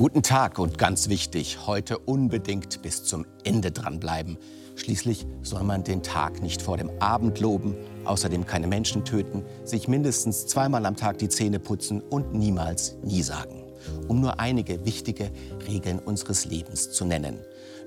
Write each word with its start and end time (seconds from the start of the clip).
Guten 0.00 0.22
Tag 0.22 0.58
und 0.58 0.78
ganz 0.78 1.10
wichtig, 1.10 1.66
heute 1.66 1.98
unbedingt 1.98 2.80
bis 2.80 3.04
zum 3.04 3.26
Ende 3.44 3.70
dranbleiben. 3.70 4.38
Schließlich 4.74 5.26
soll 5.42 5.62
man 5.62 5.84
den 5.84 6.02
Tag 6.02 6.40
nicht 6.40 6.62
vor 6.62 6.78
dem 6.78 6.88
Abend 7.00 7.38
loben, 7.38 7.76
außerdem 8.06 8.46
keine 8.46 8.66
Menschen 8.66 9.04
töten, 9.04 9.44
sich 9.62 9.88
mindestens 9.88 10.46
zweimal 10.46 10.86
am 10.86 10.96
Tag 10.96 11.18
die 11.18 11.28
Zähne 11.28 11.58
putzen 11.58 12.00
und 12.00 12.32
niemals 12.32 12.96
nie 13.02 13.20
sagen. 13.20 13.62
Um 14.08 14.22
nur 14.22 14.40
einige 14.40 14.86
wichtige 14.86 15.30
Regeln 15.68 15.98
unseres 15.98 16.46
Lebens 16.46 16.90
zu 16.92 17.04
nennen. 17.04 17.38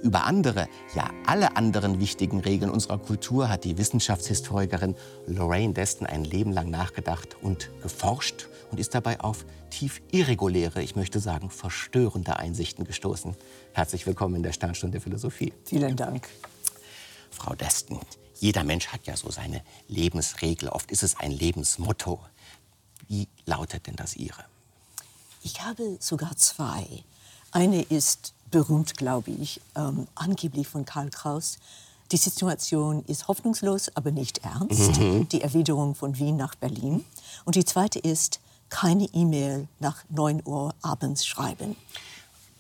Über 0.04 0.26
andere, 0.26 0.68
ja 0.96 1.10
alle 1.26 1.56
anderen 1.56 2.02
wichtigen 2.02 2.42
Regeln 2.42 2.70
unserer 2.70 2.98
Kultur 2.98 3.48
hat 3.48 3.64
die 3.64 3.78
Wissenschaftshistorikerin 3.78 4.98
Lorraine 5.28 5.74
Deston 5.74 6.06
ein 6.06 6.26
Leben 6.26 6.52
lang 6.52 6.70
nachgedacht 6.70 7.38
und 7.42 7.70
geforscht 7.82 8.50
und 8.70 8.82
ist 8.82 8.94
dabei 8.94 9.22
auf 9.22 9.46
tief 9.70 10.02
irreguläre, 10.12 10.84
ich 10.84 10.98
möchte 10.98 11.22
sagen 11.22 11.50
verstörende 11.50 12.36
Einsichten 12.36 12.84
gestoßen. 12.84 13.38
Herzlich 13.72 14.06
willkommen 14.06 14.36
in 14.36 14.44
der 14.44 14.52
Sternstunde 14.52 15.00
Philosophie. 15.00 15.54
Vielen 15.64 15.96
Dank. 15.96 16.28
Frau 17.32 17.56
Deston, 17.56 18.02
jeder 18.42 18.66
Mensch 18.66 18.88
hat 18.88 19.08
ja 19.08 19.16
so 19.16 19.32
seine 19.32 19.62
Lebensregel. 19.88 20.68
Oft 20.68 20.92
ist 20.92 21.04
es 21.04 21.18
ein 21.18 21.32
Lebensmotto. 21.32 22.20
Wie 23.08 23.30
lautet 23.46 23.88
denn 23.88 23.96
das 23.96 24.18
Ihre? 24.18 24.44
Ich 25.44 25.62
habe 25.62 25.96
sogar 26.02 26.36
zwei. 26.36 27.06
Eine 27.52 27.84
ist 27.84 28.34
berühmt, 28.54 28.96
glaube 28.96 29.32
ich, 29.32 29.60
ähm, 29.76 30.08
angeblich 30.14 30.68
von 30.68 30.86
Karl 30.86 31.10
Kraus. 31.10 31.58
Die 32.12 32.18
Situation 32.18 33.04
ist 33.06 33.28
hoffnungslos, 33.28 33.90
aber 33.96 34.12
nicht 34.12 34.46
ernst. 34.46 35.00
Mhm. 35.00 35.28
Die 35.30 35.42
Erwiderung 35.42 35.96
von 35.96 36.20
Wien 36.20 36.38
nach 36.38 36.54
Berlin. 36.54 37.04
Und 37.46 37.56
die 37.56 37.66
zweite 37.66 37.98
ist, 37.98 38.40
keine 38.70 39.06
E-Mail 39.06 39.68
nach 39.80 40.04
9 40.10 40.44
Uhr 40.46 40.76
abends 40.84 41.26
schreiben. 41.26 41.76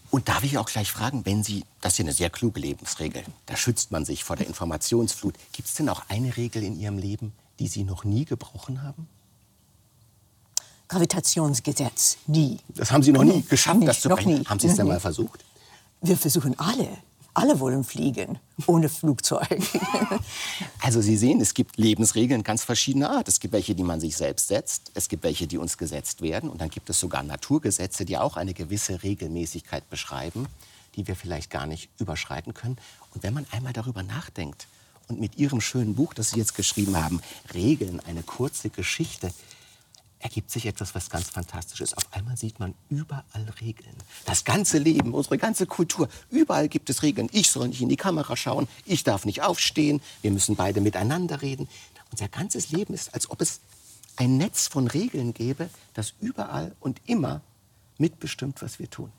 Und 0.09 0.29
darf 0.29 0.43
ich 0.43 0.57
auch 0.57 0.65
gleich 0.65 0.91
fragen, 0.91 1.27
wenn 1.27 1.43
Sie, 1.43 1.63
das 1.81 1.93
ist 1.93 1.99
ja 1.99 2.05
eine 2.05 2.13
sehr 2.13 2.31
kluge 2.31 2.59
Lebensregel, 2.59 3.23
da 3.45 3.55
schützt 3.55 3.91
man 3.91 4.03
sich 4.03 4.23
vor 4.23 4.35
der 4.35 4.47
Informationsflut. 4.47 5.35
Gibt 5.51 5.67
es 5.67 5.75
denn 5.75 5.89
auch 5.89 6.01
eine 6.09 6.35
Regel 6.37 6.63
in 6.63 6.79
Ihrem 6.79 6.97
Leben, 6.97 7.33
die 7.59 7.67
Sie 7.67 7.83
noch 7.83 8.03
nie 8.03 8.25
gebrochen 8.25 8.81
haben? 8.81 9.07
Gravitationsgesetz, 10.87 12.17
nie. 12.25 12.59
Das 12.69 12.91
haben 12.91 13.03
Sie 13.03 13.11
noch 13.11 13.23
nie 13.23 13.43
geschafft, 13.43 13.79
nicht, 13.79 13.89
das 13.89 14.01
zu 14.01 14.09
brechen? 14.09 14.43
Haben 14.49 14.59
Sie 14.59 14.67
es 14.67 14.75
denn 14.75 14.87
mal 14.87 14.99
versucht? 14.99 15.43
Wir 16.03 16.17
versuchen 16.17 16.59
alle. 16.59 16.89
Alle 17.33 17.59
wollen 17.61 17.83
fliegen, 17.83 18.37
ohne 18.67 18.89
Flugzeug. 18.89 19.63
also 20.81 21.01
Sie 21.01 21.17
sehen, 21.17 21.41
es 21.41 21.55
gibt 21.55 21.77
Lebensregeln 21.77 22.43
ganz 22.43 22.63
verschiedener 22.63 23.09
Art. 23.09 23.27
Es 23.27 23.39
gibt 23.39 23.53
welche, 23.53 23.73
die 23.73 23.83
man 23.83 23.99
sich 23.99 24.17
selbst 24.17 24.49
setzt, 24.49 24.91
es 24.93 25.07
gibt 25.07 25.23
welche, 25.23 25.47
die 25.47 25.57
uns 25.57 25.77
gesetzt 25.77 26.21
werden. 26.21 26.49
Und 26.49 26.61
dann 26.61 26.69
gibt 26.69 26.89
es 26.89 26.99
sogar 26.99 27.23
Naturgesetze, 27.23 28.05
die 28.05 28.17
auch 28.17 28.37
eine 28.37 28.53
gewisse 28.53 29.01
Regelmäßigkeit 29.01 29.89
beschreiben, 29.89 30.45
die 30.95 31.07
wir 31.07 31.15
vielleicht 31.15 31.49
gar 31.49 31.65
nicht 31.65 31.89
überschreiten 31.99 32.53
können. 32.53 32.77
Und 33.15 33.23
wenn 33.23 33.33
man 33.33 33.47
einmal 33.51 33.73
darüber 33.73 34.03
nachdenkt 34.03 34.67
und 35.07 35.21
mit 35.21 35.37
Ihrem 35.37 35.61
schönen 35.61 35.95
Buch, 35.95 36.13
das 36.13 36.31
Sie 36.31 36.37
jetzt 36.37 36.53
geschrieben 36.53 37.01
haben, 37.01 37.21
Regeln, 37.53 37.99
eine 38.01 38.23
kurze 38.23 38.69
Geschichte, 38.69 39.31
ergibt 40.23 40.49
sich 40.49 40.65
etwas, 40.65 40.95
was 40.95 41.09
ganz 41.09 41.29
fantastisch 41.29 41.81
ist. 41.81 41.97
Auf 41.97 42.11
einmal 42.11 42.37
sieht 42.37 42.59
man 42.59 42.73
überall 42.89 43.53
Regeln. 43.59 43.95
Das 44.25 44.45
ganze 44.45 44.77
Leben, 44.77 45.13
unsere 45.13 45.37
ganze 45.37 45.65
Kultur, 45.65 46.07
überall 46.29 46.69
gibt 46.69 46.89
es 46.89 47.03
Regeln. 47.03 47.29
Ich 47.33 47.51
soll 47.51 47.67
nicht 47.67 47.81
in 47.81 47.89
die 47.89 47.97
Kamera 47.97 48.35
schauen, 48.37 48.67
ich 48.85 49.03
darf 49.03 49.25
nicht 49.25 49.41
aufstehen, 49.41 50.01
wir 50.21 50.31
müssen 50.31 50.55
beide 50.55 50.79
miteinander 50.79 51.41
reden. 51.41 51.67
Unser 52.11 52.29
ganzes 52.29 52.71
Leben 52.71 52.93
ist, 52.93 53.13
als 53.13 53.29
ob 53.29 53.41
es 53.41 53.59
ein 54.15 54.37
Netz 54.37 54.67
von 54.67 54.87
Regeln 54.87 55.33
gäbe, 55.33 55.69
das 55.93 56.13
überall 56.21 56.73
und 56.79 57.01
immer 57.05 57.41
mitbestimmt, 57.97 58.61
was 58.61 58.79
wir 58.79 58.89
tun. 58.89 59.11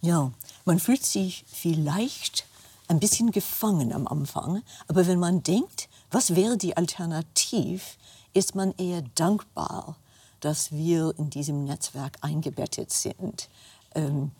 Ja, 0.00 0.32
man 0.64 0.80
fühlt 0.80 1.04
sich 1.04 1.44
vielleicht 1.46 2.46
ein 2.88 3.00
bisschen 3.00 3.30
gefangen 3.30 3.92
am 3.92 4.06
Anfang, 4.06 4.62
aber 4.88 5.06
wenn 5.06 5.18
man 5.18 5.42
denkt, 5.42 5.88
was 6.10 6.34
wäre 6.34 6.56
die 6.56 6.76
Alternative, 6.76 7.82
ist 8.36 8.54
man 8.54 8.74
eher 8.76 9.02
dankbar, 9.14 9.96
dass 10.40 10.70
wir 10.70 11.14
in 11.16 11.30
diesem 11.30 11.64
Netzwerk 11.64 12.18
eingebettet 12.20 12.92
sind. 12.92 13.48
Ähm, 13.94 14.30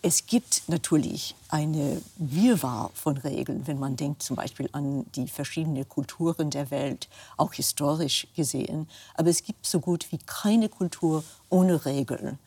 es 0.00 0.26
gibt 0.26 0.62
natürlich 0.66 1.36
eine 1.48 2.00
Wirrwarr 2.16 2.90
von 2.94 3.18
Regeln, 3.18 3.66
wenn 3.66 3.78
man 3.78 3.96
denkt 3.96 4.22
zum 4.22 4.34
Beispiel 4.34 4.68
an 4.72 5.04
die 5.14 5.28
verschiedenen 5.28 5.86
Kulturen 5.88 6.50
der 6.50 6.70
Welt, 6.70 7.08
auch 7.36 7.52
historisch 7.52 8.26
gesehen. 8.34 8.88
Aber 9.14 9.28
es 9.28 9.44
gibt 9.44 9.66
so 9.66 9.78
gut 9.78 10.10
wie 10.10 10.18
keine 10.18 10.70
Kultur 10.70 11.22
ohne 11.50 11.84
Regeln. 11.84 12.38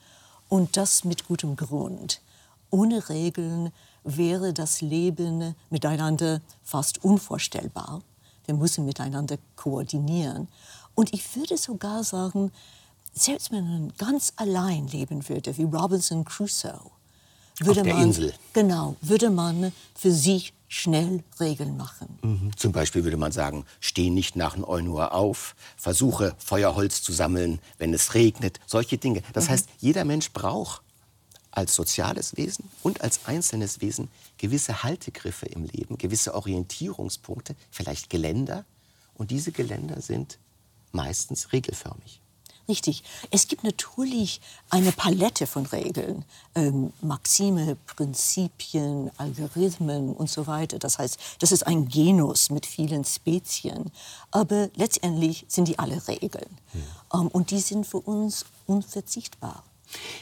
Und 0.49 0.77
das 0.77 1.05
mit 1.05 1.27
gutem 1.27 1.55
Grund. 1.55 2.21
Ohne 2.71 3.07
Regeln 3.07 3.71
wäre 4.03 4.51
das 4.51 4.81
Leben 4.81 5.55
miteinander 5.69 6.41
fast 6.63 7.03
unvorstellbar. 7.03 8.01
Wir 8.45 8.56
müssen 8.56 8.85
miteinander 8.85 9.38
koordinieren. 9.56 10.47
Und 10.94 11.13
ich 11.13 11.35
würde 11.35 11.57
sogar 11.57 12.03
sagen, 12.03 12.51
selbst 13.13 13.51
wenn 13.51 13.69
man 13.69 13.94
ganz 13.97 14.33
allein 14.35 14.88
leben 14.88 15.28
würde, 15.28 15.57
wie 15.57 15.63
Robinson 15.63 16.25
Crusoe, 16.25 16.91
würde 17.59 17.81
Auf 17.81 17.85
der 17.85 17.94
man, 17.94 18.03
Insel. 18.03 18.33
Genau, 18.53 18.95
würde 19.01 19.29
man 19.29 19.72
für 19.95 20.11
sich 20.11 20.53
schnell 20.67 21.23
Regeln 21.39 21.78
machen. 21.78 22.19
Mhm. 22.22 22.51
Zum 22.57 22.72
Beispiel 22.72 23.03
würde 23.03 23.17
man 23.17 23.31
sagen, 23.31 23.66
steh 23.79 24.09
nicht 24.09 24.35
nach 24.35 24.57
9 24.57 24.88
Uhr 24.88 25.13
auf, 25.13 25.56
versuche 25.77 26.35
Feuerholz 26.38 27.01
zu 27.01 27.13
sammeln, 27.13 27.59
wenn 27.77 27.94
es 27.94 28.13
regnet, 28.13 28.59
solche 28.66 28.97
Dinge. 28.97 29.22
Das 29.31 29.45
mhm. 29.45 29.51
heißt, 29.51 29.69
jeder 29.79 30.03
Mensch 30.03 30.31
braucht 30.31 30.81
als 31.55 31.75
soziales 31.75 32.38
Wesen 32.38 32.69
und 32.83 33.01
als 33.01 33.25
einzelnes 33.25 33.81
Wesen 33.81 34.09
gewisse 34.38 34.83
Haltegriffe 34.83 35.45
im 35.47 35.66
Leben, 35.66 35.97
gewisse 35.97 36.35
Orientierungspunkte, 36.35 37.55
vielleicht 37.71 38.09
Geländer. 38.09 38.66
Und 39.16 39.31
diese 39.31 39.51
Geländer 39.51 40.01
sind 40.01 40.38
meistens 40.91 41.53
regelförmig. 41.53 42.19
Richtig. 42.67 43.03
Es 43.29 43.47
gibt 43.47 43.63
natürlich 43.63 44.41
eine 44.71 44.91
Palette 44.91 45.45
von 45.45 45.67
Regeln, 45.67 46.25
ähm, 46.55 46.91
Maxime, 46.99 47.77
Prinzipien, 47.85 49.11
Algorithmen 49.17 50.13
und 50.13 50.31
so 50.31 50.47
weiter. 50.47 50.79
Das 50.79 50.97
heißt, 50.97 51.19
das 51.39 51.51
ist 51.51 51.67
ein 51.67 51.88
Genus 51.88 52.49
mit 52.49 52.65
vielen 52.65 53.05
Spezien. 53.05 53.91
Aber 54.31 54.69
letztendlich 54.75 55.45
sind 55.47 55.67
die 55.67 55.77
alle 55.77 56.07
Regeln. 56.07 56.57
Hm. 56.71 56.83
Ähm, 57.13 57.27
und 57.27 57.51
die 57.51 57.59
sind 57.59 57.85
für 57.85 57.99
uns 57.99 58.45
unverzichtbar. 58.65 59.63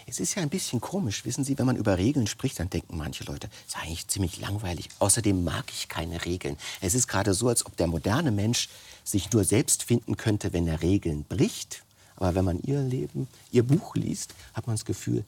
Es 0.07 0.19
ist 0.19 0.35
ja 0.35 0.41
ein 0.41 0.49
bisschen 0.49 0.81
komisch, 0.81 1.25
wissen 1.25 1.43
Sie, 1.43 1.57
wenn 1.57 1.65
man 1.65 1.75
über 1.75 1.97
Regeln 1.97 2.27
spricht, 2.27 2.59
dann 2.59 2.69
denken 2.69 2.97
manche 2.97 3.23
Leute, 3.23 3.47
das 3.47 3.75
ist 3.75 3.77
eigentlich 3.77 4.07
ziemlich 4.07 4.39
langweilig. 4.39 4.89
Außerdem 4.99 5.43
mag 5.43 5.65
ich 5.69 5.89
keine 5.89 6.25
Regeln. 6.25 6.57
Es 6.81 6.95
ist 6.95 7.07
gerade 7.07 7.33
so, 7.33 7.47
als 7.47 7.65
ob 7.65 7.77
der 7.77 7.87
moderne 7.87 8.31
Mensch 8.31 8.69
sich 9.03 9.31
nur 9.31 9.43
selbst 9.43 9.83
finden 9.83 10.17
könnte, 10.17 10.53
wenn 10.53 10.67
er 10.67 10.81
Regeln 10.81 11.23
bricht. 11.23 11.83
Aber 12.15 12.35
wenn 12.35 12.45
man 12.45 12.61
Ihr 12.61 12.81
Leben, 12.81 13.27
Ihr 13.51 13.63
Buch 13.63 13.95
liest, 13.95 14.33
hat 14.53 14.67
man 14.67 14.75
das 14.75 14.85
Gefühl, 14.85 15.25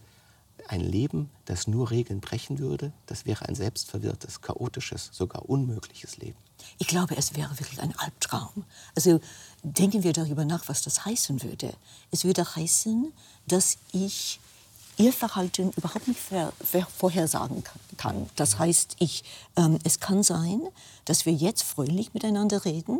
ein 0.68 0.82
Leben, 0.82 1.30
das 1.46 1.68
nur 1.68 1.92
Regeln 1.92 2.22
brechen 2.22 2.60
würde, 2.60 2.92
das 3.06 3.26
wäre 3.26 3.48
ein 3.48 3.56
selbstverwirrtes, 3.56 4.42
chaotisches, 4.42 5.10
sogar 5.12 5.48
unmögliches 5.48 6.18
Leben. 6.18 6.38
Ich 6.78 6.88
glaube, 6.88 7.16
es 7.18 7.36
wäre 7.36 7.52
wirklich 7.60 7.82
ein 7.82 7.98
Albtraum. 7.98 8.66
Also 8.96 9.20
denken 9.64 10.04
wir 10.04 10.14
darüber 10.14 10.46
nach, 10.46 10.68
was 10.68 10.82
das 10.82 11.06
heißen 11.06 11.44
würde. 11.44 11.74
Es 12.12 12.24
würde 12.24 12.56
heißen, 12.56 13.12
dass 13.48 13.78
ich 13.92 14.40
ihr 14.98 15.14
Verhalten 15.14 15.72
überhaupt 15.76 16.08
nicht 16.08 16.20
vorhersagen 16.98 17.64
kann. 17.98 18.30
Das 18.36 18.60
heißt, 18.60 18.96
ich, 19.00 19.24
ähm, 19.58 19.78
es 19.84 20.00
kann 20.00 20.24
sein, 20.24 20.62
dass 21.04 21.26
wir 21.26 21.34
jetzt 21.34 21.64
fröhlich 21.64 22.14
miteinander 22.14 22.64
reden 22.64 23.00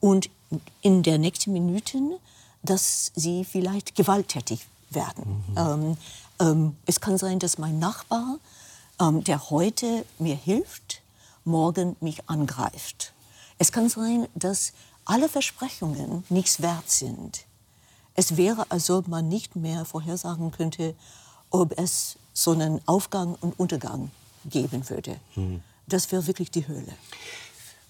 und 0.00 0.30
in 0.82 1.02
der 1.02 1.18
nächsten 1.18 1.52
Minute, 1.52 1.98
dass 2.62 3.12
sie 3.14 3.44
vielleicht 3.44 3.94
gewalttätig 3.94 4.66
werden. 4.90 5.44
Mhm. 5.48 5.56
Ähm, 5.56 5.96
ähm, 6.40 6.76
es 6.86 7.00
kann 7.00 7.18
sein, 7.18 7.38
dass 7.38 7.58
mein 7.58 7.78
Nachbar, 7.78 8.38
ähm, 9.00 9.22
der 9.22 9.50
heute 9.50 10.04
mir 10.18 10.34
hilft, 10.34 11.02
morgen 11.44 11.96
mich 12.00 12.28
angreift. 12.28 13.12
Es 13.58 13.72
kann 13.72 13.88
sein, 13.88 14.26
dass 14.34 14.72
alle 15.04 15.28
Versprechungen 15.28 16.24
nichts 16.28 16.62
wert 16.62 16.90
sind. 16.90 17.44
Es 18.14 18.36
wäre, 18.36 18.70
als 18.70 18.90
ob 18.90 19.08
man 19.08 19.28
nicht 19.28 19.56
mehr 19.56 19.84
vorhersagen 19.84 20.50
könnte, 20.50 20.94
ob 21.50 21.78
es 21.78 22.16
so 22.32 22.52
einen 22.52 22.80
Aufgang 22.86 23.36
und 23.40 23.58
Untergang 23.58 24.10
geben 24.44 24.88
würde. 24.88 25.16
Hm. 25.34 25.62
Das 25.86 26.10
wäre 26.12 26.26
wirklich 26.26 26.50
die 26.50 26.66
Höhle. 26.66 26.92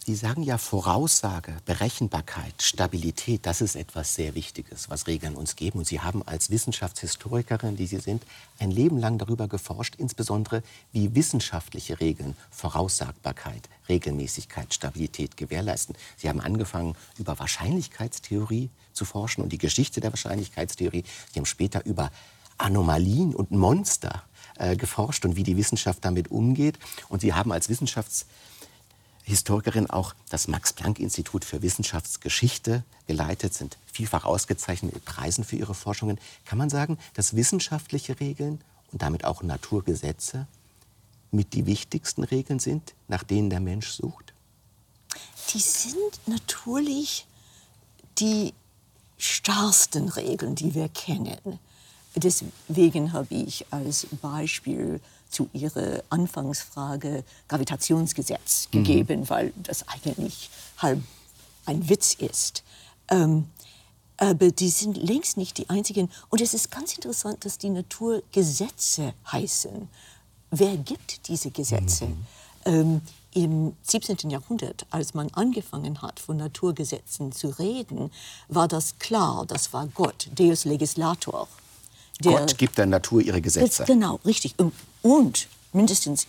Sie 0.07 0.15
sagen 0.15 0.43
ja 0.43 0.57
Voraussage, 0.57 1.59
Berechenbarkeit, 1.67 2.63
Stabilität, 2.63 3.45
das 3.45 3.61
ist 3.61 3.77
etwas 3.77 4.15
sehr 4.15 4.35
Wichtiges, 4.35 4.89
was 4.89 5.07
Regeln 5.07 5.35
uns 5.35 5.57
geben. 5.57 5.79
Und 5.79 5.87
Sie 5.87 6.01
haben 6.01 6.27
als 6.27 6.49
Wissenschaftshistorikerin, 6.49 7.77
die 7.77 7.87
Sie 7.87 7.99
sind, 7.99 8.23
ein 8.59 8.71
Leben 8.71 8.97
lang 8.97 9.19
darüber 9.19 9.47
geforscht, 9.47 9.97
insbesondere 9.99 10.63
wie 10.93 11.15
wissenschaftliche 11.15 12.01
Regeln 12.01 12.35
Voraussagbarkeit, 12.51 13.69
Regelmäßigkeit, 13.91 14.73
Stabilität 14.73 15.37
gewährleisten. 15.37 15.95
Sie 16.17 16.31
haben 16.31 16.41
angefangen, 16.41 16.97
über 17.19 17.39
Wahrscheinlichkeitstheorie 17.39 18.71
zu 18.95 19.05
forschen 19.05 19.43
und 19.43 19.53
die 19.53 19.59
Geschichte 19.59 20.01
der 20.01 20.13
Wahrscheinlichkeitstheorie. 20.13 21.05
Sie 21.33 21.39
haben 21.39 21.47
später 21.47 21.85
über 21.85 22.11
Anomalien 22.57 23.35
und 23.35 23.51
Monster 23.51 24.23
äh, 24.59 24.77
geforscht 24.77 25.27
und 25.27 25.37
wie 25.37 25.43
die 25.43 25.59
Wissenschaft 25.59 26.05
damit 26.07 26.31
umgeht. 26.31 26.79
Und 27.11 27.21
Sie 27.21 27.35
haben 27.35 27.53
als 27.53 27.69
Wissenschaftshistorikerin 29.31 29.89
auch 29.89 30.15
das 30.29 30.49
Max-Planck-Institut 30.49 31.45
für 31.45 31.63
Wissenschaftsgeschichte 31.63 32.83
geleitet, 33.07 33.55
sind 33.55 33.79
vielfach 33.93 34.25
ausgezeichnet 34.25 34.93
mit 34.93 35.05
Preisen 35.05 35.45
für 35.45 35.57
Ihre 35.57 35.75
Forschungen. 35.75 36.19
Kann 36.45 36.59
man 36.59 36.69
sagen, 36.69 36.99
dass 37.15 37.37
wissenschaftliche 37.37 38.19
Regeln 38.19 38.61
und 38.93 39.03
damit 39.03 39.25
auch 39.25 39.43
Naturgesetze 39.43 40.49
mit 41.31 41.53
die 41.53 41.67
wichtigsten 41.67 42.25
Regeln 42.25 42.59
sind, 42.59 42.95
nach 43.07 43.23
denen 43.23 43.51
der 43.51 43.61
Mensch 43.61 43.91
sucht? 43.91 44.33
Die 45.55 45.61
sind 45.61 46.21
natürlich 46.27 47.27
die 48.19 48.53
starrsten 49.17 50.09
Regeln, 50.09 50.57
die 50.57 50.75
wir 50.75 50.89
kennen. 50.89 51.61
Deswegen 52.17 53.13
habe 53.13 53.33
ich 53.35 53.65
als 53.71 54.07
Beispiel 54.21 55.01
zu 55.31 55.49
Ihrer 55.53 56.03
Anfangsfrage 56.11 57.25
Gravitationsgesetz 57.49 58.69
mhm. 58.73 58.79
gegeben, 58.79 59.31
weil 59.31 59.53
das 59.57 59.89
eigentlich 59.89 60.51
halb 60.79 61.01
ein 61.67 61.89
Witz 61.89 62.15
ist. 62.15 62.63
Ähm, 63.09 63.47
aber 64.17 64.51
die 64.51 64.69
sind 64.69 64.99
längst 64.99 65.39
nicht 65.39 65.57
die 65.57 65.71
einzigen. 65.71 66.11
Und 66.29 66.43
es 66.43 66.53
ist 66.53 66.71
ganz 66.71 66.95
interessant, 66.95 67.45
dass 67.45 67.57
die 67.57 67.71
Naturgesetze 67.71 69.15
heißen. 69.33 69.89
Wer 70.51 70.77
gibt 70.77 71.29
diese 71.29 71.51
Gesetze? 71.51 72.07
Mhm. 72.07 72.27
Ähm, 72.67 73.01
Im 73.33 73.77
17. 73.83 74.29
Jahrhundert, 74.29 74.87
als 74.91 75.15
man 75.15 75.31
angefangen 75.33 76.03
hat, 76.03 76.21
von 76.21 76.37
Naturgesetzen 76.37 77.33
zu 77.33 77.49
reden, 77.59 78.11
war 78.49 78.69
das 78.69 78.99
klar, 78.99 79.47
das 79.47 79.73
war 79.73 79.87
Gott, 79.87 80.29
Deus 80.35 80.65
Legislator. 80.67 81.49
Der, 82.25 82.33
Gott 82.33 82.59
gibt 82.59 82.79
der 82.79 82.87
Natur 82.87 83.21
ihre 83.21 83.41
Gesetze. 83.41 83.85
Genau, 83.85 84.21
richtig. 84.25 84.55
Und, 85.03 85.49
mindestens 85.73 86.27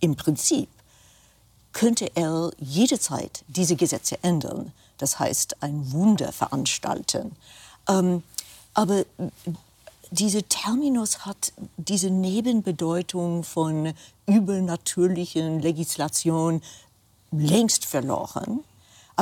im 0.00 0.16
Prinzip 0.16 0.68
könnte 1.72 2.10
er 2.14 2.50
jederzeit 2.58 3.44
diese 3.48 3.76
Gesetze 3.76 4.18
ändern. 4.22 4.72
Das 4.98 5.18
heißt, 5.18 5.62
ein 5.62 5.92
Wunder 5.92 6.32
veranstalten. 6.32 7.32
Ähm, 7.88 8.22
aber 8.74 9.04
dieser 10.10 10.46
Terminus 10.48 11.24
hat 11.24 11.52
diese 11.76 12.10
Nebenbedeutung 12.10 13.44
von 13.44 13.94
übernatürlichen 14.26 15.60
Legislation 15.60 16.62
längst 17.30 17.84
verloren. 17.86 18.60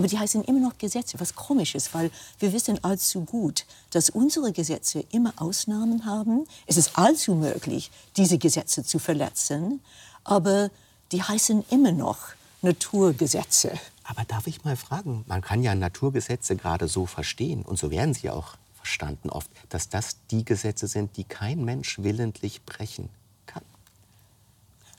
Aber 0.01 0.09
die 0.09 0.19
heißen 0.19 0.45
immer 0.45 0.61
noch 0.61 0.79
Gesetze, 0.79 1.21
was 1.21 1.35
komisch 1.35 1.75
ist, 1.75 1.93
weil 1.93 2.11
wir 2.39 2.55
wissen 2.55 2.83
allzu 2.83 3.21
gut, 3.21 3.67
dass 3.91 4.09
unsere 4.09 4.51
Gesetze 4.51 5.05
immer 5.11 5.35
Ausnahmen 5.37 6.07
haben. 6.07 6.47
Es 6.65 6.79
ist 6.79 6.97
allzu 6.97 7.35
möglich, 7.35 7.91
diese 8.17 8.39
Gesetze 8.39 8.83
zu 8.83 8.99
verletzen, 8.99 9.83
aber 10.25 10.71
die 11.13 11.23
heißen 11.23 11.67
immer 11.69 11.93
noch 11.93 12.29
Naturgesetze. 12.63 13.79
Aber 14.05 14.25
darf 14.25 14.47
ich 14.47 14.65
mal 14.65 14.75
fragen, 14.75 15.23
man 15.29 15.43
kann 15.43 15.63
ja 15.63 15.75
Naturgesetze 15.75 16.57
gerade 16.57 16.89
so 16.89 17.05
verstehen, 17.05 17.61
und 17.61 17.79
so 17.79 17.91
werden 17.91 18.15
sie 18.15 18.31
auch 18.31 18.57
verstanden 18.77 19.29
oft, 19.29 19.51
dass 19.69 19.91
das 19.91 20.17
die 20.31 20.47
Gesetze 20.47 20.87
sind, 20.87 21.19
die 21.19 21.25
kein 21.25 21.63
Mensch 21.63 21.99
willentlich 21.99 22.65
brechen 22.65 23.11
kann. 23.45 23.65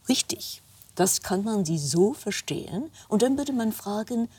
Richtig, 0.07 0.61
das 0.93 1.23
kann 1.23 1.43
man 1.43 1.65
sie 1.65 1.79
so 1.79 2.13
verstehen. 2.13 2.91
Und 3.07 3.23
dann 3.23 3.35
würde 3.39 3.53
man 3.53 3.71
fragen, 3.71 4.29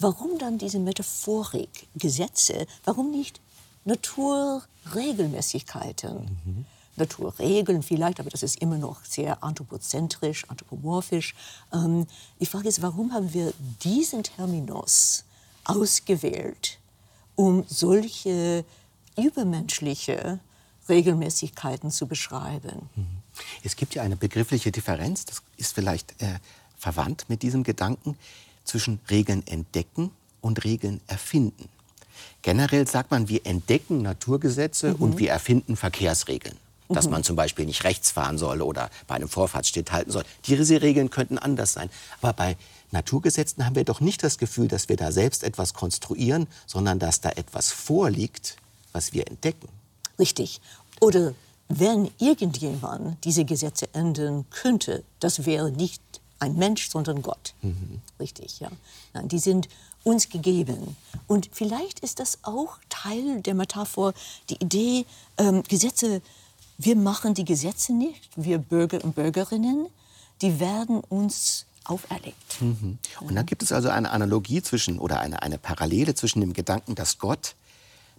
Warum 0.00 0.38
dann 0.38 0.56
diese 0.56 0.78
Metaphorik, 0.78 1.86
Gesetze? 1.94 2.66
Warum 2.84 3.10
nicht 3.10 3.38
Naturregelmäßigkeiten? 3.84 6.38
Mhm. 6.44 6.64
Naturregeln 6.96 7.82
vielleicht, 7.82 8.18
aber 8.18 8.30
das 8.30 8.42
ist 8.42 8.62
immer 8.62 8.78
noch 8.78 9.04
sehr 9.04 9.44
anthropozentrisch, 9.44 10.48
anthropomorphisch. 10.48 11.34
Ähm, 11.72 12.06
die 12.40 12.46
Frage 12.46 12.68
ist, 12.68 12.80
warum 12.82 13.12
haben 13.12 13.34
wir 13.34 13.52
diesen 13.84 14.22
Terminus 14.22 15.24
ausgewählt, 15.64 16.78
um 17.36 17.64
solche 17.68 18.64
übermenschliche 19.18 20.40
Regelmäßigkeiten 20.88 21.90
zu 21.90 22.06
beschreiben? 22.06 22.88
Mhm. 22.96 23.18
Es 23.64 23.76
gibt 23.76 23.94
ja 23.94 24.02
eine 24.02 24.16
begriffliche 24.16 24.72
Differenz, 24.72 25.26
das 25.26 25.42
ist 25.58 25.74
vielleicht 25.74 26.22
äh, 26.22 26.38
verwandt 26.78 27.26
mit 27.28 27.42
diesem 27.42 27.64
Gedanken 27.64 28.16
zwischen 28.64 29.00
Regeln 29.10 29.46
entdecken 29.46 30.10
und 30.40 30.64
Regeln 30.64 31.00
erfinden. 31.06 31.68
Generell 32.42 32.86
sagt 32.86 33.10
man, 33.10 33.28
wir 33.28 33.44
entdecken 33.46 34.02
Naturgesetze 34.02 34.90
mhm. 34.90 34.96
und 34.96 35.18
wir 35.18 35.30
erfinden 35.30 35.76
Verkehrsregeln. 35.76 36.56
Dass 36.88 37.06
mhm. 37.06 37.12
man 37.12 37.24
zum 37.24 37.36
Beispiel 37.36 37.66
nicht 37.66 37.84
rechts 37.84 38.10
fahren 38.10 38.38
soll 38.38 38.62
oder 38.62 38.90
bei 39.06 39.14
einem 39.14 39.28
Vorfahrtsschild 39.28 39.92
halten 39.92 40.10
soll. 40.10 40.24
Diese 40.46 40.82
Regeln 40.82 41.10
könnten 41.10 41.38
anders 41.38 41.72
sein. 41.72 41.90
Aber 42.20 42.32
bei 42.32 42.56
Naturgesetzen 42.90 43.64
haben 43.64 43.76
wir 43.76 43.84
doch 43.84 44.00
nicht 44.00 44.24
das 44.24 44.38
Gefühl, 44.38 44.68
dass 44.68 44.88
wir 44.88 44.96
da 44.96 45.12
selbst 45.12 45.44
etwas 45.44 45.74
konstruieren, 45.74 46.48
sondern 46.66 46.98
dass 46.98 47.20
da 47.20 47.30
etwas 47.30 47.70
vorliegt, 47.70 48.56
was 48.92 49.12
wir 49.12 49.28
entdecken. 49.28 49.68
Richtig. 50.18 50.60
Oder 51.00 51.34
wenn 51.68 52.10
irgendjemand 52.18 53.24
diese 53.24 53.44
Gesetze 53.44 53.88
ändern 53.94 54.44
könnte, 54.50 55.04
das 55.20 55.46
wäre 55.46 55.70
nicht 55.70 56.02
ein 56.40 56.56
Mensch, 56.56 56.88
sondern 56.90 57.22
Gott. 57.22 57.54
Mhm. 57.62 58.00
Richtig, 58.18 58.60
ja. 58.60 58.70
Nein, 59.12 59.28
die 59.28 59.38
sind 59.38 59.68
uns 60.02 60.28
gegeben. 60.28 60.96
Und 61.26 61.50
vielleicht 61.52 62.00
ist 62.00 62.20
das 62.20 62.38
auch 62.42 62.78
Teil 62.88 63.42
der 63.42 63.54
Metapher, 63.54 64.14
die 64.48 64.56
Idee, 64.56 65.04
ähm, 65.38 65.62
Gesetze, 65.68 66.22
wir 66.78 66.96
machen 66.96 67.34
die 67.34 67.44
Gesetze 67.44 67.92
nicht, 67.92 68.30
wir 68.36 68.58
Bürger 68.58 69.04
und 69.04 69.14
Bürgerinnen, 69.14 69.86
die 70.40 70.58
werden 70.58 71.00
uns 71.00 71.66
auferlegt. 71.84 72.60
Mhm. 72.60 72.98
Und 73.20 73.34
dann 73.34 73.46
gibt 73.46 73.62
es 73.62 73.72
also 73.72 73.90
eine 73.90 74.10
Analogie 74.10 74.62
zwischen 74.62 74.98
oder 74.98 75.20
eine, 75.20 75.42
eine 75.42 75.58
Parallele 75.58 76.14
zwischen 76.14 76.40
dem 76.40 76.52
Gedanken, 76.52 76.94
dass 76.94 77.18
Gott 77.18 77.54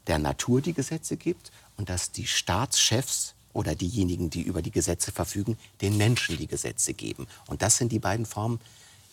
der 0.08 0.20
Natur 0.20 0.62
die 0.62 0.74
Gesetze 0.74 1.18
gibt 1.18 1.52
und 1.78 1.90
dass 1.90 2.12
die 2.12 2.28
Staatschefs 2.28 3.34
oder 3.54 3.76
diejenigen, 3.76 4.30
die 4.30 4.42
über 4.42 4.62
die 4.62 4.72
Gesetze 4.72 5.12
verfügen, 5.12 5.58
den 5.82 5.98
Menschen 5.98 6.38
die 6.38 6.48
Gesetze 6.48 6.94
geben. 6.94 7.28
Und 7.48 7.62
das 7.62 7.78
sind 7.78 7.92
die 7.92 8.00
beiden 8.00 8.26
Formen, 8.26 8.60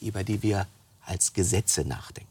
über 0.01 0.25
die 0.25 0.43
wir 0.43 0.67
als 1.05 1.33
Gesetze 1.33 1.85
nachdenken. 1.85 2.29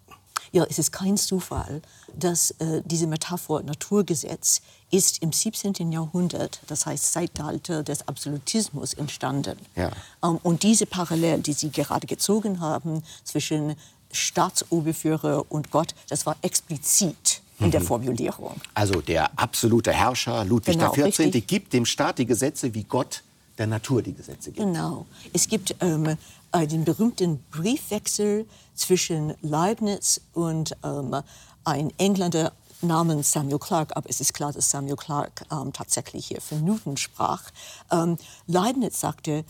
Ja, 0.52 0.66
es 0.70 0.80
ist 0.80 0.92
kein 0.92 1.18
Zufall, 1.18 1.82
dass 2.18 2.52
äh, 2.52 2.82
diese 2.86 3.08
Metapher 3.08 3.64
Naturgesetz 3.64 4.62
ist 4.92 5.22
im 5.22 5.34
17. 5.34 5.92
Jahrhundert, 5.92 6.62
das 6.68 6.86
heißt 6.86 7.12
Zeitalter 7.12 7.84
des 7.84 8.08
Absolutismus, 8.08 8.94
entstanden. 8.94 9.58
Ja. 9.76 9.92
Ähm, 10.24 10.40
und 10.44 10.64
diese 10.64 10.86
Parallele, 10.86 11.40
die 11.40 11.54
Sie 11.54 11.70
gerade 11.70 12.08
gezogen 12.08 12.62
haben 12.62 13.04
zwischen 13.24 13.76
Staatsoberführer 14.12 15.46
und 15.50 15.70
Gott, 15.72 15.94
das 16.08 16.26
war 16.26 16.38
explizit 16.42 17.42
in 17.60 17.72
der 17.72 17.82
mhm. 17.82 17.86
Formulierung. 17.86 18.56
Also 18.74 19.02
der 19.02 19.38
absolute 19.38 19.92
Herrscher 19.92 20.46
Ludwig 20.46 20.78
genau, 20.78 20.92
XIV. 20.92 21.20
Richtig. 21.20 21.48
gibt 21.48 21.74
dem 21.74 21.86
Staat 21.86 22.20
die 22.20 22.26
Gesetze, 22.26 22.74
wie 22.74 22.84
Gott 22.84 23.24
der 23.58 23.68
Natur 23.68 24.02
die 24.02 24.14
Gesetze 24.14 24.52
gibt. 24.52 24.66
Genau. 24.66 25.06
Es 25.34 25.48
gibt 25.48 25.76
ähm, 25.82 26.18
den 26.54 26.86
berühmten 26.86 27.44
Briefwechsel 27.52 28.46
zwischen 28.76 29.34
Leibniz 29.42 30.22
und 30.34 30.76
ähm, 30.84 31.16
einem 31.64 31.92
Engländer 31.98 32.54
namens 32.82 33.32
Samuel 33.32 33.60
Clark, 33.60 33.96
aber 33.96 34.10
es 34.10 34.22
ist 34.22 34.34
klar, 34.34 34.54
dass 34.54 34.70
Samuel 34.70 34.96
Clark 34.96 35.46
ähm, 35.52 35.74
tatsächlich 35.74 36.28
hier 36.28 36.42
von 36.42 36.64
Newton 36.64 36.98
sprach. 36.98 37.44
Ähm, 37.92 38.18
Leibniz 38.46 39.00
sagte, 39.00 39.44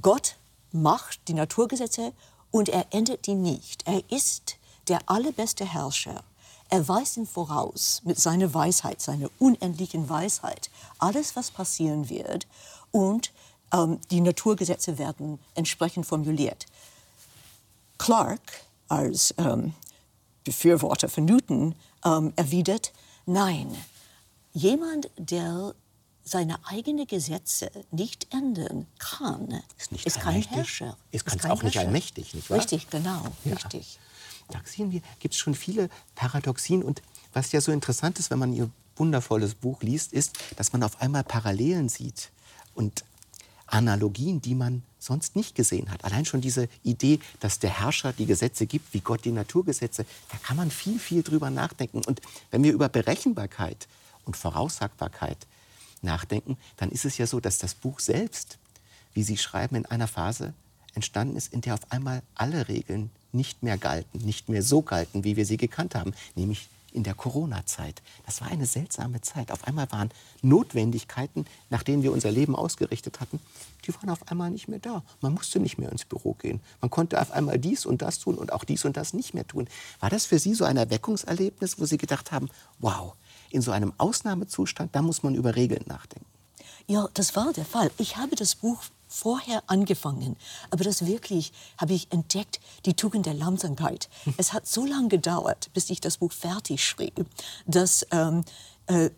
Gott 0.00 0.36
macht 0.72 1.28
die 1.28 1.34
Naturgesetze 1.34 2.12
und 2.50 2.68
er 2.68 2.86
ändert 2.90 3.26
die 3.26 3.34
nicht. 3.34 3.86
Er 3.86 4.02
ist 4.10 4.56
der 4.88 4.98
allerbeste 5.06 5.64
Herrscher. 5.64 6.24
Er 6.70 6.86
weiß 6.86 7.18
im 7.18 7.26
Voraus 7.26 8.02
mit 8.04 8.18
seiner 8.18 8.52
Weisheit, 8.52 9.00
seiner 9.00 9.28
unendlichen 9.38 10.08
Weisheit, 10.08 10.70
alles, 10.98 11.36
was 11.36 11.50
passieren 11.50 12.08
wird. 12.08 12.46
Und 12.90 13.32
ähm, 13.72 14.00
die 14.10 14.20
Naturgesetze 14.20 14.98
werden 14.98 15.38
entsprechend 15.54 16.06
formuliert. 16.06 16.66
Clark 17.98 18.40
als 18.88 19.34
ähm, 19.38 19.74
Befürworter 20.44 21.08
von 21.08 21.24
Newton 21.24 21.74
ähm, 22.04 22.32
erwidert, 22.36 22.92
nein, 23.26 23.74
jemand, 24.52 25.10
der 25.16 25.74
seine 26.24 26.58
eigenen 26.66 27.06
Gesetze 27.06 27.70
nicht 27.90 28.32
ändern 28.32 28.86
kann, 28.98 29.62
ist, 29.78 29.92
nicht 29.92 30.06
ist 30.06 30.20
kein 30.20 30.42
Herrscher. 30.42 30.96
Ist, 31.12 31.26
ist 31.26 31.44
auch 31.50 31.62
nicht 31.62 31.78
allmächtig, 31.78 32.32
nicht 32.34 32.48
wahr? 32.48 32.58
Richtig, 32.58 32.88
genau, 32.88 33.22
ja. 33.44 33.54
richtig 33.54 33.98
da 34.48 34.60
sehen 34.64 34.92
wir, 34.92 35.00
gibt 35.20 35.34
es 35.34 35.40
schon 35.40 35.54
viele 35.54 35.88
Paradoxien. 36.14 36.82
Und 36.82 37.02
was 37.32 37.52
ja 37.52 37.60
so 37.60 37.72
interessant 37.72 38.18
ist, 38.18 38.30
wenn 38.30 38.38
man 38.38 38.52
Ihr 38.52 38.70
wundervolles 38.96 39.54
Buch 39.54 39.82
liest, 39.82 40.12
ist, 40.12 40.38
dass 40.56 40.72
man 40.72 40.82
auf 40.82 41.00
einmal 41.00 41.24
Parallelen 41.24 41.88
sieht 41.88 42.30
und 42.74 43.04
Analogien, 43.66 44.40
die 44.40 44.54
man 44.54 44.82
sonst 44.98 45.36
nicht 45.36 45.54
gesehen 45.54 45.90
hat. 45.90 46.04
Allein 46.04 46.24
schon 46.24 46.40
diese 46.40 46.68
Idee, 46.82 47.18
dass 47.40 47.58
der 47.58 47.70
Herrscher 47.70 48.12
die 48.12 48.26
Gesetze 48.26 48.66
gibt, 48.66 48.92
wie 48.94 49.00
Gott 49.00 49.24
die 49.24 49.32
Naturgesetze, 49.32 50.06
da 50.30 50.38
kann 50.38 50.56
man 50.56 50.70
viel, 50.70 50.98
viel 50.98 51.22
drüber 51.22 51.50
nachdenken. 51.50 52.02
Und 52.04 52.20
wenn 52.50 52.62
wir 52.62 52.72
über 52.72 52.88
Berechenbarkeit 52.88 53.88
und 54.24 54.36
Voraussagbarkeit 54.36 55.46
nachdenken, 56.02 56.56
dann 56.76 56.90
ist 56.90 57.04
es 57.04 57.18
ja 57.18 57.26
so, 57.26 57.40
dass 57.40 57.58
das 57.58 57.74
Buch 57.74 58.00
selbst, 58.00 58.58
wie 59.12 59.22
Sie 59.22 59.36
schreiben, 59.36 59.76
in 59.76 59.86
einer 59.86 60.08
Phase 60.08 60.54
entstanden 60.94 61.36
ist, 61.36 61.52
in 61.52 61.60
der 61.60 61.74
auf 61.74 61.90
einmal 61.90 62.22
alle 62.34 62.68
Regeln 62.68 63.10
nicht 63.34 63.62
mehr 63.62 63.78
galten, 63.78 64.18
nicht 64.24 64.48
mehr 64.48 64.62
so 64.62 64.82
galten, 64.82 65.24
wie 65.24 65.36
wir 65.36 65.46
sie 65.46 65.56
gekannt 65.56 65.94
haben, 65.94 66.14
nämlich 66.34 66.68
in 66.94 67.02
der 67.02 67.14
Corona-Zeit. 67.14 68.02
Das 68.24 68.40
war 68.40 68.48
eine 68.48 68.66
seltsame 68.66 69.20
Zeit. 69.20 69.50
Auf 69.50 69.66
einmal 69.66 69.90
waren 69.90 70.10
Notwendigkeiten, 70.42 71.44
nach 71.68 71.82
denen 71.82 72.02
wir 72.02 72.12
unser 72.12 72.30
Leben 72.30 72.54
ausgerichtet 72.54 73.20
hatten, 73.20 73.40
die 73.84 73.94
waren 73.94 74.08
auf 74.08 74.28
einmal 74.30 74.50
nicht 74.50 74.68
mehr 74.68 74.78
da. 74.78 75.02
Man 75.20 75.34
musste 75.34 75.60
nicht 75.60 75.76
mehr 75.76 75.90
ins 75.90 76.04
Büro 76.04 76.34
gehen. 76.34 76.60
Man 76.80 76.90
konnte 76.90 77.20
auf 77.20 77.32
einmal 77.32 77.58
dies 77.58 77.84
und 77.84 78.00
das 78.00 78.20
tun 78.20 78.36
und 78.36 78.52
auch 78.52 78.64
dies 78.64 78.84
und 78.84 78.96
das 78.96 79.12
nicht 79.12 79.34
mehr 79.34 79.46
tun. 79.46 79.68
War 80.00 80.08
das 80.08 80.24
für 80.24 80.38
Sie 80.38 80.54
so 80.54 80.64
ein 80.64 80.76
Erweckungserlebnis, 80.76 81.78
wo 81.78 81.84
Sie 81.84 81.98
gedacht 81.98 82.32
haben, 82.32 82.48
wow, 82.78 83.14
in 83.50 83.60
so 83.60 83.72
einem 83.72 83.92
Ausnahmezustand, 83.98 84.94
da 84.94 85.02
muss 85.02 85.22
man 85.22 85.34
über 85.34 85.56
Regeln 85.56 85.84
nachdenken? 85.86 86.26
Ja, 86.86 87.08
das 87.14 87.34
war 87.34 87.52
der 87.52 87.64
Fall. 87.64 87.90
Ich 87.98 88.16
habe 88.16 88.36
das 88.36 88.54
Buch 88.54 88.82
vorher 89.14 89.62
angefangen, 89.68 90.36
aber 90.70 90.84
das 90.84 91.06
wirklich 91.06 91.52
habe 91.78 91.94
ich 91.94 92.10
entdeckt, 92.10 92.60
die 92.84 92.94
Tugend 92.94 93.26
der 93.26 93.34
Langsamkeit. 93.34 94.08
Es 94.36 94.52
hat 94.52 94.66
so 94.66 94.84
lange 94.84 95.08
gedauert, 95.08 95.70
bis 95.72 95.88
ich 95.90 96.00
das 96.00 96.18
Buch 96.18 96.32
fertig 96.32 96.84
schrieb, 96.84 97.24
dass 97.66 98.06
ähm, 98.10 98.44
äh, 98.86 99.10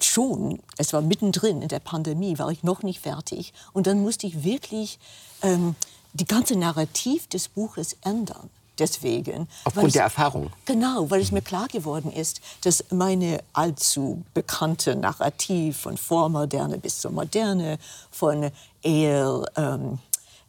schon, 0.00 0.60
es 0.76 0.92
war 0.92 1.02
mittendrin 1.02 1.62
in 1.62 1.68
der 1.68 1.80
Pandemie, 1.80 2.38
war 2.38 2.50
ich 2.50 2.62
noch 2.62 2.82
nicht 2.82 3.00
fertig. 3.00 3.52
Und 3.72 3.86
dann 3.86 4.00
musste 4.00 4.26
ich 4.26 4.44
wirklich 4.44 4.98
ähm, 5.42 5.74
die 6.12 6.24
ganze 6.24 6.56
Narrativ 6.56 7.26
des 7.26 7.48
Buches 7.48 7.96
ändern 8.02 8.50
deswegen. 8.80 9.48
Aufgrund 9.64 9.88
es, 9.88 9.92
der 9.92 10.02
Erfahrung. 10.02 10.50
Genau, 10.64 11.10
weil 11.10 11.20
es 11.20 11.30
mir 11.30 11.42
klar 11.42 11.68
geworden 11.68 12.10
ist, 12.10 12.40
dass 12.62 12.84
meine 12.90 13.40
allzu 13.52 14.22
bekannte 14.34 14.96
Narrativ 14.96 15.78
von 15.78 15.96
Vormoderne 15.96 16.78
bis 16.78 17.00
zur 17.00 17.12
Moderne, 17.12 17.78
von 18.10 18.50
eher 18.82 19.44
ähm, 19.56 19.98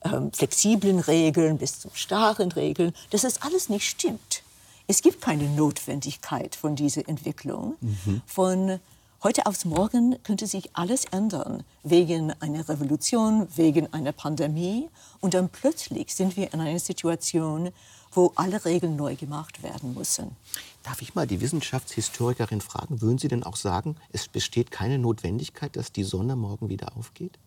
ähm, 0.03 0.31
flexiblen 0.31 0.99
Regeln 0.99 1.57
bis 1.57 1.79
zu 1.79 1.89
starren 1.93 2.51
Regeln, 2.51 2.93
dass 3.11 3.21
das 3.21 3.41
alles 3.41 3.69
nicht 3.69 3.87
stimmt. 3.87 4.43
Es 4.87 5.01
gibt 5.01 5.21
keine 5.21 5.43
Notwendigkeit 5.43 6.55
von 6.55 6.75
dieser 6.75 7.07
Entwicklung. 7.07 7.75
Mhm. 7.81 8.21
Von 8.25 8.79
heute 9.23 9.45
aufs 9.45 9.65
Morgen 9.65 10.21
könnte 10.23 10.47
sich 10.47 10.75
alles 10.75 11.05
ändern, 11.05 11.63
wegen 11.83 12.31
einer 12.41 12.67
Revolution, 12.67 13.47
wegen 13.55 13.91
einer 13.93 14.11
Pandemie. 14.11 14.89
Und 15.19 15.33
dann 15.33 15.49
plötzlich 15.49 16.13
sind 16.13 16.35
wir 16.37 16.53
in 16.53 16.59
einer 16.59 16.79
Situation, 16.79 17.71
wo 18.13 18.31
alle 18.35 18.63
Regeln 18.65 18.95
neu 18.95 19.15
gemacht 19.15 19.63
werden 19.63 19.93
müssen. 19.93 20.35
Darf 20.83 21.01
ich 21.01 21.15
mal 21.15 21.27
die 21.27 21.39
Wissenschaftshistorikerin 21.39 22.61
fragen, 22.61 23.01
würden 23.01 23.19
Sie 23.19 23.27
denn 23.27 23.43
auch 23.43 23.55
sagen, 23.55 23.95
es 24.11 24.27
besteht 24.27 24.71
keine 24.71 24.97
Notwendigkeit, 24.97 25.75
dass 25.75 25.91
die 25.91 26.03
Sonne 26.03 26.35
morgen 26.35 26.69
wieder 26.69 26.97
aufgeht? 26.97 27.37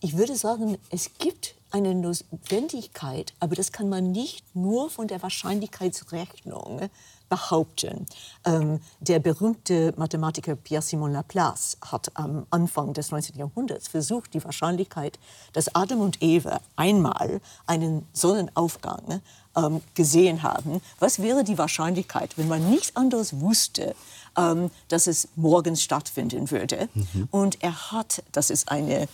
Ich 0.00 0.16
würde 0.16 0.36
sagen, 0.36 0.78
es 0.90 1.10
gibt 1.18 1.56
eine 1.70 1.94
Notwendigkeit, 1.94 3.32
aber 3.38 3.54
das 3.54 3.72
kann 3.72 3.88
man 3.88 4.12
nicht 4.12 4.44
nur 4.54 4.90
von 4.90 5.08
der 5.08 5.22
Wahrscheinlichkeitsrechnung 5.22 6.88
behaupten. 7.30 8.06
Ähm, 8.44 8.80
der 9.00 9.20
berühmte 9.20 9.94
Mathematiker 9.96 10.56
Pierre-Simon 10.56 11.12
Laplace 11.12 11.78
hat 11.80 12.10
am 12.14 12.46
Anfang 12.50 12.92
des 12.92 13.10
19. 13.10 13.38
Jahrhunderts 13.38 13.88
versucht, 13.88 14.34
die 14.34 14.44
Wahrscheinlichkeit, 14.44 15.18
dass 15.54 15.74
Adam 15.74 16.00
und 16.00 16.22
Eva 16.22 16.60
einmal 16.76 17.40
einen 17.66 18.06
Sonnenaufgang 18.12 19.22
ähm, 19.56 19.80
gesehen 19.94 20.42
haben, 20.42 20.82
was 20.98 21.22
wäre 21.22 21.44
die 21.44 21.56
Wahrscheinlichkeit, 21.56 22.36
wenn 22.36 22.48
man 22.48 22.68
nichts 22.68 22.94
anderes 22.96 23.40
wusste, 23.40 23.94
ähm, 24.36 24.70
dass 24.88 25.06
es 25.06 25.28
morgens 25.36 25.82
stattfinden 25.82 26.50
würde. 26.50 26.88
Mhm. 26.92 27.28
Und 27.30 27.62
er 27.62 27.92
hat, 27.92 28.22
das 28.32 28.50
ist 28.50 28.70
eine 28.70 29.08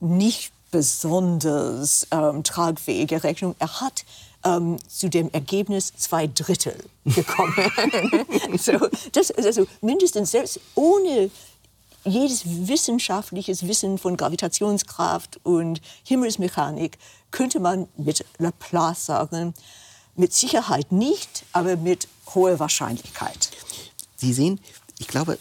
nicht 0.00 0.52
besonders 0.70 2.06
ähm, 2.10 2.42
tragfähige 2.42 3.22
Rechnung, 3.22 3.54
er 3.58 3.80
hat 3.80 4.04
ähm, 4.44 4.76
zu 4.88 5.08
dem 5.08 5.30
Ergebnis 5.32 5.92
zwei 5.96 6.26
Drittel 6.26 6.76
gekommen. 7.04 7.54
so, 8.58 8.72
das, 9.12 9.30
also 9.32 9.66
mindestens 9.80 10.30
selbst 10.30 10.60
ohne 10.74 11.30
jedes 12.04 12.42
wissenschaftliches 12.44 13.66
Wissen 13.66 13.98
von 13.98 14.16
Gravitationskraft 14.16 15.40
und 15.42 15.80
Himmelsmechanik 16.04 16.98
könnte 17.30 17.60
man 17.60 17.88
mit 17.96 18.24
Laplace 18.38 19.06
sagen, 19.06 19.54
mit 20.14 20.32
Sicherheit 20.32 20.92
nicht, 20.92 21.44
aber 21.52 21.76
mit 21.76 22.06
hoher 22.34 22.60
Wahrscheinlichkeit. 22.60 23.50
Sie 24.16 24.32
sehen, 24.32 24.60
ich 24.98 25.08
glaube, 25.08 25.38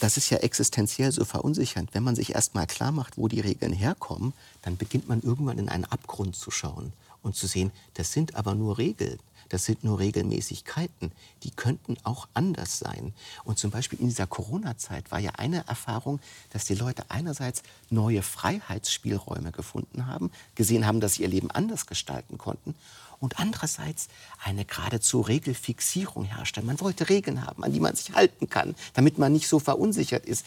das 0.00 0.16
ist 0.16 0.30
ja 0.30 0.38
existenziell 0.38 1.12
so 1.12 1.24
verunsichernd. 1.24 1.90
Wenn 1.92 2.02
man 2.02 2.16
sich 2.16 2.34
erst 2.34 2.54
mal 2.54 2.66
klar 2.66 2.92
macht, 2.92 3.16
wo 3.16 3.28
die 3.28 3.40
Regeln 3.40 3.72
herkommen, 3.72 4.32
dann 4.62 4.76
beginnt 4.76 5.08
man 5.08 5.22
irgendwann 5.22 5.58
in 5.58 5.68
einen 5.68 5.84
Abgrund 5.84 6.34
zu 6.34 6.50
schauen 6.50 6.92
und 7.22 7.36
zu 7.36 7.46
sehen, 7.46 7.72
das 7.94 8.12
sind 8.12 8.34
aber 8.34 8.54
nur 8.54 8.78
Regeln. 8.78 9.18
Das 9.48 9.64
sind 9.64 9.84
nur 9.84 9.98
Regelmäßigkeiten. 10.00 11.12
Die 11.44 11.50
könnten 11.50 11.96
auch 12.02 12.28
anders 12.34 12.78
sein. 12.78 13.14
Und 13.44 13.58
zum 13.58 13.70
Beispiel 13.70 14.00
in 14.00 14.08
dieser 14.08 14.26
Corona-Zeit 14.26 15.10
war 15.12 15.20
ja 15.20 15.32
eine 15.36 15.66
Erfahrung, 15.68 16.20
dass 16.50 16.64
die 16.64 16.74
Leute 16.74 17.04
einerseits 17.10 17.62
neue 17.90 18.22
Freiheitsspielräume 18.22 19.52
gefunden 19.52 20.06
haben, 20.06 20.30
gesehen 20.54 20.86
haben, 20.86 21.00
dass 21.00 21.14
sie 21.14 21.22
ihr 21.22 21.28
Leben 21.28 21.50
anders 21.50 21.86
gestalten 21.86 22.38
konnten 22.38 22.74
und 23.20 23.38
andererseits 23.38 24.08
eine 24.42 24.64
geradezu 24.64 25.20
Regelfixierung 25.20 26.24
herrschte. 26.24 26.62
Man 26.62 26.80
wollte 26.80 27.08
Regeln 27.08 27.46
haben, 27.46 27.64
an 27.64 27.72
die 27.72 27.80
man 27.80 27.94
sich 27.94 28.12
halten 28.12 28.50
kann, 28.50 28.74
damit 28.94 29.18
man 29.18 29.32
nicht 29.32 29.48
so 29.48 29.58
verunsichert 29.58 30.26
ist. 30.26 30.44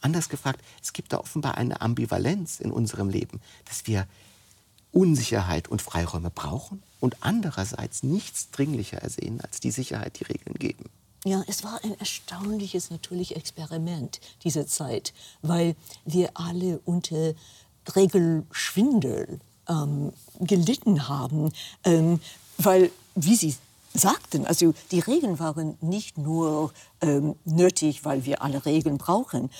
Anders 0.00 0.28
gefragt, 0.28 0.60
es 0.82 0.92
gibt 0.92 1.12
da 1.12 1.18
offenbar 1.18 1.56
eine 1.56 1.80
Ambivalenz 1.80 2.58
in 2.58 2.72
unserem 2.72 3.08
Leben, 3.08 3.40
dass 3.66 3.86
wir 3.86 4.06
Unsicherheit 4.92 5.68
und 5.68 5.82
Freiräume 5.82 6.30
brauchen 6.30 6.82
und 7.00 7.16
andererseits 7.20 8.02
nichts 8.02 8.50
dringlicher 8.50 8.98
ersehen 8.98 9.40
als 9.40 9.60
die 9.60 9.70
Sicherheit, 9.70 10.20
die 10.20 10.24
Regeln 10.24 10.54
geben. 10.58 10.90
Ja, 11.24 11.42
es 11.46 11.62
war 11.62 11.80
ein 11.84 11.98
erstaunliches 11.98 12.90
natürlich 12.90 13.36
Experiment 13.36 14.20
diese 14.44 14.66
Zeit, 14.66 15.12
weil 15.40 15.76
wir 16.04 16.30
alle 16.34 16.80
unter 16.84 17.34
Regelschwindel 17.94 19.40
ähm, 19.68 20.12
gelitten 20.40 21.08
haben, 21.08 21.52
ähm, 21.84 22.20
weil, 22.58 22.90
wie 23.14 23.36
Sie 23.36 23.54
sagten, 23.94 24.46
also 24.46 24.74
die 24.90 25.00
Regeln 25.00 25.38
waren 25.38 25.76
nicht 25.80 26.18
nur 26.18 26.72
ähm, 27.00 27.36
nötig, 27.44 28.04
weil 28.04 28.24
wir 28.24 28.42
alle 28.42 28.64
Regeln 28.64 28.98
brauchen, 28.98 29.50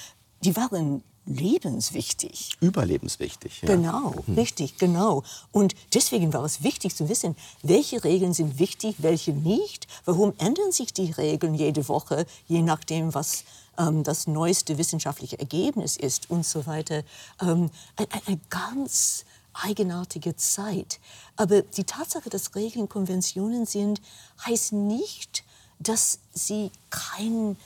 die 0.42 0.56
waren 0.56 1.02
lebenswichtig. 1.26 2.56
Überlebenswichtig. 2.60 3.62
Ja. 3.62 3.74
Genau, 3.74 4.14
hm. 4.26 4.34
richtig, 4.34 4.76
genau. 4.78 5.22
Und 5.52 5.74
deswegen 5.94 6.32
war 6.32 6.44
es 6.44 6.62
wichtig 6.62 6.96
zu 6.96 7.08
wissen, 7.08 7.36
welche 7.62 8.02
Regeln 8.02 8.34
sind 8.34 8.58
wichtig, 8.58 8.96
welche 8.98 9.32
nicht. 9.32 9.86
Warum 10.04 10.34
ändern 10.38 10.72
sich 10.72 10.92
die 10.92 11.12
Regeln 11.12 11.54
jede 11.54 11.88
Woche, 11.88 12.26
je 12.48 12.62
nachdem, 12.62 13.14
was 13.14 13.44
ähm, 13.78 14.02
das 14.02 14.26
neueste 14.26 14.78
wissenschaftliche 14.78 15.38
Ergebnis 15.38 15.96
ist 15.96 16.30
und 16.30 16.44
so 16.44 16.66
weiter. 16.66 17.04
Ähm, 17.40 17.70
eine, 17.96 18.08
eine 18.26 18.40
ganz 18.50 19.24
eigenartige 19.54 20.34
Zeit. 20.36 20.98
Aber 21.36 21.62
die 21.62 21.84
Tatsache, 21.84 22.30
dass 22.30 22.54
Regeln 22.54 22.88
Konventionen 22.88 23.66
sind, 23.66 24.00
heißt 24.44 24.72
nicht, 24.72 25.44
dass 25.78 26.18
sie 26.32 26.70
keinen 26.90 27.56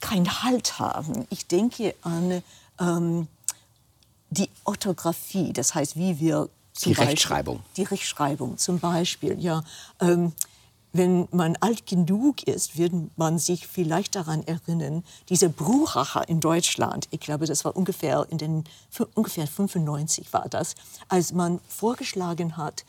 kein 0.00 0.42
Halt 0.42 0.78
haben. 0.78 1.26
Ich 1.30 1.46
denke 1.46 1.94
an 2.02 2.42
ähm, 2.80 3.28
die 4.30 4.50
Orthographie, 4.64 5.52
das 5.52 5.74
heißt, 5.74 5.96
wie 5.96 6.20
wir 6.20 6.48
die 6.84 6.90
Beispiel, 6.90 7.06
Rechtschreibung. 7.06 7.60
Die 7.76 7.82
Rechtschreibung 7.82 8.58
zum 8.58 8.78
Beispiel, 8.78 9.38
ja. 9.38 9.62
Ähm, 10.00 10.32
wenn 10.92 11.28
man 11.32 11.56
alt 11.60 11.86
genug 11.86 12.42
ist, 12.44 12.78
wird 12.78 12.92
man 13.16 13.38
sich 13.38 13.66
vielleicht 13.66 14.14
daran 14.16 14.42
erinnern, 14.46 15.04
diese 15.28 15.50
Bruchacher 15.50 16.26
in 16.28 16.40
Deutschland, 16.40 17.08
ich 17.10 17.20
glaube, 17.20 17.46
das 17.46 17.64
war 17.64 17.76
ungefähr 17.76 18.26
in 18.30 18.38
den 18.38 18.64
ungefähr 19.14 19.46
95 19.46 20.32
war 20.32 20.48
das, 20.48 20.74
als 21.08 21.32
man 21.32 21.60
vorgeschlagen 21.68 22.56
hat, 22.56 22.84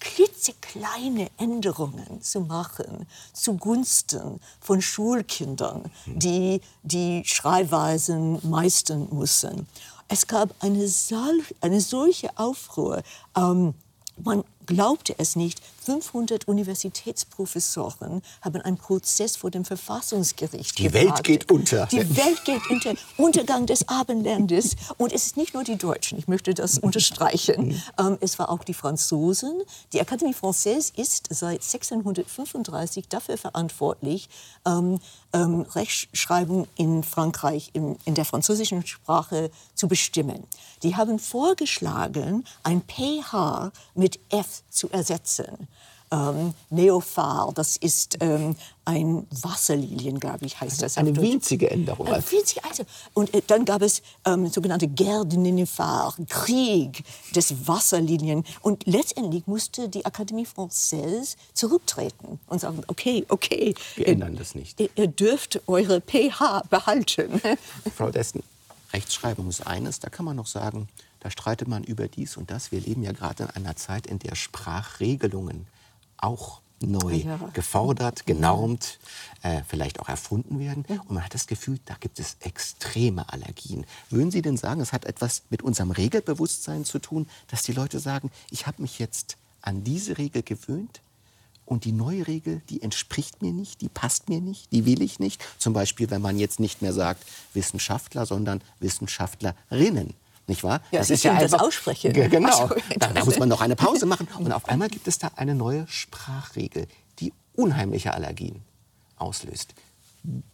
klitzekleine 0.00 1.30
Änderungen 1.36 2.22
zu 2.22 2.40
machen 2.40 3.06
zugunsten 3.32 4.40
von 4.60 4.82
Schulkindern, 4.82 5.90
die 6.06 6.60
die 6.82 7.22
Schreibweisen 7.24 8.38
meistern 8.48 9.08
müssen. 9.12 9.66
Es 10.08 10.26
gab 10.26 10.50
eine, 10.60 10.90
eine 11.60 11.80
solche 11.80 12.36
Aufruhr. 12.36 13.02
Ähm, 13.36 13.74
man 14.24 14.42
glaubte 14.66 15.14
es 15.18 15.36
nicht, 15.36 15.60
500 15.84 16.46
Universitätsprofessoren 16.46 18.22
haben 18.42 18.60
einen 18.60 18.76
Prozess 18.76 19.36
vor 19.36 19.50
dem 19.50 19.64
Verfassungsgericht 19.64 20.78
Die 20.78 20.92
Welt 20.92 21.06
gewagt. 21.06 21.24
geht 21.24 21.50
unter. 21.50 21.86
Die 21.86 22.16
Welt 22.16 22.44
geht 22.44 22.60
unter. 22.70 22.94
Untergang 23.16 23.66
des 23.66 23.88
Abendlandes. 23.88 24.76
Und 24.98 25.12
es 25.12 25.26
ist 25.26 25.36
nicht 25.36 25.54
nur 25.54 25.64
die 25.64 25.76
Deutschen, 25.76 26.18
ich 26.18 26.28
möchte 26.28 26.54
das 26.54 26.78
unterstreichen. 26.78 27.80
Ähm, 27.98 28.18
es 28.20 28.38
war 28.38 28.50
auch 28.50 28.62
die 28.64 28.74
Franzosen. 28.74 29.62
Die 29.92 30.00
Académie 30.00 30.34
Française 30.34 30.92
ist 30.96 31.26
seit 31.30 31.62
1635 31.62 33.08
dafür 33.08 33.36
verantwortlich, 33.36 34.28
ähm, 34.66 35.00
ähm, 35.32 35.62
Rechtschreibung 35.74 36.66
in 36.76 37.02
Frankreich 37.02 37.70
im, 37.72 37.96
in 38.04 38.14
der 38.14 38.24
französischen 38.24 38.86
Sprache 38.86 39.50
zu 39.74 39.88
bestimmen. 39.88 40.44
Die 40.82 40.96
haben 40.96 41.18
vorgeschlagen, 41.18 42.44
ein 42.62 42.82
PH 42.82 43.72
mit 43.94 44.18
F 44.30 44.59
zu 44.68 44.90
ersetzen. 44.90 45.68
Ähm, 46.12 46.54
Neophar, 46.70 47.52
das 47.54 47.76
ist 47.76 48.16
ähm, 48.20 48.56
ein 48.84 49.28
Wasserlilien, 49.30 50.18
glaube 50.18 50.44
ich, 50.44 50.60
heißt 50.60 50.82
das. 50.82 50.96
auf 50.98 51.04
Eine 51.04 51.14
winzige 51.14 51.70
Änderung. 51.70 52.08
Äh, 52.08 52.20
winzige 52.32 52.64
also. 52.64 52.82
Und 53.14 53.32
äh, 53.32 53.42
dann 53.46 53.64
gab 53.64 53.80
es 53.82 54.02
ähm, 54.24 54.48
sogenannte 54.48 54.88
Nénuphar, 55.36 56.16
Krieg 56.28 57.04
des 57.36 57.68
Wasserlinien. 57.68 58.42
Und 58.60 58.86
letztendlich 58.88 59.46
musste 59.46 59.88
die 59.88 60.04
Académie 60.04 60.48
Française 60.48 61.36
zurücktreten 61.54 62.40
und 62.48 62.60
sagen, 62.60 62.82
okay, 62.88 63.24
okay, 63.28 63.74
Wir 63.94 64.08
ihr- 64.08 64.12
ändern 64.14 64.34
das 64.36 64.56
nicht. 64.56 64.80
Ihr, 64.80 64.90
ihr 64.96 65.06
dürft 65.06 65.60
eure 65.68 66.00
PH 66.00 66.64
behalten. 66.70 67.40
Frau 67.96 68.10
Dessen, 68.10 68.42
Rechtschreibung 68.92 69.48
ist 69.48 69.64
eines, 69.64 70.00
da 70.00 70.08
kann 70.08 70.24
man 70.24 70.34
noch 70.34 70.48
sagen, 70.48 70.88
da 71.20 71.30
streitet 71.30 71.68
man 71.68 71.84
über 71.84 72.08
dies 72.08 72.36
und 72.36 72.50
das. 72.50 72.72
Wir 72.72 72.80
leben 72.80 73.02
ja 73.02 73.12
gerade 73.12 73.44
in 73.44 73.50
einer 73.50 73.76
Zeit, 73.76 74.06
in 74.06 74.18
der 74.18 74.34
Sprachregelungen 74.34 75.66
auch 76.16 76.60
neu 76.82 77.16
Ja. 77.16 77.36
gefordert, 77.52 78.24
genormt, 78.24 78.98
äh, 79.42 79.62
vielleicht 79.68 80.00
auch 80.00 80.08
erfunden 80.08 80.58
werden. 80.58 80.84
Und 80.88 81.10
man 81.12 81.24
hat 81.24 81.34
das 81.34 81.46
Gefühl, 81.46 81.78
da 81.84 81.94
gibt 82.00 82.18
es 82.18 82.36
extreme 82.40 83.30
Allergien. 83.30 83.84
Würden 84.08 84.30
Sie 84.30 84.40
denn 84.40 84.56
sagen, 84.56 84.80
es 84.80 84.92
hat 84.94 85.04
etwas 85.04 85.42
mit 85.50 85.62
unserem 85.62 85.90
Regelbewusstsein 85.90 86.84
zu 86.86 86.98
tun, 86.98 87.28
dass 87.48 87.62
die 87.62 87.72
Leute 87.72 88.00
sagen, 88.00 88.30
ich 88.50 88.66
habe 88.66 88.80
mich 88.80 88.98
jetzt 88.98 89.36
an 89.60 89.84
diese 89.84 90.16
Regel 90.16 90.42
gewöhnt 90.42 91.02
und 91.66 91.84
die 91.84 91.92
neue 91.92 92.26
Regel, 92.26 92.62
die 92.70 92.82
entspricht 92.82 93.42
mir 93.42 93.52
nicht, 93.52 93.82
die 93.82 93.90
passt 93.90 94.30
mir 94.30 94.40
nicht, 94.40 94.72
die 94.72 94.86
will 94.86 95.02
ich 95.02 95.20
nicht. 95.20 95.44
Zum 95.58 95.74
Beispiel, 95.74 96.10
wenn 96.10 96.22
man 96.22 96.38
jetzt 96.38 96.60
nicht 96.60 96.80
mehr 96.80 96.94
sagt 96.94 97.22
Wissenschaftler, 97.52 98.24
sondern 98.24 98.62
Wissenschaftlerinnen. 98.80 100.14
Nicht 100.50 100.64
wahr? 100.64 100.80
Ja, 100.90 101.04
Sie 101.04 101.16
können 101.16 101.38
das 101.38 101.54
aussprechen. 101.54 102.12
Ge- 102.12 102.28
Genau. 102.28 102.48
Ach 102.52 102.68
so, 102.70 102.74
Da, 102.98 103.06
da 103.12 103.24
muss 103.24 103.38
man 103.38 103.48
noch 103.48 103.60
eine 103.60 103.76
Pause 103.76 104.04
machen. 104.04 104.26
Und 104.38 104.50
auf 104.52 104.68
einmal 104.68 104.88
gibt 104.88 105.06
es 105.06 105.18
da 105.18 105.30
eine 105.36 105.54
neue 105.54 105.86
Sprachregel, 105.86 106.88
die 107.20 107.32
unheimliche 107.54 108.12
Allergien 108.14 108.62
auslöst. 109.16 109.74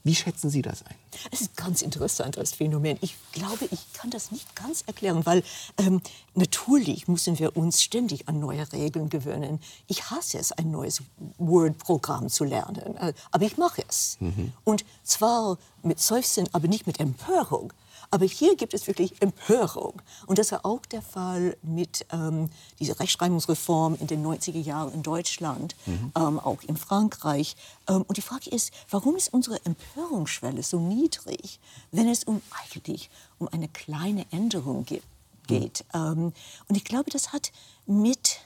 Wie 0.04 0.14
schätzen 0.14 0.48
Sie 0.50 0.60
das 0.62 0.84
ein? 0.86 0.94
Es 1.32 1.40
ist 1.40 1.56
ganz 1.56 1.80
interessant 1.82 2.36
als 2.38 2.52
Phänomen. 2.52 2.98
Ich 3.00 3.16
glaube, 3.32 3.66
ich 3.70 3.80
kann 3.94 4.10
das 4.10 4.30
nicht 4.30 4.54
ganz 4.54 4.82
erklären, 4.86 5.24
weil 5.26 5.42
ähm, 5.78 6.02
natürlich 6.34 7.08
müssen 7.08 7.38
wir 7.38 7.56
uns 7.56 7.82
ständig 7.82 8.28
an 8.28 8.38
neue 8.38 8.70
Regeln 8.72 9.08
gewöhnen. 9.08 9.58
Ich 9.88 10.10
hasse 10.10 10.38
es, 10.38 10.52
ein 10.52 10.70
neues 10.70 11.02
Word-Programm 11.38 12.28
zu 12.28 12.44
lernen, 12.44 12.96
äh, 12.98 13.12
aber 13.32 13.44
ich 13.46 13.56
mache 13.56 13.82
es. 13.88 14.18
Und 14.62 14.84
zwar 15.02 15.58
mit 15.82 15.98
Seufzen, 16.00 16.46
aber 16.52 16.68
nicht 16.68 16.86
mit 16.86 17.00
Empörung. 17.00 17.72
Aber 18.10 18.24
hier 18.24 18.56
gibt 18.56 18.74
es 18.74 18.86
wirklich 18.86 19.20
Empörung. 19.20 20.00
Und 20.26 20.38
das 20.38 20.52
war 20.52 20.64
auch 20.64 20.84
der 20.86 21.02
Fall 21.02 21.56
mit 21.62 22.06
ähm, 22.12 22.48
dieser 22.78 22.98
Rechtschreibungsreform 23.00 23.96
in 24.00 24.06
den 24.06 24.24
90er 24.24 24.60
Jahren 24.60 24.92
in 24.94 25.02
Deutschland, 25.02 25.74
ähm, 25.86 26.38
auch 26.38 26.62
in 26.62 26.76
Frankreich. 26.76 27.56
Ähm, 27.88 28.04
und 28.06 28.16
die 28.16 28.22
Frage 28.22 28.50
ist, 28.50 28.72
warum 28.90 29.16
ist 29.16 29.32
unsere 29.32 29.64
Empörungsschwelle 29.64 30.62
so 30.62 30.78
niedrig, 30.78 31.58
wenn 31.90 32.08
es 32.08 32.24
um 32.24 32.42
eigentlich 32.62 33.10
um 33.38 33.48
eine 33.48 33.68
kleine 33.68 34.26
Änderung 34.30 34.84
ge 34.84 35.00
geht? 35.46 35.84
Ähm, 35.94 36.32
und 36.68 36.76
ich 36.76 36.84
glaube, 36.84 37.10
das 37.10 37.32
hat 37.32 37.52
mit 37.86 38.40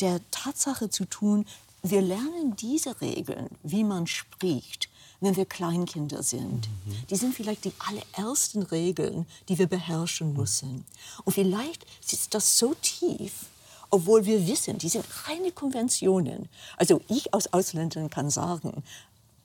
der 0.00 0.20
Tatsache 0.30 0.90
zu 0.90 1.04
tun, 1.04 1.46
wir 1.82 2.00
lernen 2.00 2.54
diese 2.56 3.00
Regeln, 3.00 3.48
wie 3.62 3.84
man 3.84 4.06
spricht, 4.06 4.88
wenn 5.22 5.36
wir 5.36 5.46
Kleinkinder 5.46 6.22
sind. 6.22 6.68
Die 7.08 7.16
sind 7.16 7.34
vielleicht 7.34 7.64
die 7.64 7.72
allerersten 7.78 8.62
Regeln, 8.62 9.26
die 9.48 9.58
wir 9.58 9.68
beherrschen 9.68 10.34
müssen. 10.34 10.84
Und 11.24 11.32
vielleicht 11.32 11.86
sitzt 12.00 12.34
das 12.34 12.58
so 12.58 12.74
tief, 12.82 13.46
obwohl 13.90 14.24
wir 14.26 14.46
wissen, 14.46 14.78
die 14.78 14.88
sind 14.88 15.04
reine 15.26 15.52
Konventionen. 15.52 16.48
Also 16.76 17.00
ich 17.08 17.32
als 17.32 17.52
Ausländerin 17.52 18.10
kann 18.10 18.30
sagen, 18.30 18.82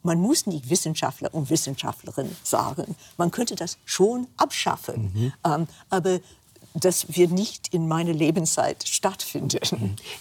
man 0.03 0.19
muss 0.19 0.47
nicht 0.47 0.69
Wissenschaftler 0.69 1.33
und 1.33 1.49
Wissenschaftlerin 1.49 2.35
sagen. 2.43 2.95
Man 3.17 3.29
könnte 3.29 3.55
das 3.55 3.77
schon 3.85 4.27
abschaffen. 4.37 5.33
Ähm, 5.43 5.67
aber 5.89 6.19
das 6.83 7.15
wird 7.15 7.31
nicht 7.31 7.73
in 7.73 7.87
meiner 7.87 8.13
Lebenszeit 8.13 8.87
stattfinden. 8.87 9.59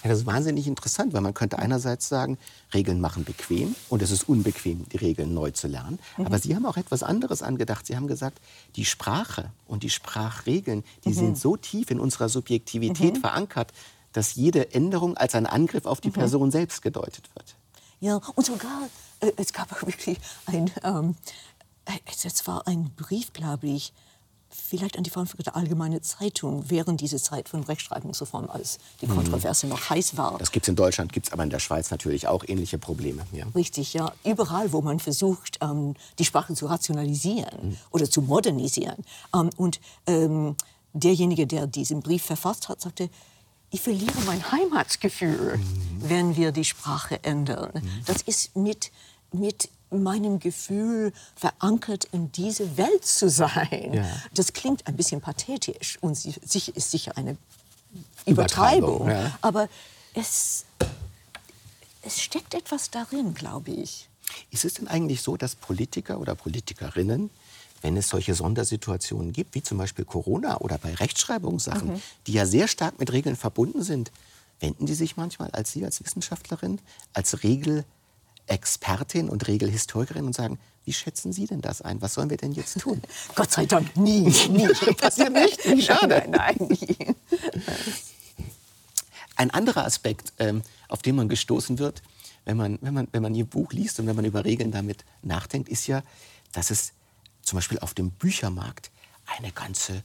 Ja, 0.03 0.09
das 0.09 0.19
ist 0.19 0.25
wahnsinnig 0.25 0.67
interessant, 0.67 1.13
weil 1.13 1.21
man 1.21 1.33
könnte 1.33 1.59
einerseits 1.59 2.09
sagen, 2.09 2.37
Regeln 2.73 2.99
machen 2.99 3.23
bequem 3.23 3.75
und 3.89 4.01
es 4.01 4.11
ist 4.11 4.27
unbequem, 4.27 4.87
die 4.89 4.97
Regeln 4.97 5.33
neu 5.33 5.51
zu 5.51 5.67
lernen. 5.67 5.99
Aber 6.17 6.39
Sie 6.39 6.55
haben 6.55 6.65
auch 6.65 6.77
etwas 6.77 7.03
anderes 7.03 7.41
angedacht. 7.41 7.85
Sie 7.85 7.95
haben 7.95 8.07
gesagt, 8.07 8.39
die 8.75 8.85
Sprache 8.85 9.51
und 9.67 9.83
die 9.83 9.89
Sprachregeln, 9.89 10.83
die 11.05 11.13
sind 11.13 11.37
so 11.37 11.57
tief 11.57 11.91
in 11.91 11.99
unserer 11.99 12.29
Subjektivität 12.29 13.17
verankert, 13.17 13.71
dass 14.13 14.35
jede 14.35 14.73
Änderung 14.73 15.15
als 15.17 15.35
ein 15.35 15.45
Angriff 15.45 15.85
auf 15.85 16.01
die 16.01 16.09
Person 16.09 16.49
selbst 16.51 16.81
gedeutet 16.81 17.29
wird. 17.35 17.55
Ja, 17.99 18.19
und 18.35 18.45
sogar, 18.45 18.89
äh, 19.19 19.31
es 19.37 19.53
gab 19.53 19.71
auch 19.71 19.81
wirklich 19.85 20.17
ein, 20.45 20.71
ähm, 20.83 21.15
es, 22.05 22.25
es 22.25 22.47
war 22.47 22.67
ein 22.67 22.91
Brief, 22.95 23.33
glaube 23.33 23.67
ich, 23.67 23.93
vielleicht 24.49 24.97
an 24.97 25.03
die 25.03 25.09
Frankfurter 25.09 25.55
Allgemeine 25.55 26.01
Zeitung 26.01 26.69
während 26.69 27.01
dieser 27.01 27.17
Zeit 27.17 27.49
von 27.49 27.63
Rechtschreibungsreform, 27.63 28.49
als 28.49 28.79
die 29.01 29.07
Kontroverse 29.07 29.67
noch 29.67 29.89
heiß 29.89 30.17
war. 30.17 30.37
Das 30.37 30.51
gibt 30.51 30.65
es 30.65 30.69
in 30.69 30.75
Deutschland, 30.75 31.13
gibt 31.13 31.27
es 31.27 31.33
aber 31.33 31.43
in 31.43 31.49
der 31.49 31.59
Schweiz 31.59 31.91
natürlich 31.91 32.27
auch 32.27 32.43
ähnliche 32.47 32.77
Probleme. 32.77 33.25
Ja. 33.31 33.45
Richtig, 33.55 33.93
ja. 33.93 34.11
Überall, 34.23 34.71
wo 34.73 34.81
man 34.81 34.99
versucht, 34.99 35.59
ähm, 35.61 35.95
die 36.19 36.25
Sprache 36.25 36.53
zu 36.53 36.67
rationalisieren 36.67 37.77
oder 37.91 38.09
zu 38.09 38.21
modernisieren. 38.21 39.03
Ähm, 39.35 39.49
und 39.57 39.79
ähm, 40.05 40.55
derjenige, 40.93 41.47
der 41.47 41.67
diesen 41.67 42.01
Brief 42.01 42.23
verfasst 42.23 42.69
hat, 42.69 42.81
sagte, 42.81 43.09
ich 43.69 43.81
verliere 43.81 44.19
mein 44.25 44.51
Heimatsgefühl, 44.51 45.59
wenn 45.99 46.37
wir 46.37 46.53
die 46.53 46.63
Sprache 46.63 47.21
ändern. 47.23 47.71
Das 48.05 48.21
ist 48.21 48.55
mit, 48.55 48.91
mit 49.33 49.69
meinem 49.91 50.39
Gefühl 50.39 51.13
verankert 51.35 52.05
in 52.11 52.31
diese 52.31 52.77
Welt 52.77 53.05
zu 53.05 53.29
sein. 53.29 53.93
Ja. 53.93 54.05
Das 54.33 54.53
klingt 54.53 54.85
ein 54.87 54.95
bisschen 54.97 55.21
pathetisch 55.21 55.97
und 56.01 56.15
sicher- 56.15 56.75
ist 56.75 56.91
sicher 56.91 57.17
eine 57.17 57.37
Übertreibung, 58.25 59.07
Übertreibung. 59.07 59.09
ja. 59.09 59.37
Aber 59.41 59.69
es, 60.13 60.65
es 62.01 62.21
steckt 62.21 62.53
etwas 62.53 62.89
darin, 62.91 63.33
glaube 63.33 63.71
ich. 63.71 64.07
Ist 64.51 64.65
es 64.65 64.75
denn 64.75 64.87
eigentlich 64.87 65.21
so, 65.21 65.37
dass 65.37 65.55
Politiker 65.55 66.19
oder 66.19 66.35
Politikerinnen, 66.35 67.29
wenn 67.81 67.95
es 67.95 68.09
solche 68.09 68.33
Sondersituationen 68.35 69.31
gibt, 69.31 69.55
wie 69.55 69.63
zum 69.63 69.77
Beispiel 69.77 70.03
Corona 70.03 70.57
oder 70.59 70.77
bei 70.77 70.93
Rechtschreibungssachen, 70.93 71.93
Mhm. 71.93 72.01
die 72.27 72.33
ja 72.33 72.45
sehr 72.45 72.67
stark 72.67 72.99
mit 72.99 73.11
Regeln 73.13 73.35
verbunden 73.35 73.83
sind, 73.83 74.11
wenden 74.59 74.85
die 74.85 74.95
sich 74.95 75.15
manchmal 75.17 75.51
als 75.51 75.71
Sie 75.71 75.85
als 75.85 76.03
Wissenschaftlerin, 76.03 76.79
als 77.13 77.43
Regelexpertin 78.47 79.29
und 79.29 79.47
Regelhistorikerin 79.47 80.25
und 80.25 80.33
sagen, 80.33 80.59
wie 80.85 80.93
schätzen 80.93 81.33
Sie 81.33 81.45
denn 81.45 81.61
das 81.61 81.81
ein? 81.81 82.01
Was 82.01 82.13
sollen 82.13 82.29
wir 82.29 82.37
denn 82.37 82.53
jetzt 82.53 82.79
tun? 82.79 83.01
Gott 83.35 83.51
sei 83.51 83.65
Dank 83.65 83.95
nie, 83.97 84.21
nie. 84.21 84.67
Passiert 84.93 85.33
nicht? 85.33 85.61
Schade. 85.85 86.23
Nein, 86.29 86.55
nein, 86.59 86.67
nie. 86.69 87.15
Ein 89.35 89.51
anderer 89.51 89.85
Aspekt, 89.85 90.33
ähm, 90.39 90.63
auf 90.87 91.01
den 91.01 91.15
man 91.15 91.29
gestoßen 91.29 91.77
wird, 91.77 92.01
wenn 92.45 92.57
man, 92.57 92.79
wenn, 92.81 92.93
man, 92.93 93.07
wenn 93.11 93.21
man 93.21 93.35
Ihr 93.35 93.45
Buch 93.45 93.73
liest 93.73 93.99
und 93.99 94.07
wenn 94.07 94.15
man 94.15 94.25
über 94.25 94.45
Regeln 94.45 94.71
damit 94.71 95.03
nachdenkt, 95.21 95.69
ist 95.69 95.87
ja, 95.87 96.01
dass 96.53 96.71
es 96.71 96.93
zum 97.41 97.57
Beispiel 97.57 97.79
auf 97.79 97.93
dem 97.93 98.11
Büchermarkt 98.11 98.89
eine 99.37 99.51
ganze 99.51 100.03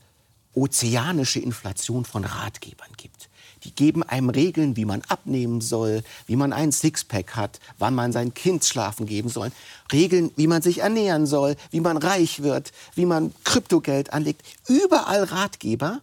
ozeanische 0.54 1.40
Inflation 1.40 2.04
von 2.04 2.24
Ratgebern 2.24 2.90
gibt. 2.96 3.28
Die 3.64 3.74
geben 3.74 4.02
einem 4.02 4.30
Regeln, 4.30 4.76
wie 4.76 4.84
man 4.84 5.02
abnehmen 5.02 5.60
soll, 5.60 6.02
wie 6.26 6.36
man 6.36 6.52
ein 6.52 6.72
Sixpack 6.72 7.36
hat, 7.36 7.60
wann 7.78 7.94
man 7.94 8.12
sein 8.12 8.34
Kind 8.34 8.64
schlafen 8.64 9.06
geben 9.06 9.28
soll. 9.28 9.52
Regeln, 9.92 10.32
wie 10.36 10.48
man 10.48 10.62
sich 10.62 10.78
ernähren 10.78 11.26
soll, 11.26 11.56
wie 11.70 11.80
man 11.80 11.96
reich 11.96 12.42
wird, 12.42 12.72
wie 12.94 13.06
man 13.06 13.32
Kryptogeld 13.44 14.12
anlegt. 14.12 14.42
Überall 14.68 15.24
Ratgeber. 15.24 16.00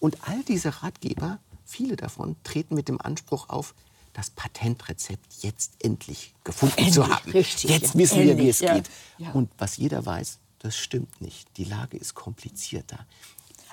Und 0.00 0.16
all 0.28 0.42
diese 0.44 0.82
Ratgeber, 0.82 1.38
viele 1.64 1.96
davon, 1.96 2.36
treten 2.44 2.74
mit 2.74 2.88
dem 2.88 3.00
Anspruch 3.00 3.48
auf, 3.48 3.74
das 4.12 4.30
Patentrezept 4.30 5.42
jetzt 5.42 5.72
endlich 5.80 6.34
gefunden 6.42 6.74
zu 6.92 7.02
Endlich, 7.02 7.08
haben. 7.08 7.30
richtig, 7.30 7.70
jetzt 7.70 7.94
ja, 7.94 8.00
wissen 8.00 8.22
wir, 8.22 8.36
wie 8.38 8.48
es 8.48 8.60
endlich, 8.60 8.68
ja. 8.68 8.74
geht. 8.74 8.90
Ja. 9.18 9.30
Und 9.32 9.50
was 9.58 9.76
jeder 9.76 10.04
weiß, 10.04 10.38
das 10.58 10.76
stimmt 10.76 11.20
nicht. 11.20 11.46
Die 11.56 11.64
Lage 11.64 11.96
ist 11.96 12.14
komplizierter. 12.14 12.98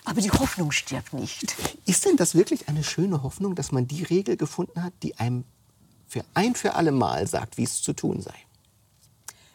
Aber 0.05 0.21
die 0.21 0.31
Hoffnung 0.31 0.71
stirbt 0.71 1.13
nicht. 1.13 1.55
Ist 1.85 2.05
denn 2.05 2.15
das 2.15 2.35
wirklich 2.35 2.69
eine 2.69 2.83
schöne 2.83 3.23
Hoffnung, 3.23 3.55
dass 3.55 3.71
man 3.71 3.87
die 3.87 4.03
Regel 4.03 4.37
gefunden 4.37 4.83
hat, 4.83 4.93
die 5.03 5.17
einem 5.17 5.43
für 6.07 6.23
ein 6.33 6.55
für 6.55 6.75
alle 6.75 6.91
Mal 6.91 7.27
sagt, 7.27 7.57
wie 7.57 7.63
es 7.63 7.81
zu 7.81 7.93
tun 7.93 8.21
sei? 8.21 8.35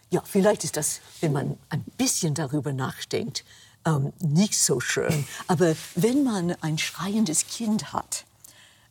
Ja, 0.09 0.21
vielleicht 0.25 0.65
ist 0.65 0.75
das, 0.75 0.99
wenn 1.21 1.31
man 1.31 1.57
ein 1.69 1.83
bisschen 1.97 2.33
darüber 2.33 2.73
nachdenkt, 2.73 3.45
ähm, 3.85 4.11
nicht 4.19 4.59
so 4.59 4.79
schön. 4.79 5.25
Aber 5.47 5.73
wenn 5.95 6.23
man 6.23 6.55
ein 6.61 6.77
schreiendes 6.77 7.47
Kind 7.47 7.93
hat 7.93 8.25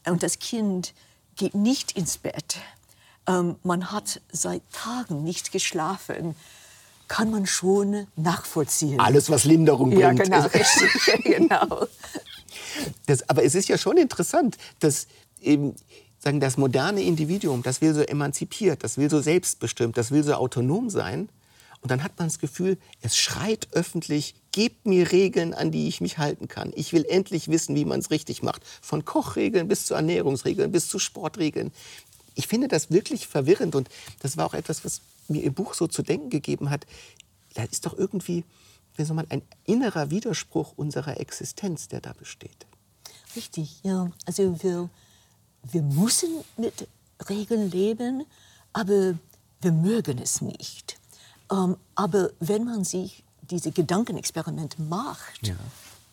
und 0.07 0.23
das 0.23 0.39
Kind 0.39 0.95
geht 1.37 1.55
nicht 1.55 1.93
ins 1.93 2.17
Bett, 2.17 2.59
ähm, 3.27 3.57
man 3.63 3.93
hat 3.93 4.21
seit 4.33 4.63
Tagen 4.73 5.23
nicht 5.23 5.53
geschlafen, 5.53 6.35
kann 7.11 7.29
man 7.33 7.45
schon 7.45 8.07
nachvollziehen. 8.15 9.01
Alles, 9.01 9.31
was 9.31 9.43
Linderung 9.43 9.91
bringt. 9.91 10.01
Ja, 10.01 10.13
genau, 10.13 10.43
richtig, 10.55 11.25
genau. 11.25 11.87
Das, 13.07 13.29
aber 13.29 13.45
es 13.45 13.57
ist 13.57 13.69
ja 13.69 13.77
schon 13.77 13.97
interessant, 13.97 14.57
dass 14.79 15.09
eben 15.43 15.75
sagen, 16.21 16.39
das 16.39 16.57
moderne 16.57 17.03
Individuum, 17.03 17.65
das 17.65 17.81
will 17.81 17.95
so 17.95 18.03
emanzipiert, 18.03 18.85
das 18.85 18.97
will 18.97 19.11
so 19.11 19.21
selbstbestimmt, 19.21 19.99
das 19.99 20.13
will 20.13 20.23
so 20.23 20.35
autonom 20.35 20.89
sein. 20.89 21.29
Und 21.81 21.91
dann 21.91 22.05
hat 22.05 22.17
man 22.17 22.29
das 22.29 22.39
Gefühl, 22.39 22.79
es 23.03 23.17
schreit 23.17 23.67
öffentlich, 23.73 24.37
gebt 24.53 24.87
mir 24.87 25.11
Regeln, 25.11 25.53
an 25.53 25.73
die 25.73 25.89
ich 25.89 26.01
mich 26.01 26.19
halten 26.19 26.47
kann. 26.47 26.73
Ich 26.77 26.93
will 26.93 27.05
endlich 27.09 27.49
wissen, 27.49 27.75
wie 27.75 27.85
man 27.85 27.99
es 27.99 28.13
richtig 28.13 28.45
macht. 28.45 28.63
Von 28.81 29.05
Kochregeln 29.05 29.67
bis 29.67 29.85
zu 29.85 29.95
Ernährungsregeln, 29.95 30.71
bis 30.71 30.89
zu 30.89 31.01
Sportregeln. 31.01 31.73
Ich 32.37 32.47
finde 32.47 32.69
das 32.69 32.93
wirklich 32.93 33.27
verwirrend 33.27 33.75
und 33.75 33.89
das 34.21 34.37
war 34.37 34.47
auch 34.47 34.55
etwas, 34.55 34.85
was 34.85 35.01
mir 35.31 35.43
Ihr 35.43 35.53
Buch 35.53 35.75
so 35.75 35.87
zu 35.87 36.03
denken 36.03 36.31
gegeben 36.31 36.71
hat. 36.71 36.87
Da 37.55 37.65
ist 37.65 37.87
doch 37.87 37.97
irgendwie, 37.97 38.45
wie 38.97 39.05
soll 39.05 39.17
man, 39.17 39.27
ein 39.31 39.43
innerer 39.65 40.11
Widerspruch 40.11 40.73
unserer 40.77 41.19
Existenz, 41.21 41.89
der 41.89 42.01
da 42.01 42.13
besteht. 42.13 42.67
Richtig, 43.37 43.81
ja. 43.83 44.11
Also 44.27 44.63
wir, 44.63 44.89
wir 45.63 45.83
müssen 45.83 46.31
mit 46.57 46.87
Regeln 47.29 47.71
leben, 47.71 48.25
aber 48.73 49.15
wir 49.63 49.73
mögen 49.73 50.19
es 50.19 50.41
nicht. 50.41 50.99
Ähm, 51.51 51.77
aber 51.95 52.31
wenn 52.41 52.65
man 52.65 52.85
sich 52.85 53.23
diese 53.51 53.73
Gedankenexperimente 53.73 54.81
macht, 54.83 55.47
Ja. 55.47 55.55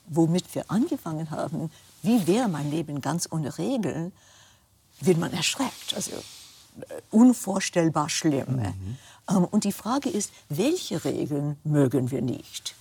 womit 0.07 0.53
wir 0.55 0.69
angefangen 0.71 1.29
haben, 1.31 1.69
wie 2.01 2.25
wäre 2.27 2.47
mein 2.49 2.71
Leben 2.71 3.01
ganz 3.01 3.27
ohne 3.31 3.57
Regeln, 3.57 4.11
wird 5.01 5.17
man 5.17 5.31
erschreckt. 5.33 5.93
Also 5.95 6.11
unvorstellbar 7.11 8.09
schlimm. 8.09 8.61
Ähm, 9.29 9.45
und 9.45 9.63
die 9.63 9.71
Frage 9.71 10.09
ist, 10.09 10.31
welche 10.49 11.03
Regeln 11.03 11.57
mögen 11.63 12.11
wir 12.11 12.21
nicht? 12.21 12.75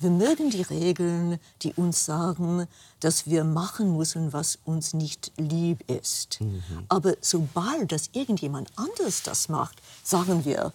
Wir 0.00 0.10
mögen 0.10 0.50
die 0.50 0.62
Regeln, 0.62 1.38
die 1.62 1.72
uns 1.74 2.04
sagen, 2.04 2.66
dass 2.98 3.28
wir 3.28 3.44
machen 3.44 3.96
müssen, 3.96 4.32
was 4.32 4.58
uns 4.64 4.94
nicht 4.94 5.30
lieb 5.36 5.88
ist. 5.88 6.40
Aber 6.88 7.14
sobald 7.20 7.92
das 7.92 8.10
irgendjemand 8.12 8.70
anderes 8.76 9.22
das 9.22 9.48
macht, 9.48 9.80
sagen 10.02 10.44
wir, 10.44 10.72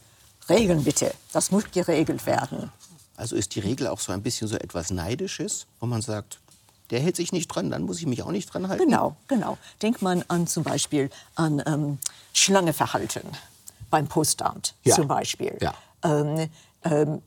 Regeln 0.47 0.85
bitte, 0.85 1.13
das 1.33 1.51
muss 1.51 1.69
geregelt 1.71 2.25
werden. 2.25 2.71
Also 3.17 3.35
ist 3.35 3.55
die 3.55 3.59
Regel 3.59 3.87
auch 3.87 3.99
so 3.99 4.13
ein 4.13 4.21
bisschen 4.21 4.47
so 4.47 4.55
etwas 4.55 4.91
Neidisches, 4.91 5.65
wo 5.81 5.87
man 5.87 6.01
sagt, 6.01 6.39
der 6.89 6.99
hält 6.99 7.15
sich 7.15 7.31
nicht 7.31 7.47
dran, 7.47 7.69
dann 7.69 7.83
muss 7.83 7.99
ich 7.99 8.05
mich 8.05 8.23
auch 8.23 8.31
nicht 8.31 8.53
dran 8.53 8.67
halten. 8.67 8.85
Genau, 8.85 9.15
genau. 9.27 9.57
Denkt 9.81 10.01
man 10.01 10.23
an 10.27 10.47
zum 10.47 10.63
Beispiel 10.63 11.09
an 11.35 11.61
ähm, 11.65 11.97
Schlangeverhalten 12.33 13.23
beim 13.89 14.07
Postamt 14.07 14.73
Ja. 14.83 14.95
zum 14.95 15.07
Beispiel. 15.07 15.57
Ja. 15.61 15.73
Ähm, 16.03 16.49
ähm, 16.83 17.21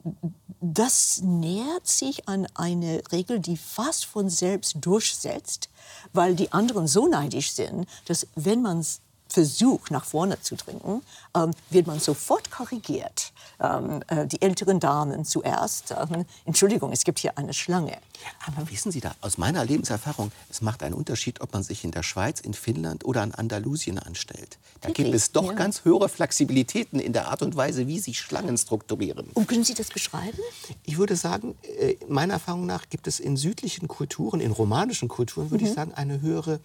das 0.61 1.21
nähert 1.23 1.87
sich 1.87 2.29
an 2.29 2.47
eine 2.55 3.03
Regel, 3.13 3.41
die 3.41 3.57
fast 3.57 4.05
von 4.07 4.29
selbst 4.31 4.77
durchsetzt, 4.81 5.69
weil 6.13 6.35
die 6.35 6.53
anderen 6.53 6.87
so 6.87 7.07
neidisch 7.09 7.53
sind, 7.53 7.87
dass 8.07 8.27
wenn 8.35 8.63
man 8.63 8.85
es 9.31 9.35
versucht, 9.35 9.91
nach 9.91 10.05
vorne 10.05 10.41
zu 10.41 10.57
dringen, 10.57 11.03
ähm, 11.35 11.53
wird 11.71 11.87
man 11.87 12.01
sofort 12.01 12.51
korrigiert. 12.51 13.33
Ähm, 13.61 14.03
äh, 14.09 14.27
die 14.27 14.41
älteren 14.43 14.81
Damen 14.81 15.25
zuerst 15.25 15.89
sagen, 15.89 16.27
Entschuldigung, 16.45 16.93
es 16.93 17.05
gibt 17.05 17.19
hier 17.19 17.37
eine 17.39 17.53
Schlange. 17.53 17.99
Aber 18.47 18.69
wissen 18.71 18.91
Sie 18.93 19.01
da, 19.01 19.15
aus 19.21 19.39
meiner 19.39 19.65
Lebenserfahrung, 19.65 20.33
es 20.51 20.61
macht 20.61 20.83
einen 20.83 20.95
Unterschied, 20.95 21.41
ob 21.41 21.53
man 21.53 21.63
sich 21.63 21.85
in 21.85 21.91
der 21.91 22.03
Schweiz, 22.03 22.41
in 22.41 22.55
Finnland 22.55 23.05
oder 23.05 23.23
in 23.23 23.35
Andalusien 23.35 23.99
anstellt. 23.99 24.59
Da 24.81 24.89
gibt 24.89 24.99
Wirklich? 24.99 25.15
es 25.15 25.33
doch 25.33 25.47
Ja. 25.47 25.53
ganz 25.53 25.85
höhere 25.85 26.09
Flexibilitäten 26.09 27.01
in 27.01 27.13
der 27.13 27.29
Art 27.29 27.43
und 27.43 27.55
Weise, 27.57 27.87
wie 27.87 27.99
sich 27.99 28.19
Schlangen 28.21 28.57
strukturieren. 28.57 29.29
Und 29.35 29.47
können 29.49 29.65
Sie 29.65 29.75
das 29.75 29.89
beschreiben? 29.89 30.39
Ich 30.85 30.99
würde 30.99 31.17
sagen, 31.17 31.55
äh, 31.79 31.97
meiner 32.09 32.35
Erfahrung 32.35 32.67
nach 32.67 32.89
gibt 32.89 33.07
es 33.07 33.21
in 33.21 33.37
südlichen 33.37 33.89
Kulturen, 33.89 34.41
in 34.41 34.53
romanischen 34.53 35.09
Kulturen, 35.09 35.51
würde 35.51 35.65
ich 35.65 35.73
sagen, 35.73 35.93
eine 35.95 36.21
höhere, 36.21 36.61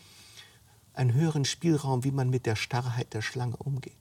einen 0.98 1.14
höheren 1.14 1.46
Spielraum, 1.46 2.04
wie 2.04 2.12
man 2.12 2.30
mit 2.30 2.46
der 2.46 2.56
Starrheit 2.56 3.14
der 3.14 3.22
Schlange 3.22 3.58
umgeht. 3.58 3.94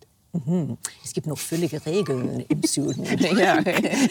Es 1.04 1.12
gibt 1.12 1.28
noch 1.28 1.38
völlige 1.38 1.84
Regeln 1.86 2.44
im 2.48 2.62
Süden, 2.64 3.04
ja. 3.38 3.60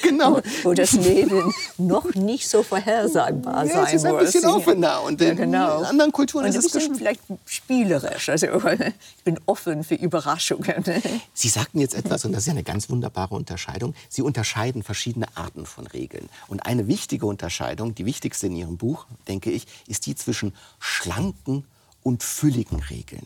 Genau. 0.01 0.37
wo, 0.37 0.69
wo 0.69 0.73
das 0.73 0.93
Leben 0.93 1.53
noch 1.77 2.15
nicht 2.15 2.47
so 2.47 2.63
vorhersagbar 2.63 3.65
Ja, 3.65 3.73
sein 3.73 3.85
es 3.87 3.93
ist 3.95 4.05
ein 4.05 4.13
muss. 4.13 4.23
bisschen 4.23 4.45
offener 4.45 5.01
und 5.03 5.19
ja, 5.19 5.31
in 5.31 5.37
genau. 5.37 5.83
anderen 5.83 6.13
Kulturen 6.13 6.45
und 6.45 6.55
ist 6.55 6.73
es 6.75 6.89
vielleicht 6.97 7.19
spielerisch. 7.45 8.29
Also 8.29 8.47
ich 9.17 9.23
bin 9.25 9.37
offen 9.47 9.83
für 9.83 9.95
Überraschungen. 9.95 10.85
Sie 11.33 11.49
sagten 11.49 11.79
jetzt 11.79 11.93
etwas, 11.93 12.23
und 12.23 12.31
das 12.31 12.43
ist 12.43 12.47
ja 12.47 12.53
eine 12.53 12.63
ganz 12.63 12.89
wunderbare 12.89 13.35
Unterscheidung. 13.35 13.93
Sie 14.07 14.21
unterscheiden 14.21 14.81
verschiedene 14.81 15.27
Arten 15.35 15.65
von 15.65 15.87
Regeln. 15.87 16.29
Und 16.47 16.65
eine 16.65 16.87
wichtige 16.87 17.25
Unterscheidung, 17.25 17.95
die 17.95 18.05
wichtigste 18.05 18.47
in 18.47 18.55
Ihrem 18.55 18.77
Buch, 18.77 19.07
denke 19.27 19.51
ich, 19.51 19.67
ist 19.87 20.05
die 20.05 20.15
zwischen 20.15 20.53
schlanken 20.79 21.65
und 22.03 22.23
fülligen 22.23 22.79
Regeln. 22.81 23.25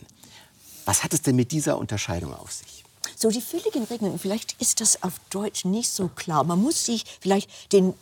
Was 0.85 1.03
hat 1.03 1.13
es 1.13 1.21
denn 1.21 1.35
mit 1.35 1.51
dieser 1.51 1.77
Unterscheidung 1.77 2.33
auf 2.33 2.51
sich? 2.51 2.83
So 3.15 3.29
die 3.29 3.41
fülligen 3.41 3.83
Regeln, 3.83 4.17
vielleicht 4.19 4.55
ist 4.61 4.79
das 4.79 5.03
auf 5.03 5.13
Deutsch 5.29 5.65
nicht 5.65 5.89
so 5.89 6.07
klar. 6.07 6.43
Man 6.43 6.61
muss 6.61 6.85
sich 6.85 7.03
vielleicht 7.19 7.73
den 7.73 7.93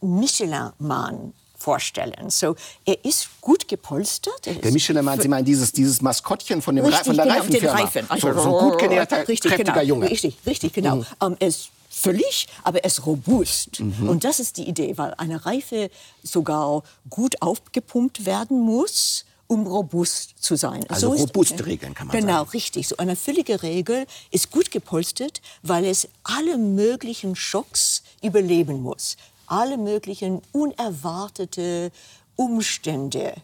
Michelin-Mann 0.00 1.32
vorstellen. 1.56 2.30
So, 2.30 2.56
er 2.86 3.04
ist 3.04 3.28
gut 3.40 3.68
gepolstert. 3.68 4.46
er 4.46 4.54
Der 4.54 4.72
Michelin-Mann, 4.72 5.20
Sie 5.20 5.28
meinen 5.28 5.44
dieses, 5.44 5.72
dieses 5.72 6.00
Maskottchen 6.00 6.62
von, 6.62 6.74
dem 6.74 6.84
Richtig, 6.86 7.06
von 7.06 7.16
der 7.16 7.26
genau, 7.26 7.34
den 7.36 7.42
Reifenfirma? 7.42 7.78
Reifen. 7.78 8.06
Also, 8.08 8.32
so, 8.32 8.40
so 8.40 8.58
ein 8.58 8.70
gut 8.70 8.78
genährter, 8.80 9.28
richtig, 9.28 9.50
kräftiger 9.50 9.72
genau, 9.72 9.84
Junge. 9.84 10.10
Richtig, 10.10 10.38
richtig, 10.46 10.72
genau. 10.72 10.96
Mhm. 10.96 11.06
Ähm, 11.22 11.36
er 11.38 11.48
ist 11.48 11.70
völlig, 11.90 12.48
aber 12.64 12.78
er 12.78 12.86
ist 12.86 13.04
robust. 13.04 13.80
Mhm. 13.80 14.08
Und 14.08 14.24
das 14.24 14.40
ist 14.40 14.56
die 14.56 14.68
Idee, 14.68 14.96
weil 14.96 15.12
eine 15.18 15.44
Reife 15.44 15.90
sogar 16.22 16.82
gut 17.10 17.42
aufgepumpt 17.42 18.24
werden 18.24 18.60
muss, 18.60 19.26
um 19.50 19.66
robust 19.66 20.34
zu 20.40 20.54
sein. 20.54 20.84
Also 20.88 21.12
ist- 21.12 21.22
robuste 21.22 21.66
Regeln, 21.66 21.92
kann 21.92 22.06
man 22.06 22.16
genau, 22.16 22.26
sagen. 22.28 22.38
Genau, 22.44 22.52
richtig. 22.52 22.86
So 22.86 22.96
eine 22.98 23.16
füllige 23.16 23.64
Regel 23.64 24.06
ist 24.30 24.52
gut 24.52 24.70
gepolstert, 24.70 25.42
weil 25.62 25.84
es 25.86 26.06
alle 26.22 26.56
möglichen 26.56 27.34
Schocks 27.34 28.04
überleben 28.22 28.80
muss. 28.80 29.16
Alle 29.46 29.76
möglichen 29.76 30.40
unerwartete 30.52 31.90
Umstände, 32.36 33.34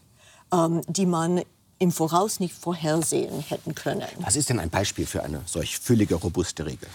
ähm, 0.53 0.79
die 0.87 1.05
man 1.05 1.41
im 1.77 1.91
Voraus 1.91 2.39
nicht 2.39 2.55
vorhersehen 2.55 3.41
hätten 3.41 3.75
können. 3.75 4.07
Was 4.19 4.37
ist 4.37 4.47
denn 4.49 4.61
ein 4.61 4.69
Beispiel 4.69 5.05
für 5.05 5.23
eine 5.23 5.41
solch 5.45 5.77
füllige, 5.77 6.15
robuste 6.15 6.65
Regel? 6.65 6.87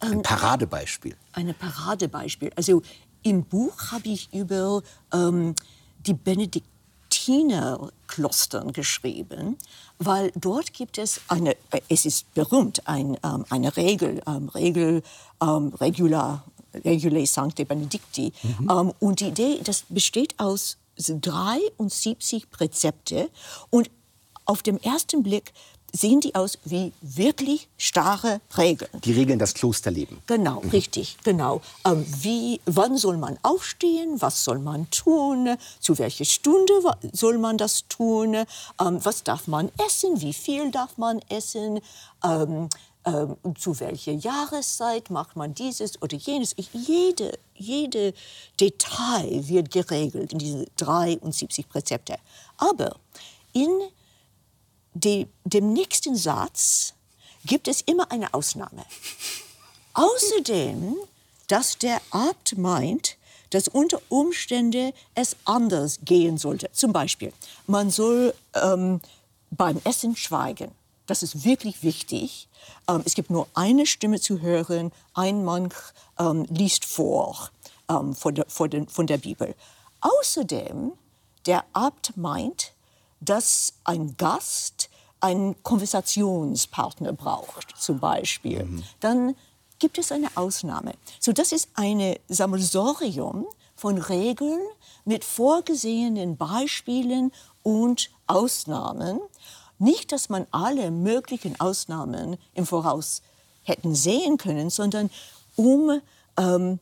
Ein 0.00 0.22
Paradebeispiel. 0.22 1.14
Ein 1.34 1.54
Paradebeispiel. 1.54 2.50
Also 2.56 2.80
im 3.22 3.44
Buch 3.44 3.92
habe 3.92 4.08
ich 4.08 4.32
über 4.32 4.82
ähm, 5.12 5.54
die 6.06 6.14
Benediktinerklostern 7.26 8.72
geschrieben, 8.72 9.56
weil 9.98 10.32
dort 10.34 10.72
gibt 10.72 10.98
es 10.98 11.20
eine, 11.28 11.56
es 11.88 12.04
ist 12.04 12.32
berühmt, 12.34 12.86
ein, 12.86 13.16
ähm, 13.24 13.44
eine 13.50 13.76
Regel, 13.76 14.22
ähm, 14.26 14.48
Regel, 14.48 15.02
ähm, 15.42 15.72
Regula, 15.80 16.44
Regulae 16.84 17.26
Sancte 17.26 17.64
Benedicti. 17.64 18.32
Ähm, 18.70 18.92
und 18.98 19.20
die 19.20 19.28
Idee, 19.28 19.60
das 19.62 19.84
besteht 19.88 20.38
aus 20.38 20.76
73 20.96 22.50
Präzepte 22.50 23.30
und 23.70 23.90
auf 24.44 24.62
dem 24.62 24.78
ersten 24.78 25.22
Blick 25.22 25.52
sehen 25.94 26.20
die 26.20 26.34
aus 26.34 26.58
wie 26.64 26.92
wirklich 27.00 27.68
starre 27.78 28.40
Regeln. 28.58 28.90
Die 29.04 29.12
Regeln 29.12 29.38
das 29.38 29.54
Klosterleben. 29.54 30.18
Genau, 30.26 30.58
richtig, 30.72 31.16
genau. 31.22 31.62
Ähm, 31.86 32.04
wie, 32.20 32.60
wann 32.66 32.96
soll 32.96 33.16
man 33.16 33.38
aufstehen? 33.42 34.20
Was 34.20 34.44
soll 34.44 34.58
man 34.58 34.90
tun? 34.90 35.56
Zu 35.80 35.98
welcher 35.98 36.24
Stunde 36.24 36.72
soll 37.12 37.38
man 37.38 37.56
das 37.56 37.86
tun? 37.88 38.34
Ähm, 38.34 38.46
was 39.02 39.22
darf 39.22 39.46
man 39.46 39.70
essen? 39.86 40.20
Wie 40.20 40.32
viel 40.32 40.70
darf 40.70 40.98
man 40.98 41.20
essen? 41.28 41.80
Ähm, 42.24 42.68
ähm, 43.06 43.36
zu 43.56 43.78
welcher 43.80 44.12
Jahreszeit 44.12 45.10
macht 45.10 45.36
man 45.36 45.54
dieses 45.54 46.00
oder 46.02 46.16
jenes? 46.16 46.54
Ich, 46.56 46.70
jede, 46.72 47.38
jede 47.54 48.14
Detail 48.58 49.46
wird 49.46 49.70
geregelt 49.70 50.32
in 50.32 50.38
diese 50.38 50.66
73 50.78 51.68
Präzepte. 51.68 52.16
Aber 52.56 52.96
in 53.52 53.68
de, 54.94 55.26
dem 55.44 55.72
nächsten 55.72 56.16
Satz 56.16 56.94
gibt 57.44 57.68
es 57.68 57.82
immer 57.82 58.10
eine 58.10 58.32
Ausnahme. 58.32 58.84
Außerdem, 59.92 60.96
dass 61.48 61.78
der 61.78 62.00
Abt 62.10 62.56
meint, 62.56 63.16
dass 63.50 63.68
unter 63.68 64.00
Umständen 64.08 64.92
es 65.14 65.36
anders 65.44 66.00
gehen 66.04 66.38
sollte. 66.38 66.70
Zum 66.72 66.92
Beispiel, 66.92 67.32
man 67.66 67.90
soll 67.90 68.34
ähm, 68.54 69.00
beim 69.50 69.80
Essen 69.84 70.16
schweigen. 70.16 70.72
Das 71.06 71.22
ist 71.22 71.44
wirklich 71.44 71.82
wichtig. 71.82 72.48
Ähm, 72.88 73.02
es 73.04 73.14
gibt 73.14 73.30
nur 73.30 73.46
eine 73.54 73.86
Stimme 73.86 74.20
zu 74.20 74.40
hören. 74.40 74.90
Ein 75.12 75.44
Mann 75.44 75.68
ähm, 76.18 76.46
liest 76.48 76.84
vor 76.84 77.50
ähm, 77.88 78.14
von, 78.14 78.34
der, 78.34 78.46
von, 78.48 78.70
den, 78.70 78.88
von 78.88 79.06
der 79.06 79.18
Bibel. 79.18 79.54
Außerdem, 80.00 80.92
der 81.46 81.64
Abt 81.72 82.16
meint, 82.16 82.72
dass 83.24 83.74
ein 83.84 84.16
Gast 84.16 84.88
einen 85.20 85.62
Konversationspartner 85.62 87.12
braucht, 87.12 87.74
zum 87.78 87.98
Beispiel. 87.98 88.64
Mhm. 88.64 88.82
Dann 89.00 89.36
gibt 89.78 89.98
es 89.98 90.12
eine 90.12 90.28
Ausnahme. 90.34 90.92
So, 91.18 91.32
das 91.32 91.52
ist 91.52 91.68
ein 91.74 92.16
Sammelsorium 92.28 93.46
von 93.74 93.98
Regeln 93.98 94.60
mit 95.04 95.24
vorgesehenen 95.24 96.36
Beispielen 96.36 97.32
und 97.62 98.10
Ausnahmen. 98.26 99.20
Nicht, 99.78 100.12
dass 100.12 100.28
man 100.28 100.46
alle 100.50 100.90
möglichen 100.90 101.58
Ausnahmen 101.60 102.36
im 102.54 102.66
Voraus 102.66 103.22
hätten 103.62 103.94
sehen 103.94 104.36
können, 104.36 104.70
sondern 104.70 105.10
um 105.56 106.00
ähm, 106.36 106.78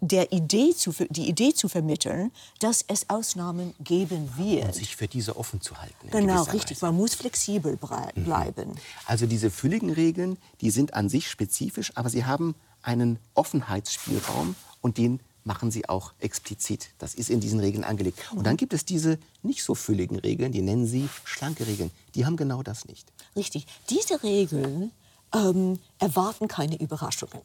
der 0.00 0.32
Idee 0.32 0.74
zu, 0.74 0.92
die 1.10 1.28
Idee 1.28 1.52
zu 1.54 1.68
vermitteln, 1.68 2.30
dass 2.60 2.84
es 2.86 3.10
Ausnahmen 3.10 3.74
geben 3.80 4.30
wird. 4.36 4.66
Und 4.66 4.74
sich 4.74 4.96
für 4.96 5.08
diese 5.08 5.36
offen 5.36 5.60
zu 5.60 5.80
halten. 5.80 6.10
Genau, 6.10 6.42
richtig. 6.44 6.76
Weise. 6.76 6.86
Man 6.86 6.96
muss 6.96 7.14
flexibel 7.14 7.72
mhm. 7.72 8.24
bleiben. 8.24 8.74
Also 9.06 9.26
diese 9.26 9.50
fülligen 9.50 9.90
Regeln, 9.90 10.38
die 10.60 10.70
sind 10.70 10.94
an 10.94 11.08
sich 11.08 11.28
spezifisch, 11.28 11.92
aber 11.96 12.10
sie 12.10 12.24
haben 12.24 12.54
einen 12.82 13.18
Offenheitsspielraum 13.34 14.54
und 14.80 14.98
den 14.98 15.20
machen 15.44 15.70
sie 15.70 15.88
auch 15.88 16.12
explizit. 16.20 16.90
Das 16.98 17.14
ist 17.14 17.30
in 17.30 17.40
diesen 17.40 17.58
Regeln 17.58 17.82
angelegt. 17.82 18.18
Und 18.32 18.46
dann 18.46 18.56
gibt 18.56 18.74
es 18.74 18.84
diese 18.84 19.18
nicht 19.42 19.64
so 19.64 19.74
fülligen 19.74 20.18
Regeln, 20.18 20.52
die 20.52 20.62
nennen 20.62 20.86
sie 20.86 21.08
schlanke 21.24 21.66
Regeln. 21.66 21.90
Die 22.14 22.26
haben 22.26 22.36
genau 22.36 22.62
das 22.62 22.84
nicht. 22.86 23.10
Richtig. 23.34 23.66
Diese 23.88 24.22
Regeln 24.22 24.92
ähm, 25.34 25.78
erwarten 25.98 26.48
keine 26.48 26.78
Überraschungen. 26.78 27.40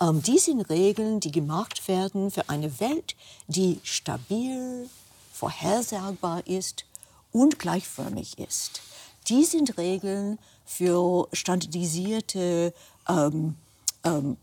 Ähm, 0.00 0.22
die 0.22 0.38
sind 0.38 0.62
Regeln, 0.70 1.20
die 1.20 1.30
gemacht 1.30 1.86
werden 1.88 2.30
für 2.30 2.48
eine 2.48 2.80
Welt, 2.80 3.16
die 3.48 3.80
stabil, 3.82 4.88
vorhersagbar 5.32 6.46
ist 6.46 6.84
und 7.32 7.58
gleichförmig 7.58 8.38
ist. 8.38 8.82
Die 9.28 9.44
sind 9.44 9.78
Regeln 9.78 10.38
für 10.64 11.28
standardisierte 11.32 12.74
ähm, 13.08 13.56
ähm, 14.04 14.36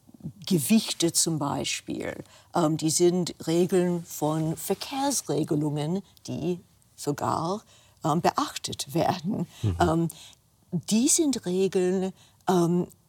Gewichte 0.46 1.13
zum 1.13 1.39
Beispiel. 1.39 2.15
Ähm, 2.56 2.78
die 2.78 2.89
sind 2.89 3.36
Regeln 3.46 4.04
von 4.06 4.58
Verkehrsregelungen, 4.58 6.02
die 6.28 6.60
sogar 6.96 7.63
ähm, 8.04 8.22
beachtet 8.22 8.93
werden. 8.93 9.48
Mhm. 9.62 9.78
Ähm, 9.80 10.08
die 10.72 11.08
sind 11.08 11.46
Regeln, 11.46 12.12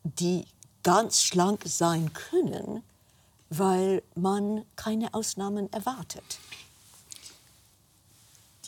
die 0.02 0.44
ganz 0.88 1.22
schlank 1.22 1.64
sein 1.66 2.14
können, 2.14 2.82
weil 3.50 4.02
man 4.14 4.64
keine 4.74 5.12
Ausnahmen 5.12 5.70
erwartet. 5.70 6.38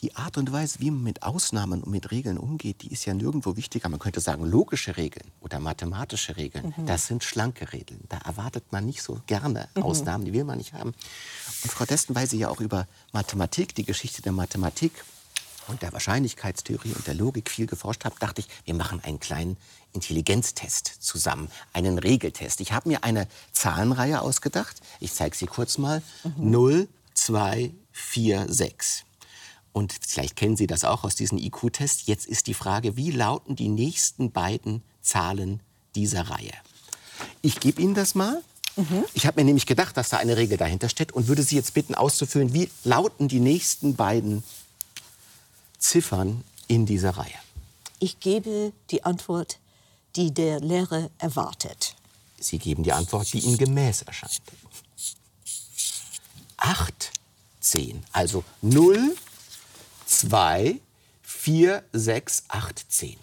Die 0.03 0.15
Art 0.15 0.37
und 0.37 0.51
Weise, 0.51 0.79
wie 0.81 0.91
man 0.91 1.01
mit 1.01 1.23
Ausnahmen 1.23 1.81
und 1.81 1.89
mit 1.89 2.11
Regeln 2.11 2.37
umgeht, 2.37 2.83
die 2.83 2.91
ist 2.91 3.05
ja 3.05 3.15
nirgendwo 3.15 3.55
wichtiger. 3.55 3.89
Man 3.89 3.97
könnte 3.97 4.19
sagen, 4.19 4.45
logische 4.45 4.97
Regeln 4.97 5.31
oder 5.41 5.59
mathematische 5.59 6.37
Regeln, 6.37 6.75
mhm. 6.77 6.85
das 6.85 7.07
sind 7.07 7.23
schlanke 7.23 7.73
Regeln. 7.73 8.01
Da 8.09 8.19
erwartet 8.19 8.71
man 8.71 8.85
nicht 8.85 9.01
so 9.01 9.19
gerne 9.25 9.67
mhm. 9.73 9.81
Ausnahmen, 9.81 10.23
die 10.23 10.33
will 10.33 10.43
man 10.43 10.59
nicht 10.59 10.73
haben. 10.73 10.93
Und 11.63 11.71
Frau 11.71 11.85
Desten, 11.85 12.13
weil 12.13 12.27
Sie 12.27 12.37
ja 12.37 12.49
auch 12.49 12.61
über 12.61 12.87
Mathematik, 13.13 13.73
die 13.73 13.83
Geschichte 13.83 14.21
der 14.21 14.31
Mathematik 14.31 14.91
und 15.67 15.81
der 15.81 15.93
Wahrscheinlichkeitstheorie 15.93 16.93
und 16.93 17.07
der 17.07 17.13
Logik 17.13 17.49
viel 17.49 17.67
geforscht 17.67 18.05
habe, 18.05 18.15
dachte 18.19 18.41
ich, 18.41 18.47
wir 18.65 18.73
machen 18.73 19.01
einen 19.03 19.19
kleinen 19.19 19.57
Intelligenztest 19.93 20.97
zusammen, 20.99 21.49
einen 21.73 21.97
Regeltest. 21.97 22.61
Ich 22.61 22.71
habe 22.71 22.89
mir 22.89 23.03
eine 23.03 23.27
Zahlenreihe 23.51 24.21
ausgedacht. 24.21 24.77
Ich 24.99 25.13
zeige 25.13 25.35
sie 25.35 25.45
kurz 25.47 25.77
mal. 25.77 26.01
Mhm. 26.23 26.51
0, 26.51 26.87
2, 27.13 27.71
4, 27.91 28.45
6. 28.49 29.03
Und 29.73 29.93
vielleicht 30.05 30.35
kennen 30.35 30.57
Sie 30.57 30.67
das 30.67 30.83
auch 30.83 31.03
aus 31.03 31.15
diesen 31.15 31.37
IQ-Tests. 31.37 32.03
Jetzt 32.05 32.25
ist 32.25 32.47
die 32.47 32.53
Frage, 32.53 32.97
wie 32.97 33.11
lauten 33.11 33.55
die 33.55 33.69
nächsten 33.69 34.31
beiden 34.31 34.81
Zahlen 35.01 35.61
dieser 35.95 36.29
Reihe? 36.29 36.53
Ich 37.41 37.59
gebe 37.59 37.81
Ihnen 37.81 37.93
das 37.93 38.15
mal. 38.15 38.41
Mhm. 38.75 39.05
Ich 39.13 39.25
habe 39.25 39.39
mir 39.39 39.45
nämlich 39.45 39.65
gedacht, 39.65 39.95
dass 39.97 40.09
da 40.09 40.17
eine 40.17 40.37
Regel 40.37 40.57
dahinter 40.57 40.89
steht 40.89 41.11
und 41.11 41.27
würde 41.27 41.43
Sie 41.43 41.55
jetzt 41.55 41.73
bitten 41.73 41.95
auszufüllen, 41.95 42.53
wie 42.53 42.69
lauten 42.83 43.27
die 43.27 43.39
nächsten 43.39 43.95
beiden 43.95 44.43
Ziffern 45.81 46.43
in 46.67 46.85
dieser 46.85 47.17
Reihe? 47.17 47.33
Ich 47.99 48.19
gebe 48.19 48.71
die 48.91 49.03
Antwort, 49.03 49.59
die 50.15 50.33
der 50.33 50.59
Lehrer 50.61 51.09
erwartet. 51.17 51.95
Sie 52.39 52.59
geben 52.59 52.83
die 52.83 52.93
Antwort, 52.93 53.33
die 53.33 53.39
ihm 53.39 53.57
gemäß 53.57 54.03
erscheint. 54.03 54.41
8, 56.57 57.11
10. 57.59 58.03
Also 58.11 58.43
0, 58.61 59.15
2, 60.05 60.79
4, 61.23 61.83
6, 61.91 62.43
8, 62.47 62.85
10. 62.87 63.17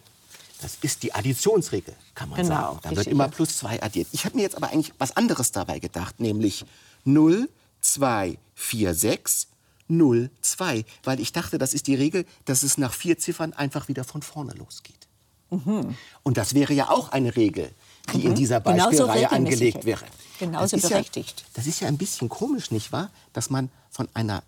Das 0.61 0.79
ist 0.83 1.05
die 1.05 1.14
Additionsregel, 1.14 1.94
kann 2.14 2.31
man 2.31 2.42
genau, 2.42 2.73
sagen. 2.73 2.81
Da 2.83 2.97
wird 2.97 3.07
immer 3.07 3.29
plus 3.29 3.59
2 3.59 3.83
addiert. 3.83 4.09
Ich 4.12 4.25
habe 4.25 4.37
mir 4.37 4.42
jetzt 4.42 4.57
aber 4.57 4.71
eigentlich 4.71 4.92
was 4.99 5.16
anderes 5.16 5.53
dabei 5.53 5.79
gedacht, 5.79 6.18
nämlich 6.18 6.64
0, 7.05 7.49
2, 7.81 8.38
4, 8.55 8.94
6 8.94 9.47
0, 9.88 10.31
2, 10.40 10.85
weil 11.05 11.20
ich 11.20 11.33
dachte, 11.33 11.59
das 11.59 11.74
ist 11.74 11.87
die 11.87 11.94
Regel, 11.94 12.24
dass 12.44 12.62
es 12.62 12.79
nach 12.79 12.92
vier 12.92 13.18
Ziffern 13.18 13.53
einfach 13.53 13.88
wieder 13.88 14.05
von 14.05 14.22
vorne 14.22 14.53
losgeht. 14.53 15.09
Mhm. 15.51 15.96
Und 16.22 16.37
das 16.37 16.55
wäre 16.55 16.72
ja 16.74 16.90
auch 16.90 17.11
eine 17.11 17.35
Regel, 17.37 17.70
die 18.12 18.18
mhm. 18.18 18.27
in 18.27 18.35
dieser 18.35 18.61
Beispielreihe 18.61 19.31
angelegt 19.33 19.85
wäre. 19.85 20.05
Genauso 20.38 20.77
das 20.77 20.88
berechtigt. 20.88 21.40
Ja, 21.40 21.46
das 21.55 21.66
ist 21.66 21.81
ja 21.81 21.88
ein 21.88 21.98
bisschen 21.98 22.29
komisch, 22.29 22.70
nicht 22.70 22.92
wahr? 22.92 23.11
Dass 23.33 23.51
man 23.51 23.70
von 23.90 24.09
einer 24.14 24.42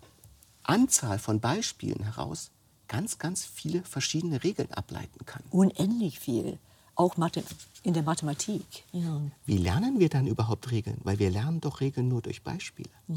Anzahl 0.63 1.19
von 1.19 1.39
Beispielen 1.39 2.03
heraus 2.03 2.51
ganz, 2.87 3.17
ganz 3.17 3.45
viele 3.45 3.83
verschiedene 3.83 4.43
Regeln 4.43 4.71
ableiten 4.71 5.25
kann. 5.25 5.43
Unendlich 5.49 6.19
viel 6.19 6.59
auch 6.95 7.15
in 7.83 7.93
der 7.93 8.03
Mathematik. 8.03 8.63
Ja. 8.91 9.21
Wie 9.45 9.57
lernen 9.57 9.99
wir 9.99 10.09
dann 10.09 10.27
überhaupt 10.27 10.71
Regeln? 10.71 10.97
Weil 11.03 11.19
wir 11.19 11.29
lernen 11.29 11.61
doch 11.61 11.81
Regeln 11.81 12.07
nur 12.07 12.21
durch 12.21 12.43
Beispiele. 12.43 12.89
Ja, 13.07 13.15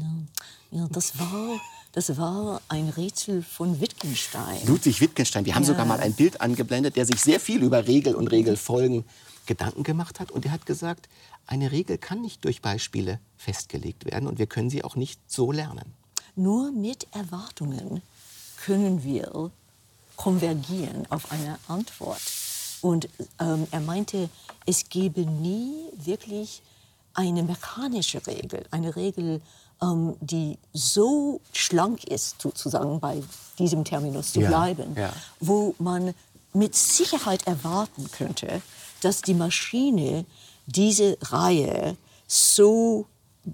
ja 0.71 0.87
das, 0.89 1.19
war, 1.19 1.59
das 1.91 2.17
war 2.17 2.61
ein 2.67 2.89
Rätsel 2.89 3.43
von 3.43 3.79
Wittgenstein. 3.79 4.65
Ludwig 4.65 5.01
Wittgenstein. 5.01 5.45
Wir 5.45 5.55
haben 5.55 5.63
ja. 5.63 5.67
sogar 5.67 5.85
mal 5.85 5.99
ein 5.99 6.13
Bild 6.13 6.41
angeblendet, 6.41 6.95
der 6.95 7.05
sich 7.05 7.21
sehr 7.21 7.39
viel 7.39 7.61
über 7.61 7.87
Regel 7.87 8.15
und 8.15 8.27
Regelfolgen 8.27 9.05
Gedanken 9.45 9.83
gemacht 9.83 10.19
hat. 10.19 10.31
Und 10.31 10.45
er 10.45 10.51
hat 10.51 10.65
gesagt, 10.65 11.07
eine 11.47 11.71
Regel 11.71 11.97
kann 11.97 12.21
nicht 12.21 12.43
durch 12.45 12.61
Beispiele 12.61 13.19
festgelegt 13.37 14.05
werden 14.05 14.27
und 14.27 14.39
wir 14.39 14.47
können 14.47 14.69
sie 14.69 14.83
auch 14.83 14.95
nicht 14.95 15.19
so 15.27 15.51
lernen. 15.51 15.93
Nur 16.35 16.71
mit 16.71 17.07
Erwartungen 17.13 18.01
können 18.57 19.03
wir 19.03 19.51
konvergieren 20.15 21.05
auf 21.11 21.31
eine 21.31 21.59
Antwort. 21.67 22.21
Und 22.85 23.09
ähm, 23.39 23.65
er 23.71 23.79
meinte, 23.79 24.29
es 24.67 24.89
gebe 24.89 25.21
nie 25.21 25.73
wirklich 25.97 26.61
eine 27.15 27.41
mechanische 27.41 28.21
Regel, 28.27 28.63
eine 28.69 28.95
Regel, 28.95 29.41
ähm, 29.81 30.15
die 30.21 30.59
so 30.71 31.41
schlank 31.51 32.03
ist, 32.03 32.39
sozusagen 32.39 32.99
bei 32.99 33.23
diesem 33.57 33.85
Terminus 33.85 34.33
zu 34.33 34.41
ja, 34.41 34.49
bleiben, 34.49 34.93
ja. 34.95 35.11
wo 35.39 35.73
man 35.79 36.13
mit 36.53 36.75
Sicherheit 36.75 37.47
erwarten 37.47 38.11
könnte, 38.11 38.61
dass 39.01 39.23
die 39.23 39.33
Maschine 39.33 40.23
diese 40.67 41.17
Reihe 41.23 41.97
so 42.27 43.07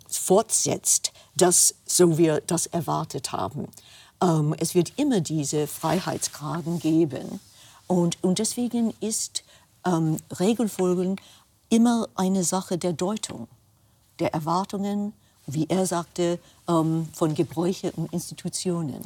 fortsetzt, 0.10 1.14
dass 1.38 1.76
so 1.86 2.18
wir 2.18 2.42
das 2.42 2.66
erwartet 2.66 3.32
haben. 3.32 3.70
Ähm, 4.22 4.54
es 4.60 4.76
wird 4.76 4.92
immer 4.98 5.22
diese 5.22 5.68
Freiheitsgraden 5.68 6.80
geben. 6.80 7.40
Und, 7.92 8.24
und 8.24 8.40
deswegen 8.40 8.94
ist 9.02 9.44
ähm, 9.86 10.16
Regelfolgen 10.40 11.20
immer 11.68 12.08
eine 12.16 12.46
Sache 12.46 12.78
der 12.78 12.94
Deutung, 12.94 13.50
der 14.20 14.34
Erwartungen, 14.34 15.12
wie 15.46 15.68
er 15.68 15.86
sagte, 15.86 16.40
ähm, 16.70 17.10
von 17.12 17.36
Gebräuche 17.36 17.92
und 17.92 18.14
Institutionen. 18.14 19.02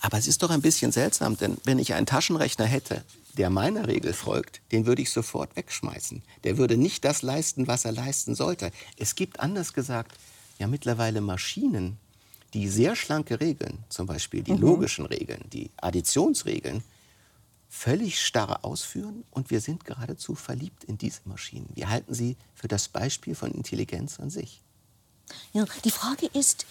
Aber 0.00 0.16
es 0.16 0.28
ist 0.28 0.44
doch 0.44 0.50
ein 0.50 0.62
bisschen 0.62 0.92
seltsam, 0.92 1.38
denn 1.38 1.56
wenn 1.64 1.80
ich 1.80 1.92
einen 1.92 2.06
Taschenrechner 2.06 2.66
hätte, 2.66 3.02
der 3.36 3.50
meiner 3.50 3.88
Regel 3.88 4.12
folgt, 4.12 4.60
den 4.70 4.86
würde 4.86 5.02
ich 5.02 5.10
sofort 5.10 5.56
wegschmeißen. 5.56 6.22
Der 6.44 6.56
würde 6.56 6.76
nicht 6.76 7.04
das 7.04 7.22
leisten, 7.22 7.66
was 7.66 7.84
er 7.84 7.90
leisten 7.90 8.36
sollte. 8.36 8.70
Es 8.96 9.16
gibt 9.16 9.40
anders 9.40 9.72
gesagt 9.72 10.12
ja 10.60 10.68
mittlerweile 10.68 11.20
Maschinen, 11.20 11.98
die 12.54 12.68
sehr 12.68 12.94
schlanke 12.94 13.40
Regeln, 13.40 13.78
zum 13.88 14.06
Beispiel 14.06 14.44
die 14.44 14.52
mhm. 14.52 14.60
logischen 14.60 15.06
Regeln, 15.06 15.42
die 15.52 15.70
Additionsregeln, 15.78 16.84
völlig 17.70 18.20
starr 18.20 18.64
ausführen 18.64 19.24
und 19.30 19.50
wir 19.50 19.60
sind 19.60 19.84
geradezu 19.84 20.34
verliebt 20.34 20.84
in 20.84 20.98
diese 20.98 21.20
Maschinen. 21.24 21.70
Wir 21.74 21.88
halten 21.88 22.12
sie 22.12 22.36
für 22.52 22.68
das 22.68 22.88
Beispiel 22.88 23.36
von 23.36 23.52
Intelligenz 23.52 24.18
an 24.18 24.28
sich. 24.28 24.60
Ja, 25.52 25.64
die 25.84 25.92
Frage 25.92 26.26
ist, 26.26 26.66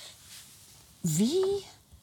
wie 1.02 1.42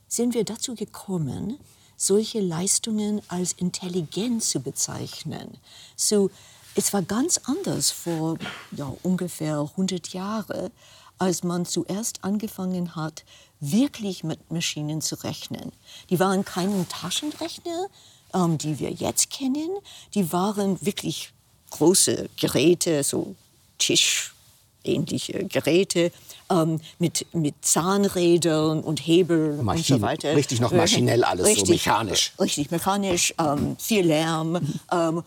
sind 0.09 0.33
wir 0.33 0.45
dazu 0.45 0.75
gekommen, 0.75 1.59
solche 1.99 2.41
Leistungen 2.41 3.21
als 3.29 3.53
intelligent 3.53 4.43
zu 4.43 4.61
bezeichnen? 4.61 5.59
So, 5.95 6.31
es 6.75 6.95
war 6.95 7.03
ganz 7.03 7.39
anders 7.45 7.91
vor 7.91 8.39
ja, 8.73 8.93
ungefähr 9.03 9.59
100 9.59 10.15
Jahren, 10.15 10.71
als 11.19 11.43
man 11.43 11.67
zuerst 11.67 12.25
angefangen 12.25 12.97
hat, 12.97 13.25
wirklich 13.61 14.25
mit 14.25 14.51
Maschinen 14.51 15.03
zu 15.03 15.17
rechnen. 15.23 15.73
Die 16.09 16.19
waren 16.19 16.45
keine 16.45 16.87
Taschenrechner, 16.89 17.89
ähm, 18.37 18.59
die 18.59 18.79
wir 18.79 18.91
jetzt 18.91 19.31
kennen. 19.31 19.71
Die 20.15 20.33
waren 20.33 20.79
wirklich 20.85 21.33
große 21.71 22.29
Geräte, 22.39 23.03
so 23.03 23.35
tischähnliche 23.79 25.45
Geräte 25.47 26.13
ähm, 26.51 26.81
mit, 26.99 27.27
mit 27.35 27.55
Zahnrädern 27.63 28.83
und 28.83 29.01
Hebeln 29.01 29.65
Maschinen, 29.65 29.95
und 29.95 30.01
so 30.01 30.03
weiter. 30.03 30.37
Richtig 30.37 30.61
noch 30.61 30.73
maschinell 30.73 31.25
alles, 31.25 31.47
richtig, 31.47 31.67
so 31.67 31.73
mechanisch. 31.73 32.33
Richtig 32.39 32.71
mechanisch, 32.71 33.35
ähm, 33.39 33.77
viel 33.79 34.07
Lärm. 34.07 34.61
ähm, 34.93 35.23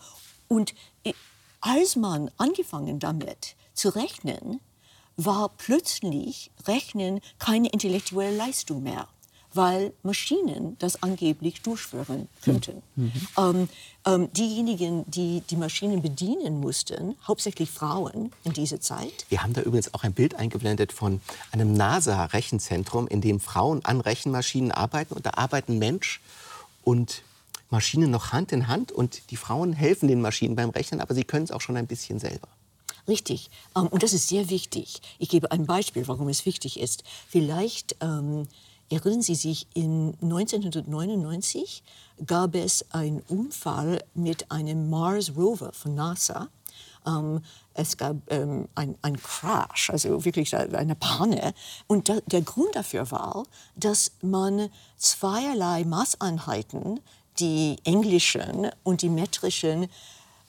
und 0.48 0.74
als 1.60 1.96
man 1.96 2.30
angefangen 2.38 2.98
damit 2.98 3.54
zu 3.74 3.94
rechnen, 3.94 4.60
war 5.16 5.50
plötzlich 5.58 6.50
Rechnen 6.66 7.20
keine 7.38 7.68
intellektuelle 7.68 8.34
Leistung 8.34 8.82
mehr 8.82 9.06
weil 9.54 9.92
Maschinen 10.02 10.76
das 10.78 11.02
angeblich 11.02 11.62
durchführen 11.62 12.28
könnten. 12.42 12.82
Mhm. 12.96 13.12
Ähm, 13.38 13.68
ähm, 14.06 14.32
diejenigen, 14.32 15.04
die 15.10 15.42
die 15.50 15.56
Maschinen 15.56 16.02
bedienen 16.02 16.60
mussten, 16.60 17.16
hauptsächlich 17.26 17.70
Frauen 17.70 18.32
in 18.44 18.52
dieser 18.52 18.80
Zeit. 18.80 19.26
Wir 19.28 19.42
haben 19.42 19.52
da 19.52 19.62
übrigens 19.62 19.92
auch 19.92 20.04
ein 20.04 20.12
Bild 20.12 20.34
eingeblendet 20.34 20.92
von 20.92 21.20
einem 21.52 21.74
NASA-Rechenzentrum, 21.74 23.08
in 23.08 23.20
dem 23.20 23.40
Frauen 23.40 23.84
an 23.84 24.00
Rechenmaschinen 24.00 24.72
arbeiten. 24.72 25.14
Und 25.14 25.26
da 25.26 25.32
arbeiten 25.34 25.78
Mensch 25.78 26.20
und 26.82 27.22
Maschinen 27.68 28.10
noch 28.10 28.32
Hand 28.32 28.52
in 28.52 28.68
Hand. 28.68 28.92
Und 28.92 29.30
die 29.30 29.36
Frauen 29.36 29.72
helfen 29.72 30.08
den 30.08 30.20
Maschinen 30.20 30.56
beim 30.56 30.70
Rechnen, 30.70 31.00
aber 31.00 31.14
sie 31.14 31.24
können 31.24 31.44
es 31.44 31.50
auch 31.50 31.60
schon 31.60 31.76
ein 31.76 31.86
bisschen 31.86 32.18
selber. 32.18 32.48
Richtig. 33.06 33.50
Ähm, 33.76 33.88
und 33.88 34.02
das 34.02 34.12
ist 34.12 34.28
sehr 34.28 34.50
wichtig. 34.50 35.02
Ich 35.18 35.28
gebe 35.28 35.50
ein 35.50 35.66
Beispiel, 35.66 36.06
warum 36.08 36.28
es 36.28 36.46
wichtig 36.46 36.80
ist. 36.80 37.04
Vielleicht 37.28 37.96
ähm, 38.00 38.46
Erinnern 38.90 39.22
Sie 39.22 39.36
sich, 39.36 39.68
in 39.72 40.14
1999 40.20 41.84
gab 42.26 42.56
es 42.56 42.84
einen 42.90 43.22
Unfall 43.28 44.02
mit 44.14 44.50
einem 44.50 44.90
Mars 44.90 45.36
Rover 45.36 45.72
von 45.72 45.94
NASA. 45.94 46.48
Ähm, 47.06 47.40
es 47.74 47.96
gab 47.96 48.16
ähm, 48.32 48.68
einen 48.74 49.16
Crash, 49.22 49.90
also 49.90 50.24
wirklich 50.24 50.56
eine 50.56 50.96
Panne. 50.96 51.54
Und 51.86 52.08
da, 52.08 52.16
der 52.26 52.42
Grund 52.42 52.74
dafür 52.74 53.08
war, 53.12 53.44
dass 53.76 54.10
man 54.22 54.68
zweierlei 54.96 55.84
Maßeinheiten, 55.84 56.98
die 57.38 57.76
englischen 57.84 58.70
und 58.82 59.02
die 59.02 59.08
metrischen, 59.08 59.88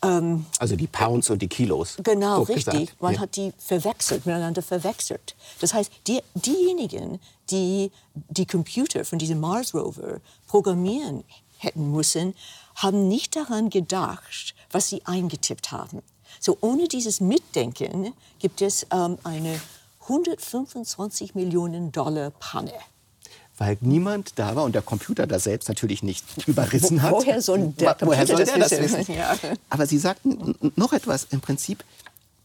ähm, 0.04 0.46
also 0.60 0.76
die 0.76 0.88
Pounds 0.88 1.30
und 1.30 1.42
die 1.42 1.48
Kilos. 1.48 1.98
Genau, 2.04 2.44
richtig. 2.44 2.66
Gesagt. 2.66 3.02
Man 3.02 3.14
ja. 3.16 3.20
hat 3.22 3.36
die 3.36 3.54
verwechselt, 3.58 4.26
miteinander 4.26 4.62
verwechselt. 4.62 5.36
Das 5.60 5.74
heißt, 5.74 5.92
die, 6.08 6.22
diejenigen, 6.34 7.20
die 7.50 7.92
die 8.30 8.46
Computer 8.46 9.06
von 9.06 9.20
diesem 9.20 9.40
Mars 9.40 9.74
Rover 9.74 10.20
programmieren 10.48 11.24
hätten 11.58 11.92
müssen, 11.92 12.34
haben 12.76 13.08
nicht 13.08 13.36
daran 13.36 13.70
gedacht, 13.70 14.56
was 14.72 14.90
sie 14.90 15.06
eingetippt 15.06 15.72
haben. 15.72 16.02
So 16.40 16.58
ohne 16.62 16.88
dieses 16.88 17.22
Mitdenken 17.22 18.14
gibt 18.40 18.62
es 18.62 18.88
ähm, 18.92 19.18
eine 19.24 19.62
125 20.02 21.36
Millionen 21.36 21.92
Dollar 21.92 22.32
Panne 22.32 22.74
weil 23.62 23.78
niemand 23.82 24.40
da 24.40 24.56
war 24.56 24.64
und 24.64 24.74
der 24.74 24.82
Computer 24.82 25.28
da 25.28 25.38
selbst 25.38 25.70
natürlich 25.70 26.02
nicht 26.02 26.26
überrissen 26.48 27.04
hat. 27.04 27.12
Woher 27.12 27.44
soll 27.44 27.68
der, 27.68 27.96
Woher 28.00 28.26
soll 28.26 28.44
der 28.44 28.58
das 28.58 28.72
wissen? 28.72 29.14
Ja. 29.14 29.38
Aber 29.70 29.86
Sie 29.86 30.00
sagten 30.00 30.56
noch 30.76 30.94
etwas. 30.94 31.28
Im 31.30 31.42
Prinzip 31.42 31.84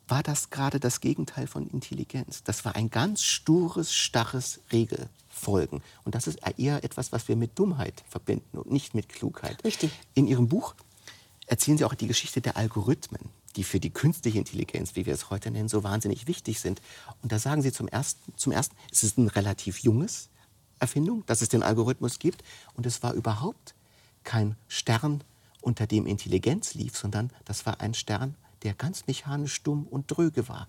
war 0.08 0.22
das 0.22 0.50
gerade 0.50 0.78
das 0.78 1.00
Gegenteil 1.00 1.46
von 1.46 1.70
Intelligenz. 1.70 2.42
Das 2.44 2.66
war 2.66 2.76
ein 2.76 2.90
ganz 2.90 3.22
stures, 3.22 3.94
starres 3.94 4.60
Regelfolgen. 4.72 5.80
Und 6.04 6.14
das 6.14 6.26
ist 6.26 6.40
eher 6.58 6.84
etwas, 6.84 7.12
was 7.12 7.28
wir 7.28 7.36
mit 7.36 7.58
Dummheit 7.58 8.04
verbinden 8.10 8.58
und 8.58 8.70
nicht 8.70 8.94
mit 8.94 9.08
Klugheit. 9.08 9.64
Richtig. 9.64 9.92
In 10.12 10.26
Ihrem 10.26 10.48
Buch 10.48 10.74
erzählen 11.46 11.78
Sie 11.78 11.86
auch 11.86 11.94
die 11.94 12.08
Geschichte 12.08 12.42
der 12.42 12.58
Algorithmen, 12.58 13.22
die 13.56 13.64
für 13.64 13.80
die 13.80 13.90
künstliche 13.90 14.36
Intelligenz, 14.36 14.96
wie 14.96 15.06
wir 15.06 15.14
es 15.14 15.30
heute 15.30 15.50
nennen, 15.50 15.70
so 15.70 15.82
wahnsinnig 15.82 16.26
wichtig 16.26 16.60
sind. 16.60 16.82
Und 17.22 17.32
da 17.32 17.38
sagen 17.38 17.62
Sie 17.62 17.72
zum 17.72 17.88
ersten, 17.88 18.34
zum 18.36 18.52
ersten 18.52 18.76
es 18.92 19.02
ist 19.02 19.16
ein 19.16 19.28
relativ 19.28 19.78
junges, 19.78 20.28
Erfindung, 20.78 21.24
dass 21.26 21.42
es 21.42 21.48
den 21.48 21.62
Algorithmus 21.62 22.18
gibt. 22.18 22.42
Und 22.74 22.86
es 22.86 23.02
war 23.02 23.12
überhaupt 23.12 23.74
kein 24.24 24.56
Stern, 24.68 25.22
unter 25.60 25.86
dem 25.86 26.06
Intelligenz 26.06 26.74
lief, 26.74 26.96
sondern 26.96 27.30
das 27.44 27.66
war 27.66 27.80
ein 27.80 27.92
Stern, 27.92 28.36
der 28.62 28.72
ganz 28.72 29.06
mechanisch 29.06 29.62
dumm 29.62 29.86
und 29.90 30.06
dröge 30.06 30.48
war. 30.48 30.68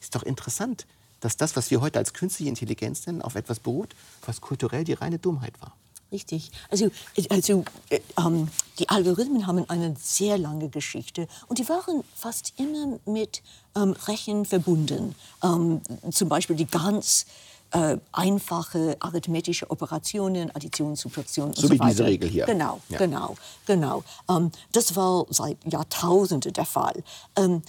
Ist 0.00 0.14
doch 0.14 0.22
interessant, 0.22 0.86
dass 1.20 1.38
das, 1.38 1.56
was 1.56 1.70
wir 1.70 1.80
heute 1.80 1.98
als 1.98 2.12
künstliche 2.12 2.50
Intelligenz 2.50 3.06
nennen, 3.06 3.22
auf 3.22 3.34
etwas 3.36 3.58
beruht, 3.58 3.96
was 4.26 4.42
kulturell 4.42 4.84
die 4.84 4.92
reine 4.92 5.18
Dummheit 5.18 5.58
war. 5.62 5.74
Richtig. 6.12 6.50
Also, 6.70 6.90
also 7.30 7.64
äh, 7.88 8.00
ähm, 8.18 8.48
die 8.78 8.88
Algorithmen 8.88 9.46
haben 9.46 9.68
eine 9.68 9.96
sehr 9.98 10.36
lange 10.38 10.68
Geschichte 10.68 11.26
und 11.48 11.58
die 11.58 11.68
waren 11.68 12.04
fast 12.14 12.52
immer 12.58 13.00
mit 13.06 13.42
ähm, 13.74 13.92
Rechen 14.06 14.44
verbunden. 14.44 15.14
Ähm, 15.42 15.80
zum 16.12 16.28
Beispiel 16.28 16.56
die 16.56 16.66
ganz 16.66 17.26
äh, 17.74 17.98
einfache 18.12 18.96
arithmetische 19.00 19.68
Operationen, 19.70 20.50
Addition, 20.54 20.94
Subtraktion 20.96 21.48
und 21.48 21.56
so, 21.56 21.66
so 21.66 21.74
wie 21.74 21.78
diese 21.78 22.04
Regel 22.04 22.28
hier. 22.28 22.46
Genau, 22.46 22.80
ja. 22.88 22.98
genau, 22.98 23.36
genau. 23.66 24.04
Ähm, 24.28 24.52
das 24.72 24.94
war 24.94 25.26
seit 25.30 25.58
Jahrtausenden 25.64 26.52
der 26.52 26.64
Fall. 26.64 27.02
Ähm, 27.36 27.62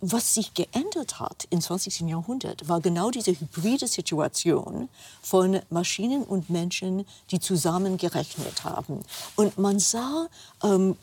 was 0.00 0.34
sich 0.34 0.52
geändert 0.52 1.18
hat 1.18 1.46
im 1.50 1.60
20. 1.60 2.00
Jahrhundert, 2.00 2.68
war 2.68 2.80
genau 2.80 3.10
diese 3.10 3.32
hybride 3.32 3.86
Situation 3.86 4.88
von 5.22 5.60
Maschinen 5.70 6.24
und 6.24 6.50
Menschen, 6.50 7.06
die 7.30 7.40
zusammen 7.40 7.96
gerechnet 7.96 8.64
haben. 8.64 9.00
Und 9.36 9.56
man 9.56 9.78
sah 9.78 10.28
ähm, 10.62 10.96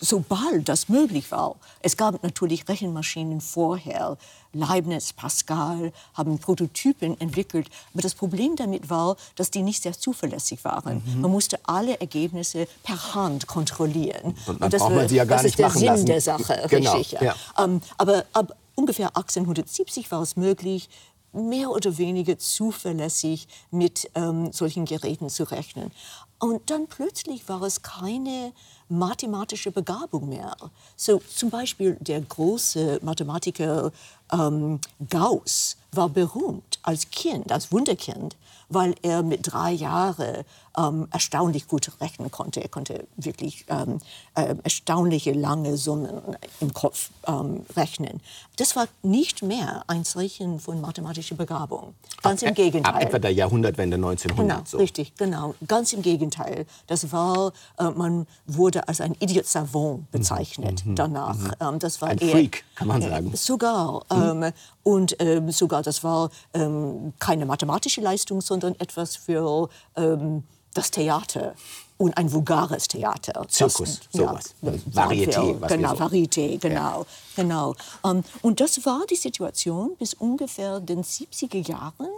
sobald 0.00 0.68
das 0.68 0.88
möglich 0.88 1.30
war. 1.30 1.56
Es 1.80 1.96
gab 1.96 2.22
natürlich 2.22 2.68
Rechenmaschinen 2.68 3.40
vorher. 3.40 4.16
Leibniz, 4.52 5.12
Pascal 5.12 5.92
haben 6.14 6.38
Prototypen 6.38 7.20
entwickelt. 7.20 7.68
Aber 7.92 8.02
das 8.02 8.14
Problem 8.14 8.56
damit 8.56 8.88
war, 8.88 9.16
dass 9.36 9.50
die 9.50 9.62
nicht 9.62 9.82
sehr 9.82 9.92
zuverlässig 9.92 10.64
waren. 10.64 11.02
Mhm. 11.04 11.22
Man 11.22 11.30
musste 11.30 11.58
alle 11.64 11.98
Ergebnisse 12.00 12.68
per 12.82 13.14
Hand 13.14 13.46
kontrollieren. 13.46 14.36
Und, 14.46 14.62
Und 14.62 14.72
das, 14.72 14.80
braucht 14.80 14.94
man 14.94 15.08
sie 15.08 15.16
ja 15.16 15.24
gar 15.24 15.42
das 15.42 15.44
nicht 15.44 15.52
ist 15.54 15.58
der 15.58 15.70
Sinn 15.70 15.86
lassen. 15.86 16.06
der 16.06 16.20
Sache, 16.20 16.66
genau, 16.68 16.92
richtig. 16.96 17.20
Ja. 17.20 17.34
Ja. 17.56 17.64
Ähm, 17.64 17.80
aber 17.98 18.24
ab 18.32 18.56
ungefähr 18.76 19.08
1870 19.08 20.10
war 20.10 20.22
es 20.22 20.36
möglich, 20.36 20.88
mehr 21.34 21.70
oder 21.70 21.98
weniger 21.98 22.38
zuverlässig 22.38 23.48
mit 23.70 24.10
ähm, 24.14 24.52
solchen 24.52 24.84
Geräten 24.84 25.28
zu 25.28 25.44
rechnen. 25.44 25.90
Und 26.38 26.68
dann 26.70 26.86
plötzlich 26.86 27.48
war 27.48 27.62
es 27.62 27.82
keine 27.82 28.52
mathematische 28.88 29.70
Begabung 29.70 30.28
mehr. 30.28 30.54
So 30.96 31.18
zum 31.34 31.50
Beispiel 31.50 31.96
der 32.00 32.20
große 32.20 33.00
Mathematiker 33.02 33.92
ähm, 34.32 34.80
Gauss 35.08 35.76
war 35.92 36.08
berühmt 36.08 36.78
als 36.82 37.10
Kind, 37.10 37.50
als 37.50 37.72
Wunderkind, 37.72 38.36
weil 38.68 38.94
er 39.02 39.22
mit 39.22 39.40
drei 39.42 39.72
Jahren 39.72 40.44
ähm, 40.76 41.06
erstaunlich 41.12 41.68
gut 41.68 41.90
rechnen 42.00 42.30
konnte. 42.30 42.60
Er 42.62 42.68
konnte 42.68 43.06
wirklich 43.16 43.64
ähm, 43.68 44.00
äh, 44.34 44.54
erstaunliche 44.62 45.32
lange 45.32 45.76
Summen 45.76 46.36
im 46.60 46.72
Kopf 46.72 47.10
ähm, 47.26 47.64
rechnen. 47.76 48.20
Das 48.56 48.76
war 48.76 48.86
nicht 49.02 49.42
mehr 49.42 49.84
ein 49.86 50.04
Zeichen 50.04 50.60
von 50.60 50.80
mathematischer 50.80 51.34
Begabung. 51.34 51.94
Ganz 52.22 52.42
ab, 52.42 52.50
im 52.50 52.54
Gegenteil. 52.54 52.94
Ab 52.94 53.02
etwa 53.02 53.18
der 53.18 53.32
Jahrhundertwende 53.32 53.96
1900. 53.96 54.56
Genau, 54.56 54.62
so. 54.66 54.78
richtig, 54.78 55.14
genau. 55.16 55.54
Ganz 55.66 55.92
im 55.92 56.02
Gegenteil. 56.02 56.66
Das 56.86 57.12
war, 57.12 57.52
äh, 57.78 57.90
man 57.90 58.26
wurde 58.46 58.88
als 58.88 59.00
ein 59.00 59.14
Idiot 59.20 59.46
savant 59.46 60.10
bezeichnet 60.10 60.84
mhm. 60.84 60.96
danach. 60.96 61.36
Mhm. 61.36 61.52
Ähm, 61.60 61.78
das 61.78 62.00
war 62.00 62.08
ein 62.08 62.18
eher, 62.18 62.30
Freak, 62.30 62.64
kann 62.74 62.88
man 62.88 63.02
sagen. 63.02 63.32
Äh, 63.32 63.36
sogar. 63.36 64.02
Mhm. 64.12 64.52
und 64.82 65.16
ähm, 65.20 65.50
sogar, 65.50 65.82
das 65.82 66.02
war 66.02 66.30
ähm, 66.52 67.12
keine 67.18 67.46
mathematische 67.46 68.00
Leistung, 68.00 68.40
sondern 68.40 68.53
etwas 68.62 69.16
für 69.16 69.68
ähm, 69.96 70.44
das 70.74 70.90
Theater 70.90 71.54
und 71.96 72.16
ein 72.16 72.32
vulgares 72.32 72.88
Theater. 72.88 73.46
Zirkus, 73.48 74.00
das, 74.00 74.20
sowas. 74.20 74.54
Ja, 74.62 74.72
Varieté. 74.92 75.60
Was 75.60 75.72
genau, 75.72 75.94
so. 75.94 76.04
Varieté, 76.04 76.58
genau. 76.58 77.00
Ja. 77.00 77.06
genau. 77.36 77.74
Um, 78.02 78.16
ähm, 78.18 78.24
und 78.42 78.60
das 78.60 78.84
war 78.84 79.02
die 79.08 79.16
Situation 79.16 79.96
bis 79.96 80.14
ungefähr 80.14 80.80
den 80.80 81.02
70er 81.02 81.66
Jahren 81.66 82.08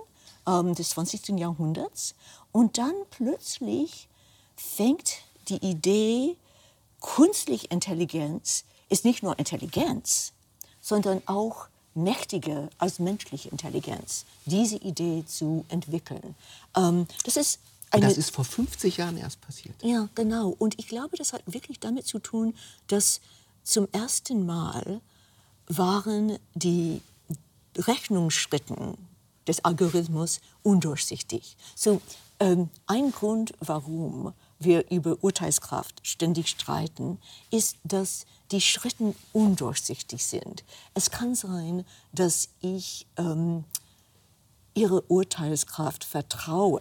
um, 0.46 0.68
ähm, 0.68 0.74
des 0.74 0.90
20. 0.90 1.38
Jahrhunderts. 1.38 2.14
Und 2.52 2.78
dann 2.78 2.94
plötzlich 3.10 4.08
fängt 4.56 5.18
die 5.48 5.64
Idee, 5.64 6.36
künstliche 7.00 7.66
Intelligenz 7.68 8.64
ist 8.88 9.04
nicht 9.04 9.22
nur 9.22 9.38
Intelligenz, 9.38 10.32
sondern 10.80 11.22
auch 11.26 11.68
mächtiger 11.96 12.68
als 12.78 12.98
menschliche 12.98 13.48
Intelligenz, 13.48 14.24
diese 14.44 14.76
Idee 14.76 15.24
zu 15.26 15.64
entwickeln. 15.68 16.34
Ähm, 16.76 17.06
das 17.24 17.36
ist 17.36 17.60
eine, 17.90 18.06
das 18.06 18.18
ist 18.18 18.30
vor 18.30 18.44
50 18.44 18.96
Jahren 18.96 19.16
erst 19.16 19.40
passiert. 19.40 19.74
Ja, 19.82 20.08
genau. 20.14 20.54
Und 20.58 20.78
ich 20.78 20.88
glaube, 20.88 21.16
das 21.16 21.32
hat 21.32 21.42
wirklich 21.46 21.80
damit 21.80 22.06
zu 22.06 22.18
tun, 22.18 22.54
dass 22.88 23.20
zum 23.62 23.88
ersten 23.92 24.44
Mal 24.44 25.00
waren 25.68 26.38
die 26.54 27.00
Rechnungsschritten 27.76 28.96
des 29.46 29.64
Algorithmus 29.64 30.40
undurchsichtig. 30.62 31.56
So, 31.74 32.00
ähm, 32.40 32.68
ein 32.86 33.12
Grund, 33.12 33.54
warum 33.60 34.32
wir 34.58 34.90
über 34.90 35.16
Urteilskraft 35.22 36.00
ständig 36.02 36.48
streiten, 36.48 37.18
ist, 37.50 37.76
dass 37.84 38.26
die 38.50 38.60
Schritte 38.60 39.14
undurchsichtig 39.32 40.24
sind. 40.24 40.64
Es 40.94 41.10
kann 41.10 41.34
sein, 41.34 41.84
dass 42.12 42.48
ich 42.60 43.06
ähm, 43.16 43.64
ihre 44.74 45.02
Urteilskraft 45.02 46.04
vertraue, 46.04 46.80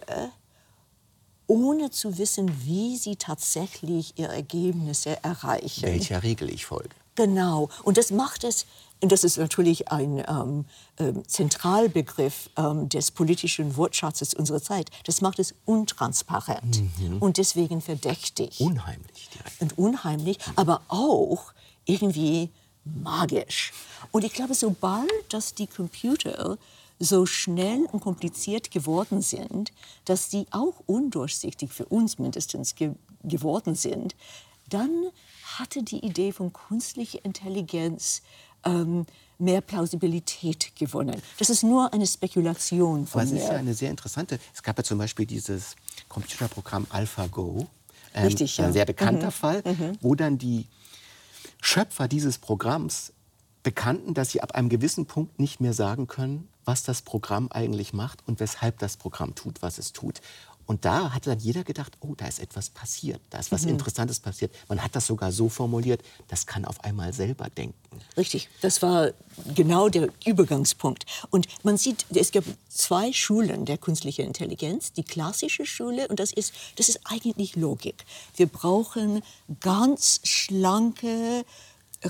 ohne 1.46 1.90
zu 1.90 2.18
wissen, 2.18 2.64
wie 2.64 2.96
sie 2.96 3.16
tatsächlich 3.16 4.18
ihre 4.18 4.34
Ergebnisse 4.34 5.22
erreichen. 5.22 5.82
Welcher 5.82 6.22
Regel 6.22 6.50
ich 6.50 6.66
folge. 6.66 6.94
Genau. 7.14 7.68
Und 7.82 7.96
das 7.96 8.10
macht 8.10 8.44
es 8.44 8.66
und 9.00 9.12
das 9.12 9.24
ist 9.24 9.36
natürlich 9.36 9.88
ein 9.92 10.22
ähm, 10.26 10.64
ähm, 10.98 11.28
Zentralbegriff 11.28 12.50
ähm, 12.56 12.88
des 12.88 13.10
politischen 13.10 13.76
Wortschatzes 13.76 14.32
unserer 14.32 14.62
Zeit. 14.62 14.90
Das 15.04 15.20
macht 15.20 15.38
es 15.38 15.54
untransparent 15.66 16.80
mhm. 16.98 17.18
und 17.18 17.36
deswegen 17.36 17.82
verdächtig. 17.82 18.60
Unheimlich 18.60 19.28
direkt. 19.34 19.60
Und 19.60 19.78
unheimlich, 19.78 20.38
aber 20.56 20.80
auch 20.88 21.52
irgendwie 21.84 22.50
magisch. 22.84 23.72
Und 24.12 24.24
ich 24.24 24.32
glaube, 24.32 24.54
sobald 24.54 25.10
dass 25.28 25.54
die 25.54 25.66
Computer 25.66 26.56
so 26.98 27.26
schnell 27.26 27.86
und 27.92 28.00
kompliziert 28.00 28.70
geworden 28.70 29.20
sind, 29.20 29.72
dass 30.06 30.30
sie 30.30 30.46
auch 30.50 30.82
undurchsichtig 30.86 31.72
für 31.72 31.84
uns 31.86 32.18
mindestens 32.18 32.74
ge 32.74 32.92
geworden 33.22 33.74
sind, 33.74 34.14
dann 34.68 34.90
hatte 35.58 35.82
die 35.82 36.04
Idee 36.04 36.30
von 36.30 36.52
künstlicher 36.52 37.24
Intelligenz 37.24 38.22
ähm, 38.66 39.06
mehr 39.38 39.60
Plausibilität 39.60 40.74
gewonnen. 40.76 41.20
Das 41.38 41.50
ist 41.50 41.62
nur 41.62 41.92
eine 41.92 42.06
Spekulation 42.06 43.06
von 43.06 43.28
mir. 43.28 43.36
Es 43.36 43.42
ist 43.42 43.48
ja 43.48 43.56
eine 43.56 43.74
sehr 43.74 43.90
interessante. 43.90 44.38
Es 44.54 44.62
gab 44.62 44.78
ja 44.78 44.84
zum 44.84 44.98
Beispiel 44.98 45.26
dieses 45.26 45.76
Computerprogramm 46.08 46.86
AlphaGo. 46.90 47.66
Ähm, 48.14 48.24
Richtig, 48.24 48.56
ja. 48.56 48.66
Ein 48.66 48.72
sehr 48.72 48.86
bekannter 48.86 49.26
mhm. 49.26 49.32
Fall, 49.32 49.62
mhm. 49.64 49.98
wo 50.00 50.14
dann 50.14 50.38
die 50.38 50.66
Schöpfer 51.60 52.08
dieses 52.08 52.38
Programms 52.38 53.12
bekannten, 53.62 54.14
dass 54.14 54.30
sie 54.30 54.42
ab 54.42 54.54
einem 54.54 54.68
gewissen 54.68 55.06
Punkt 55.06 55.38
nicht 55.38 55.60
mehr 55.60 55.72
sagen 55.72 56.06
können, 56.06 56.48
was 56.64 56.82
das 56.82 57.02
Programm 57.02 57.48
eigentlich 57.50 57.92
macht 57.92 58.26
und 58.26 58.40
weshalb 58.40 58.78
das 58.78 58.96
Programm 58.96 59.34
tut, 59.34 59.62
was 59.62 59.78
es 59.78 59.92
tut. 59.92 60.20
Und 60.66 60.84
da 60.84 61.12
hatte 61.12 61.30
dann 61.30 61.38
jeder 61.38 61.62
gedacht, 61.62 61.92
oh, 62.00 62.14
da 62.16 62.26
ist 62.26 62.40
etwas 62.40 62.70
passiert, 62.70 63.20
da 63.30 63.38
ist 63.38 63.52
was 63.52 63.62
mhm. 63.62 63.70
Interessantes 63.70 64.18
passiert. 64.18 64.52
Man 64.68 64.82
hat 64.82 64.96
das 64.96 65.06
sogar 65.06 65.30
so 65.30 65.48
formuliert, 65.48 66.02
das 66.28 66.46
kann 66.46 66.64
auf 66.64 66.82
einmal 66.84 67.12
selber 67.12 67.48
denken. 67.48 68.00
Richtig, 68.16 68.48
das 68.60 68.82
war 68.82 69.12
genau 69.54 69.88
der 69.88 70.08
Übergangspunkt. 70.24 71.06
Und 71.30 71.46
man 71.62 71.76
sieht, 71.76 72.04
es 72.14 72.32
gibt 72.32 72.48
zwei 72.68 73.12
Schulen 73.12 73.64
der 73.64 73.78
künstlichen 73.78 74.26
Intelligenz. 74.26 74.92
Die 74.92 75.04
klassische 75.04 75.66
Schule, 75.66 76.08
und 76.08 76.18
das 76.18 76.32
ist, 76.32 76.52
das 76.76 76.88
ist 76.88 77.00
eigentlich 77.04 77.54
Logik. 77.56 78.04
Wir 78.34 78.46
brauchen 78.46 79.22
ganz 79.60 80.20
schlanke 80.24 81.44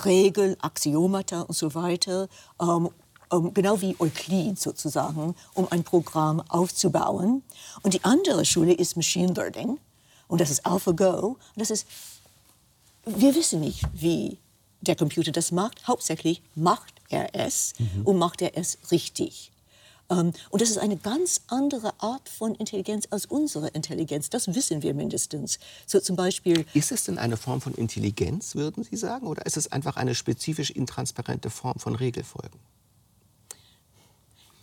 Regeln, 0.05 0.57
Axiomata 0.61 1.43
und 1.43 1.55
so 1.55 1.75
weiter, 1.75 2.29
ähm, 2.61 2.91
um, 3.31 3.53
genau 3.55 3.81
wie 3.81 3.97
Euklid 3.99 4.61
sozusagen, 4.61 5.35
um 5.55 5.67
ein 5.71 5.85
Programm 5.85 6.41
aufzubauen. 6.49 7.43
Und 7.83 7.95
die 7.95 8.05
andere 8.05 8.45
Schule 8.45 8.73
ist 8.73 8.97
Machine 8.97 9.33
Learning 9.33 9.79
und 10.29 10.41
das 10.41 10.51
ist 10.51 10.67
AlphaGo. 10.67 11.29
Und 11.29 11.39
das 11.57 11.71
ist, 11.71 11.87
wir 13.05 13.35
wissen 13.35 13.61
nicht, 13.61 13.83
wie 13.93 14.39
der 14.81 14.97
Computer 14.97 15.33
das 15.33 15.53
macht. 15.53 15.87
Hauptsächlich 15.87 16.43
macht 16.55 16.95
er 17.09 17.35
es 17.35 17.75
mhm. 17.79 18.07
und 18.07 18.19
macht 18.19 18.43
er 18.43 18.57
es 18.57 18.79
richtig. 18.91 19.53
Um, 20.09 20.19
ähm, 20.19 20.33
und 20.51 20.63
das 20.63 20.71
ist 20.71 20.79
eine 20.79 20.97
ganz 20.97 21.41
andere 21.49 21.93
Art 22.01 22.29
von 22.29 22.55
Intelligenz 22.55 23.09
als 23.11 23.27
unsere 23.27 23.69
Intelligenz. 23.69 24.31
Das 24.31 24.55
wissen 24.55 24.83
wir 24.83 24.95
mindestens. 24.95 25.59
So 25.85 25.99
zum 25.99 26.15
Beispiel. 26.15 26.65
Ist 26.75 26.93
es 26.93 27.05
denn 27.05 27.19
eine 27.19 27.37
Form 27.37 27.61
von 27.61 27.75
Intelligenz, 27.75 28.55
würden 28.55 28.85
Sie 28.85 28.97
sagen, 28.97 29.27
oder 29.27 29.47
ist 29.47 29.57
es 29.57 29.73
einfach 29.73 29.97
eine 29.97 30.15
spezifisch 30.15 30.71
intransparente 30.71 31.51
Form 31.51 31.79
von 31.79 31.97
Regelfolgen? 31.97 32.61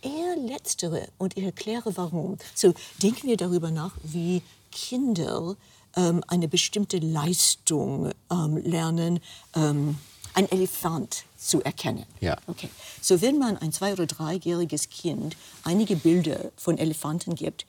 Eher 0.04 0.36
letztere 0.36 1.08
und 1.18 1.36
ich 1.36 1.44
erkläre 1.44 1.96
warum. 1.96 2.38
So 2.54 2.74
denken 3.02 3.28
wir 3.28 3.36
darüber 3.36 3.70
nach, 3.70 3.94
wie 4.02 4.42
Kinder 4.70 5.56
ähm, 5.96 6.22
eine 6.28 6.48
bestimmte 6.48 6.98
Leistung 6.98 8.12
ähm, 8.30 8.56
lernen, 8.58 9.20
ähm, 9.54 9.98
ein 10.34 10.50
Elefant 10.50 11.24
zu 11.36 11.62
erkennen. 11.62 12.04
Ja. 12.20 12.36
Okay. 12.46 12.68
So 13.00 13.20
wenn 13.20 13.38
man 13.38 13.56
ein 13.56 13.72
zwei- 13.72 13.92
oder 13.92 14.06
dreijähriges 14.06 14.90
Kind 14.90 15.36
einige 15.62 15.96
Bilder 15.96 16.50
von 16.56 16.78
Elefanten 16.78 17.34
gibt, 17.34 17.66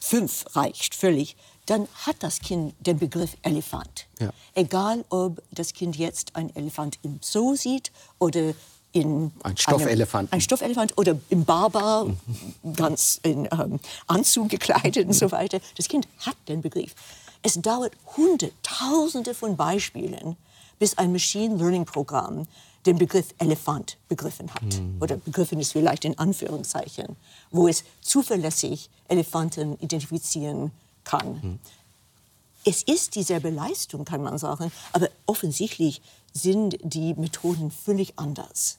fünf 0.00 0.44
reicht 0.54 0.94
völlig, 0.94 1.36
dann 1.66 1.88
hat 2.06 2.16
das 2.20 2.40
Kind 2.40 2.74
den 2.80 2.98
Begriff 2.98 3.36
Elefant. 3.42 4.06
Ja. 4.20 4.30
Egal, 4.54 5.04
ob 5.10 5.42
das 5.50 5.72
Kind 5.72 5.96
jetzt 5.96 6.34
ein 6.36 6.54
Elefant 6.54 6.98
im 7.02 7.18
Zoo 7.22 7.56
sieht 7.56 7.90
oder 8.18 8.54
in 8.96 9.30
ein 9.42 9.56
Stoffelefant. 9.58 10.32
Ein 10.32 10.40
Stoffelefant 10.40 10.96
oder 10.96 11.18
im 11.28 11.44
Barbar, 11.44 12.06
ganz 12.74 13.20
in 13.22 13.46
ähm, 13.52 13.78
Anzug 14.06 14.48
gekleidet 14.48 15.06
und 15.06 15.12
so 15.12 15.30
weiter. 15.30 15.60
Das 15.76 15.88
Kind 15.88 16.08
hat 16.20 16.36
den 16.48 16.62
Begriff. 16.62 16.94
Es 17.42 17.60
dauert 17.60 17.92
Hunderttausende 18.16 19.34
von 19.34 19.56
Beispielen, 19.56 20.36
bis 20.78 20.96
ein 20.96 21.12
Machine 21.12 21.56
Learning 21.56 21.84
Programm 21.84 22.46
den 22.86 22.96
Begriff 22.96 23.34
Elefant 23.38 23.98
begriffen 24.08 24.52
hat. 24.54 24.62
Mhm. 24.62 24.96
Oder 25.00 25.16
begriffen 25.16 25.60
ist 25.60 25.72
vielleicht 25.72 26.06
in 26.06 26.18
Anführungszeichen, 26.18 27.16
wo 27.50 27.68
es 27.68 27.84
zuverlässig 28.00 28.88
Elefanten 29.08 29.78
identifizieren 29.80 30.70
kann. 31.04 31.40
Mhm. 31.42 31.58
Es 32.64 32.82
ist 32.82 33.14
dieselbe 33.14 33.50
Leistung, 33.50 34.04
kann 34.04 34.22
man 34.22 34.38
sagen, 34.38 34.72
aber 34.92 35.08
offensichtlich 35.26 36.00
sind 36.32 36.78
die 36.82 37.14
Methoden 37.14 37.70
völlig 37.70 38.18
anders. 38.18 38.78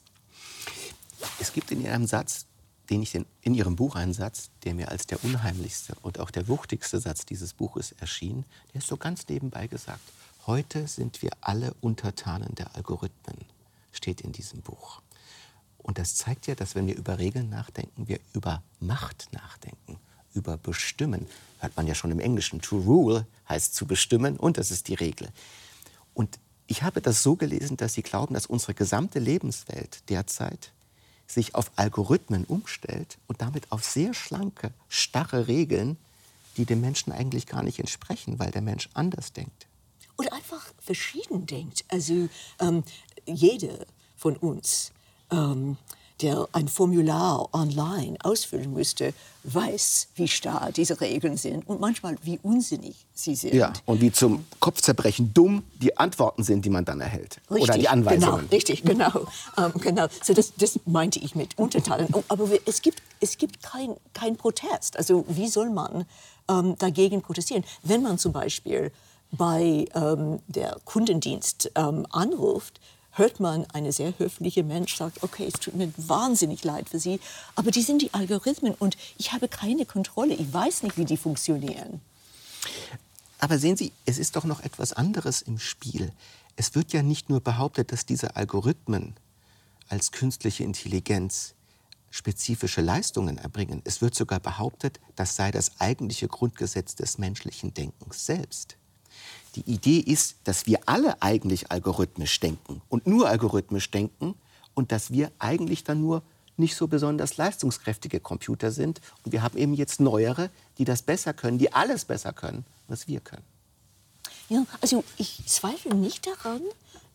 Es 1.39 1.53
gibt 1.53 1.71
in 1.71 1.83
Ihrem 1.83 2.07
Satz, 2.07 2.45
den 2.89 3.01
ich 3.01 3.15
in 3.15 3.53
Ihrem 3.53 3.75
Buch 3.75 3.95
einen 3.95 4.13
Satz, 4.13 4.49
der 4.63 4.73
mir 4.73 4.89
als 4.89 5.07
der 5.07 5.23
unheimlichste 5.23 5.95
und 6.01 6.19
auch 6.19 6.31
der 6.31 6.47
wuchtigste 6.47 6.99
Satz 6.99 7.25
dieses 7.25 7.53
Buches 7.53 7.93
erschien, 7.93 8.45
der 8.73 8.79
ist 8.79 8.87
so 8.87 8.97
ganz 8.97 9.27
nebenbei 9.27 9.67
gesagt. 9.67 10.01
Heute 10.45 10.87
sind 10.87 11.21
wir 11.21 11.31
alle 11.41 11.73
Untertanen 11.81 12.55
der 12.55 12.75
Algorithmen, 12.75 13.37
steht 13.91 14.21
in 14.21 14.31
diesem 14.31 14.61
Buch. 14.61 15.01
Und 15.77 15.97
das 15.97 16.15
zeigt 16.15 16.47
ja, 16.47 16.55
dass 16.55 16.75
wenn 16.75 16.87
wir 16.87 16.95
über 16.95 17.17
Regeln 17.17 17.49
nachdenken, 17.49 18.07
wir 18.07 18.19
über 18.33 18.63
Macht 18.79 19.27
nachdenken, 19.31 19.97
über 20.33 20.57
Bestimmen. 20.57 21.27
Hört 21.59 21.75
man 21.75 21.87
ja 21.87 21.95
schon 21.95 22.11
im 22.11 22.19
Englischen. 22.19 22.61
To 22.61 22.77
rule 22.77 23.25
heißt 23.49 23.75
zu 23.75 23.85
bestimmen 23.85 24.37
und 24.37 24.57
das 24.57 24.71
ist 24.71 24.87
die 24.87 24.93
Regel. 24.93 25.29
Und 26.13 26.39
ich 26.67 26.83
habe 26.83 27.01
das 27.01 27.23
so 27.23 27.35
gelesen, 27.35 27.77
dass 27.77 27.93
Sie 27.93 28.03
glauben, 28.03 28.33
dass 28.33 28.45
unsere 28.45 28.73
gesamte 28.73 29.19
Lebenswelt 29.19 30.09
derzeit 30.09 30.71
sich 31.27 31.55
auf 31.55 31.71
Algorithmen 31.75 32.45
umstellt 32.45 33.17
und 33.27 33.41
damit 33.41 33.71
auf 33.71 33.83
sehr 33.83 34.13
schlanke, 34.13 34.71
starre 34.87 35.47
Regeln, 35.47 35.97
die 36.55 36.65
dem 36.65 36.81
Menschen 36.81 37.11
eigentlich 37.11 37.45
gar 37.45 37.63
nicht 37.63 37.79
entsprechen, 37.79 38.39
weil 38.39 38.51
der 38.51 38.61
Mensch 38.61 38.89
anders 38.93 39.33
denkt. 39.33 39.67
Oder 40.17 40.33
einfach 40.33 40.73
verschieden 40.79 41.45
denkt. 41.45 41.85
Also 41.89 42.29
ähm, 42.59 42.83
jede 43.25 43.85
von 44.15 44.35
uns 44.37 44.91
ähm, 45.29 45.77
der 46.21 46.47
ein 46.51 46.67
Formular 46.67 47.49
online 47.53 48.17
ausfüllen 48.23 48.73
müsste, 48.73 49.13
weiß, 49.43 50.09
wie 50.15 50.27
starr 50.27 50.71
diese 50.71 50.99
Regeln 50.99 51.37
sind 51.37 51.67
und 51.67 51.79
manchmal 51.79 52.17
wie 52.23 52.39
unsinnig 52.43 53.05
sie 53.13 53.35
sind. 53.35 53.53
Ja, 53.53 53.71
und 53.85 54.01
wie 54.01 54.11
zum 54.11 54.45
Kopfzerbrechen 54.59 55.33
dumm 55.33 55.63
die 55.81 55.97
Antworten 55.97 56.43
sind, 56.43 56.65
die 56.65 56.69
man 56.69 56.85
dann 56.85 57.01
erhält. 57.01 57.39
Richtig, 57.49 57.69
Oder 57.69 57.77
die 57.77 57.87
Anweisungen. 57.87 58.37
Genau, 58.39 58.49
richtig, 58.51 58.83
genau. 58.83 59.27
ähm, 59.57 59.71
genau. 59.79 60.07
So 60.23 60.33
das, 60.33 60.53
das 60.55 60.79
meinte 60.85 61.19
ich 61.19 61.35
mit 61.35 61.57
Unterteilen. 61.57 62.07
Aber 62.27 62.49
es 62.65 62.81
gibt, 62.81 63.01
es 63.19 63.37
gibt 63.37 63.63
kein, 63.63 63.95
kein 64.13 64.35
Protest. 64.35 64.97
Also 64.97 65.23
wie 65.29 65.47
soll 65.47 65.69
man 65.69 66.05
ähm, 66.49 66.75
dagegen 66.77 67.21
protestieren? 67.21 67.63
Wenn 67.83 68.01
man 68.01 68.17
zum 68.17 68.33
Beispiel 68.33 68.91
bei 69.31 69.85
ähm, 69.93 70.39
der 70.47 70.77
Kundendienst 70.85 71.71
ähm, 71.75 72.05
anruft, 72.11 72.79
hört 73.17 73.39
man 73.39 73.65
eine 73.73 73.91
sehr 73.91 74.17
höfliche 74.17 74.63
Mensch 74.63 74.95
sagt, 74.95 75.23
okay, 75.23 75.45
es 75.47 75.59
tut 75.59 75.75
mir 75.75 75.91
wahnsinnig 75.97 76.63
leid 76.63 76.89
für 76.89 76.99
Sie, 76.99 77.19
aber 77.55 77.71
die 77.71 77.81
sind 77.81 78.01
die 78.01 78.13
Algorithmen 78.13 78.73
und 78.73 78.97
ich 79.17 79.33
habe 79.33 79.47
keine 79.47 79.85
Kontrolle, 79.85 80.33
ich 80.33 80.53
weiß 80.53 80.83
nicht, 80.83 80.97
wie 80.97 81.05
die 81.05 81.17
funktionieren. 81.17 82.01
Aber 83.39 83.59
sehen 83.59 83.77
Sie, 83.77 83.91
es 84.05 84.17
ist 84.17 84.35
doch 84.35 84.45
noch 84.45 84.63
etwas 84.63 84.93
anderes 84.93 85.41
im 85.41 85.59
Spiel. 85.59 86.11
Es 86.55 86.73
wird 86.73 86.93
ja 86.93 87.03
nicht 87.03 87.29
nur 87.29 87.39
behauptet, 87.39 87.91
dass 87.91 88.05
diese 88.05 88.35
Algorithmen 88.35 89.15
als 89.89 90.11
künstliche 90.11 90.63
Intelligenz 90.63 91.53
spezifische 92.09 92.81
Leistungen 92.81 93.37
erbringen. 93.37 93.81
Es 93.83 94.01
wird 94.01 94.15
sogar 94.15 94.39
behauptet, 94.39 94.99
das 95.15 95.35
sei 95.35 95.51
das 95.51 95.79
eigentliche 95.79 96.27
Grundgesetz 96.27 96.95
des 96.95 97.17
menschlichen 97.17 97.73
Denkens 97.73 98.25
selbst. 98.25 98.77
Die 99.57 99.71
Idee 99.71 99.97
ist, 99.97 100.35
dass 100.43 100.67
wir 100.67 100.81
alle 100.85 101.19
eigentlich 101.19 101.71
algorithmisch 101.71 102.39
denken 102.39 102.79
und 102.89 103.07
nur 103.07 103.27
algorithmisch 103.27 103.89
denken 103.89 104.35
und 104.75 104.91
dass 104.91 105.09
wir 105.11 105.31
eigentlich 105.39 105.83
dann 105.83 105.99
nur 105.99 106.21
nicht 106.57 106.75
so 106.75 106.87
besonders 106.87 107.37
leistungskräftige 107.37 108.19
Computer 108.19 108.71
sind. 108.71 109.01
Und 109.25 109.31
wir 109.31 109.41
haben 109.41 109.57
eben 109.57 109.73
jetzt 109.73 109.99
neuere, 109.99 110.51
die 110.77 110.85
das 110.85 111.01
besser 111.01 111.33
können, 111.33 111.57
die 111.57 111.73
alles 111.73 112.05
besser 112.05 112.33
können, 112.33 112.65
was 112.87 113.07
wir 113.07 113.19
können. 113.19 113.41
Ja, 114.49 114.63
also 114.79 115.03
ich 115.17 115.41
zweifle 115.47 115.95
nicht 115.95 116.27
daran, 116.27 116.61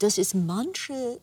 dass 0.00 0.18
es 0.18 0.34
manche 0.34 1.20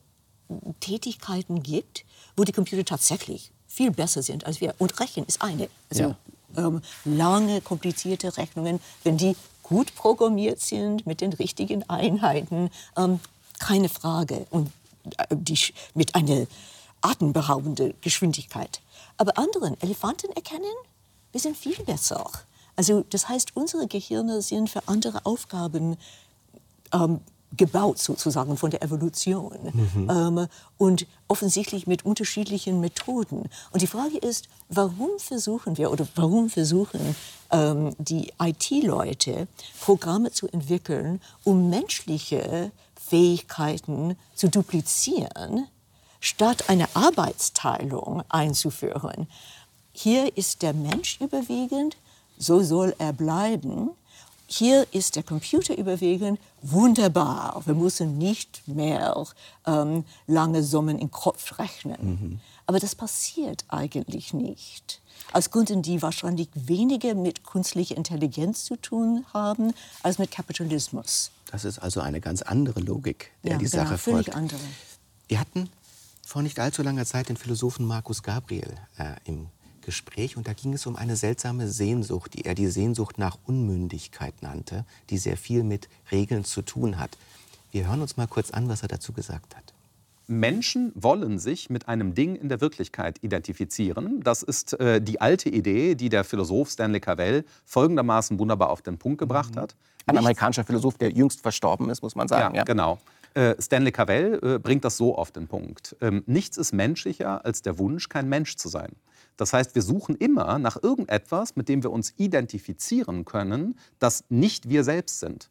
Tätigkeiten 0.79 1.63
gibt, 1.63 2.05
wo 2.37 2.45
die 2.45 2.53
Computer 2.53 2.85
tatsächlich 2.85 3.51
viel 3.67 3.91
besser 3.91 4.23
sind 4.23 4.45
als 4.45 4.61
wir. 4.61 4.73
Und 4.77 4.97
Rechnen 5.01 5.25
ist 5.25 5.41
eine. 5.41 5.67
Also 5.89 6.15
ja. 6.55 6.67
ähm, 6.67 6.81
lange, 7.03 7.59
komplizierte 7.59 8.37
Rechnungen, 8.37 8.79
wenn 9.03 9.17
die 9.17 9.35
gut 9.69 9.95
programmiert 9.95 10.59
sind 10.59 11.05
mit 11.05 11.21
den 11.21 11.31
richtigen 11.31 11.87
Einheiten, 11.89 12.71
ähm, 12.97 13.19
keine 13.59 13.87
Frage. 13.87 14.47
Und 14.49 14.71
äh, 15.17 15.27
die, 15.31 15.57
mit 15.93 16.15
einer 16.15 16.47
atemberaubenden 17.01 17.93
Geschwindigkeit. 18.01 18.81
Aber 19.17 19.37
anderen 19.37 19.79
Elefanten 19.81 20.31
erkennen, 20.31 20.65
wir 21.31 21.39
sind 21.39 21.55
viel 21.55 21.81
besser. 21.83 22.29
Also 22.75 23.05
das 23.09 23.29
heißt, 23.29 23.55
unsere 23.55 23.87
Gehirne 23.87 24.41
sind 24.41 24.69
für 24.69 24.87
andere 24.87 25.25
Aufgaben 25.25 25.97
ähm, 26.93 27.21
gebaut 27.57 27.99
sozusagen 27.99 28.57
von 28.57 28.71
der 28.71 28.83
Evolution 28.83 29.57
mhm. 29.73 30.09
ähm, 30.09 30.47
und 30.77 31.07
offensichtlich 31.27 31.87
mit 31.87 32.05
unterschiedlichen 32.05 32.79
Methoden. 32.79 33.49
Und 33.71 33.81
die 33.81 33.87
Frage 33.87 34.17
ist, 34.17 34.49
warum 34.69 35.09
versuchen 35.17 35.77
wir 35.77 35.91
oder 35.91 36.07
warum 36.15 36.49
versuchen 36.49 37.15
ähm, 37.51 37.95
die 37.97 38.31
IT-Leute 38.39 39.47
Programme 39.81 40.31
zu 40.31 40.47
entwickeln, 40.47 41.21
um 41.43 41.69
menschliche 41.69 42.71
Fähigkeiten 43.09 44.15
zu 44.35 44.49
duplizieren, 44.49 45.67
statt 46.19 46.69
eine 46.69 46.87
Arbeitsteilung 46.95 48.23
einzuführen. 48.29 49.27
Hier 49.91 50.37
ist 50.37 50.61
der 50.61 50.73
Mensch 50.73 51.19
überwiegend, 51.19 51.97
so 52.37 52.61
soll 52.61 52.95
er 52.99 53.13
bleiben. 53.13 53.89
Hier 54.51 54.87
ist 54.91 55.15
der 55.15 55.21
Computer 55.21 55.77
überwiegend, 55.77 56.39
wunderbar. 56.63 57.61
Wir 57.65 57.75
müssen 57.75 58.17
nicht 58.17 58.67
mehr 58.67 59.23
ähm, 59.67 60.03
lange 60.25 60.63
Summen 60.63 60.97
im 60.97 61.11
Kopf 61.11 61.59
rechnen. 61.59 61.97
Mhm. 62.01 62.39
Aber 62.65 62.79
das 62.79 62.95
passiert 62.95 63.63
eigentlich 63.67 64.33
nicht. 64.33 65.01
Aus 65.33 65.51
Gründen, 65.51 65.83
die 65.83 66.01
wahrscheinlich 66.01 66.49
weniger 66.55 67.13
mit 67.13 67.43
künstlicher 67.43 67.95
Intelligenz 67.95 68.65
zu 68.65 68.75
tun 68.75 69.23
haben, 69.35 69.71
als 70.01 70.17
mit 70.17 70.31
Kapitalismus. 70.31 71.29
Das 71.51 71.63
ist 71.63 71.77
also 71.77 72.01
eine 72.01 72.19
ganz 72.19 72.41
andere 72.41 72.79
Logik, 72.79 73.31
der 73.43 73.51
ja, 73.51 73.57
die 73.59 73.65
genau, 73.65 73.83
Sache 73.83 73.97
völlig 73.99 74.25
folgt. 74.25 74.35
Andere. 74.35 74.59
Wir 75.27 75.39
hatten 75.39 75.69
vor 76.25 76.41
nicht 76.41 76.59
allzu 76.59 76.81
langer 76.81 77.05
Zeit 77.05 77.29
den 77.29 77.37
Philosophen 77.37 77.85
Markus 77.85 78.23
Gabriel 78.23 78.73
äh, 78.97 79.15
im 79.25 79.47
Gespräch 79.89 80.37
und 80.37 80.47
da 80.47 80.53
ging 80.53 80.73
es 80.73 80.85
um 80.85 80.95
eine 80.95 81.15
seltsame 81.15 81.67
Sehnsucht, 81.67 82.35
die 82.35 82.45
er 82.45 82.53
die 82.53 82.67
Sehnsucht 82.67 83.17
nach 83.17 83.39
Unmündigkeit 83.47 84.35
nannte, 84.43 84.85
die 85.09 85.17
sehr 85.17 85.35
viel 85.35 85.63
mit 85.63 85.89
Regeln 86.11 86.45
zu 86.45 86.61
tun 86.61 86.99
hat. 86.99 87.17
Wir 87.71 87.87
hören 87.87 87.99
uns 87.99 88.15
mal 88.15 88.27
kurz 88.27 88.51
an, 88.51 88.69
was 88.69 88.83
er 88.83 88.87
dazu 88.87 89.13
gesagt 89.13 89.57
hat. 89.57 89.73
Menschen 90.27 90.91
wollen 90.93 91.39
sich 91.39 91.71
mit 91.71 91.87
einem 91.87 92.13
Ding 92.13 92.35
in 92.35 92.49
der 92.49 92.61
Wirklichkeit 92.61 93.17
identifizieren. 93.23 94.21
Das 94.21 94.43
ist 94.43 94.79
äh, 94.79 95.01
die 95.01 95.21
alte 95.21 95.49
Idee, 95.49 95.95
die 95.95 96.09
der 96.09 96.23
Philosoph 96.23 96.69
Stanley 96.69 96.99
Cavell 96.99 97.43
folgendermaßen 97.65 98.37
wunderbar 98.37 98.69
auf 98.69 98.83
den 98.83 98.99
Punkt 98.99 99.17
gebracht 99.17 99.55
mhm. 99.55 99.61
hat. 99.61 99.75
Ein 100.05 100.19
amerikanischer 100.19 100.65
Philosoph, 100.65 100.99
der 100.99 101.09
jüngst 101.09 101.41
verstorben 101.41 101.89
ist, 101.89 102.03
muss 102.03 102.13
man 102.13 102.27
sagen. 102.27 102.53
Ja, 102.53 102.59
ja. 102.59 102.63
genau. 102.63 102.99
Äh, 103.33 103.55
Stanley 103.59 103.91
Cavell 103.91 104.39
äh, 104.43 104.59
bringt 104.59 104.85
das 104.85 104.97
so 104.97 105.15
auf 105.15 105.31
den 105.31 105.47
Punkt. 105.47 105.95
Ähm, 105.99 106.21
nichts 106.27 106.57
ist 106.57 106.73
menschlicher 106.73 107.43
als 107.43 107.63
der 107.63 107.79
Wunsch, 107.79 108.07
kein 108.07 108.29
Mensch 108.29 108.55
zu 108.55 108.69
sein. 108.69 108.91
Das 109.39 109.53
heißt, 109.53 109.73
wir 109.73 109.81
suchen 109.81 110.15
immer 110.15 110.59
nach 110.59 110.75
irgendetwas, 110.83 111.55
mit 111.55 111.69
dem 111.69 111.81
wir 111.81 111.91
uns 111.91 112.13
identifizieren 112.17 113.23
können, 113.23 113.79
das 113.97 114.25
nicht 114.27 114.67
wir 114.67 114.83
selbst 114.83 115.21
sind. 115.21 115.49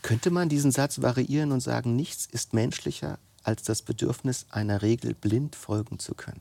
Könnte 0.00 0.30
man 0.30 0.48
diesen 0.48 0.70
Satz 0.70 1.02
variieren 1.02 1.52
und 1.52 1.60
sagen, 1.60 1.94
nichts 1.94 2.24
ist 2.24 2.54
menschlicher 2.54 3.18
als 3.42 3.64
das 3.64 3.82
Bedürfnis, 3.82 4.46
einer 4.48 4.80
Regel 4.80 5.12
blind 5.12 5.56
folgen 5.56 5.98
zu 5.98 6.14
können? 6.14 6.40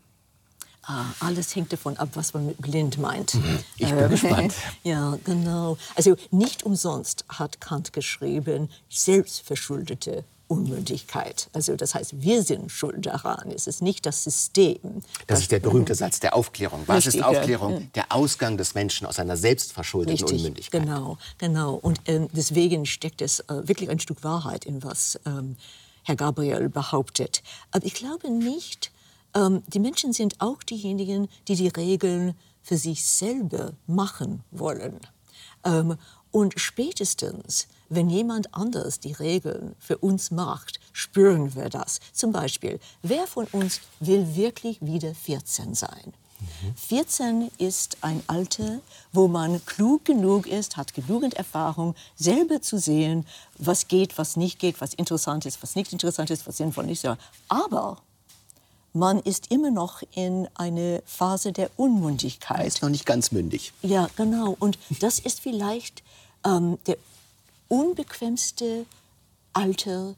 Ah, 0.83 1.07
alles 1.19 1.53
hängt 1.57 1.73
davon 1.73 1.97
ab, 1.97 2.11
was 2.13 2.33
man 2.33 2.45
mit 2.45 2.57
blind 2.59 2.97
meint. 2.97 3.33
Mhm. 3.35 3.59
Ich 3.77 3.89
bin 3.89 3.99
äh, 3.99 4.07
gespannt. 4.07 4.53
Ja, 4.83 5.17
genau. 5.25 5.77
Also 5.95 6.15
nicht 6.31 6.63
umsonst 6.63 7.25
hat 7.27 7.59
Kant 7.59 7.91
geschrieben, 7.91 8.69
selbstverschuldete 8.89 10.23
Unmündigkeit. 10.51 11.49
Also 11.53 11.77
das 11.77 11.95
heißt, 11.95 12.21
wir 12.21 12.43
sind 12.43 12.69
schuld 12.69 13.05
daran. 13.05 13.51
Es 13.55 13.67
ist 13.67 13.81
nicht 13.81 14.05
das 14.05 14.25
System. 14.25 15.01
Das 15.27 15.39
ist 15.39 15.51
der 15.51 15.59
berühmte 15.59 15.95
Satz 15.95 16.19
der 16.19 16.35
Aufklärung. 16.35 16.83
Was 16.87 17.05
Richtig, 17.05 17.21
ist 17.21 17.25
Aufklärung? 17.25 17.73
Ja. 17.73 17.87
Der 17.95 18.11
Ausgang 18.11 18.57
des 18.57 18.75
Menschen 18.75 19.07
aus 19.07 19.17
einer 19.17 19.37
selbstverschuldeten 19.37 20.17
Richtig, 20.17 20.39
Unmündigkeit. 20.39 20.81
Genau, 20.81 21.17
genau. 21.37 21.75
Und 21.75 22.01
ähm, 22.05 22.27
deswegen 22.33 22.85
steckt 22.85 23.21
es 23.21 23.39
äh, 23.39 23.65
wirklich 23.65 23.89
ein 23.89 23.99
Stück 24.01 24.25
Wahrheit 24.25 24.65
in 24.65 24.83
was 24.83 25.17
ähm, 25.25 25.55
Herr 26.03 26.17
Gabriel 26.17 26.67
behauptet. 26.67 27.43
Aber 27.71 27.85
ich 27.85 27.93
glaube 27.93 28.29
nicht, 28.29 28.91
ähm, 29.33 29.63
die 29.67 29.79
Menschen 29.79 30.11
sind 30.11 30.41
auch 30.41 30.63
diejenigen, 30.63 31.29
die 31.47 31.55
die 31.55 31.69
Regeln 31.69 32.35
für 32.61 32.75
sich 32.75 33.05
selber 33.05 33.71
machen 33.87 34.43
wollen. 34.51 34.99
Und 36.31 36.53
spätestens, 36.57 37.67
wenn 37.89 38.09
jemand 38.09 38.53
anders 38.53 38.99
die 38.99 39.11
Regeln 39.11 39.75
für 39.79 39.97
uns 39.97 40.31
macht, 40.31 40.79
spüren 40.93 41.55
wir 41.55 41.69
das. 41.69 41.99
Zum 42.13 42.31
Beispiel, 42.31 42.79
wer 43.01 43.27
von 43.27 43.47
uns 43.51 43.81
will 43.99 44.35
wirklich 44.35 44.81
wieder 44.81 45.13
14 45.13 45.75
sein? 45.75 46.13
14 46.75 47.51
ist 47.57 47.97
ein 48.01 48.23
Alter, 48.27 48.79
wo 49.13 49.27
man 49.27 49.63
klug 49.65 50.05
genug 50.05 50.47
ist, 50.47 50.77
hat 50.77 50.93
genügend 50.93 51.35
Erfahrung, 51.35 51.95
selber 52.15 52.61
zu 52.61 52.79
sehen, 52.79 53.27
was 53.57 53.87
geht, 53.87 54.17
was 54.17 54.37
nicht 54.37 54.57
geht, 54.57 54.81
was 54.81 54.93
interessant 54.93 55.45
ist, 55.45 55.61
was 55.61 55.75
nicht 55.75 55.91
interessant 55.93 56.29
ist, 56.29 56.47
was 56.47 56.57
sinnvoll 56.57 56.89
ist. 56.89 57.05
Aber 57.47 58.01
man 58.93 59.19
ist 59.19 59.51
immer 59.51 59.71
noch 59.71 60.01
in 60.15 60.47
einer 60.55 61.01
Phase 61.05 61.51
der 61.51 61.69
Unmündigkeit. 61.77 62.57
Man 62.57 62.67
ist 62.67 62.81
noch 62.81 62.89
nicht 62.89 63.05
ganz 63.05 63.31
mündig. 63.31 63.71
Ja, 63.81 64.09
genau. 64.15 64.55
Und 64.59 64.77
das 64.99 65.19
ist 65.19 65.39
vielleicht 65.39 66.03
ähm, 66.45 66.77
der 66.87 66.97
unbequemste 67.67 68.85
Alter 69.53 70.15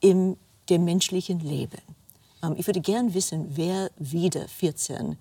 im 0.00 0.36
dem 0.70 0.84
menschlichen 0.84 1.40
Leben. 1.40 1.82
Ähm, 2.42 2.54
ich 2.56 2.66
würde 2.66 2.80
gern 2.80 3.12
wissen, 3.12 3.52
wer 3.56 3.90
wieder 3.98 4.48
14 4.48 5.18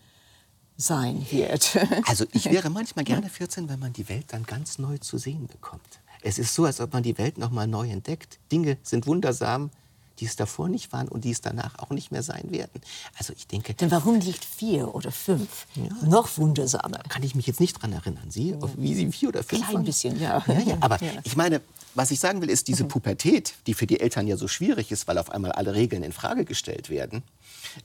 sein 0.77 1.25
wird. 1.29 1.77
Also 2.05 2.25
ich 2.31 2.45
wäre 2.45 2.69
manchmal 2.69 3.03
gerne 3.03 3.29
14, 3.29 3.67
wenn 3.67 3.79
man 3.79 3.91
die 3.91 4.07
Welt 4.07 4.27
dann 4.29 4.43
ganz 4.43 4.77
neu 4.77 4.97
zu 4.99 5.17
sehen 5.17 5.47
bekommt. 5.47 5.99
Es 6.21 6.39
ist 6.39 6.53
so, 6.53 6.65
als 6.65 6.79
ob 6.79 6.93
man 6.93 7.03
die 7.03 7.17
Welt 7.17 7.37
noch 7.37 7.49
mal 7.49 7.67
neu 7.67 7.89
entdeckt. 7.89 8.39
Dinge 8.51 8.77
sind 8.83 9.07
wundersam, 9.07 9.71
die 10.19 10.25
es 10.25 10.35
davor 10.35 10.69
nicht 10.69 10.91
waren 10.91 11.07
und 11.07 11.23
die 11.23 11.31
es 11.31 11.41
danach 11.41 11.79
auch 11.79 11.89
nicht 11.89 12.11
mehr 12.11 12.23
sein 12.23 12.51
werden. 12.51 12.81
Also 13.17 13.33
ich 13.35 13.47
denke. 13.47 13.73
Denn 13.73 13.91
warum 13.91 14.19
nicht 14.19 14.43
vier 14.43 14.93
oder 14.93 15.11
fünf? 15.11 15.67
Ja. 15.75 16.07
Noch 16.07 16.37
wundersamer. 16.37 16.99
Kann 17.09 17.23
ich 17.23 17.35
mich 17.35 17.47
jetzt 17.47 17.59
nicht 17.59 17.77
daran 17.77 17.93
erinnern. 17.93 18.29
Sie, 18.29 18.51
ja. 18.51 18.57
wie 18.77 18.93
Sie 18.93 19.11
vier 19.11 19.29
oder 19.29 19.43
fünf 19.43 19.63
Klein 19.63 19.75
waren? 19.75 19.85
bisschen, 19.85 20.19
ja. 20.19 20.43
ja. 20.47 20.77
Aber 20.81 20.99
ich 21.23 21.35
meine, 21.35 21.61
was 21.95 22.11
ich 22.11 22.19
sagen 22.19 22.41
will, 22.41 22.49
ist 22.49 22.67
diese 22.67 22.83
mhm. 22.83 22.89
Pubertät, 22.89 23.55
die 23.67 23.73
für 23.73 23.87
die 23.87 23.99
Eltern 23.99 24.27
ja 24.27 24.37
so 24.37 24.47
schwierig 24.47 24.91
ist, 24.91 25.07
weil 25.07 25.17
auf 25.17 25.31
einmal 25.31 25.51
alle 25.51 25.73
Regeln 25.73 26.03
in 26.03 26.11
Frage 26.11 26.45
gestellt 26.45 26.89
werden. 26.89 27.23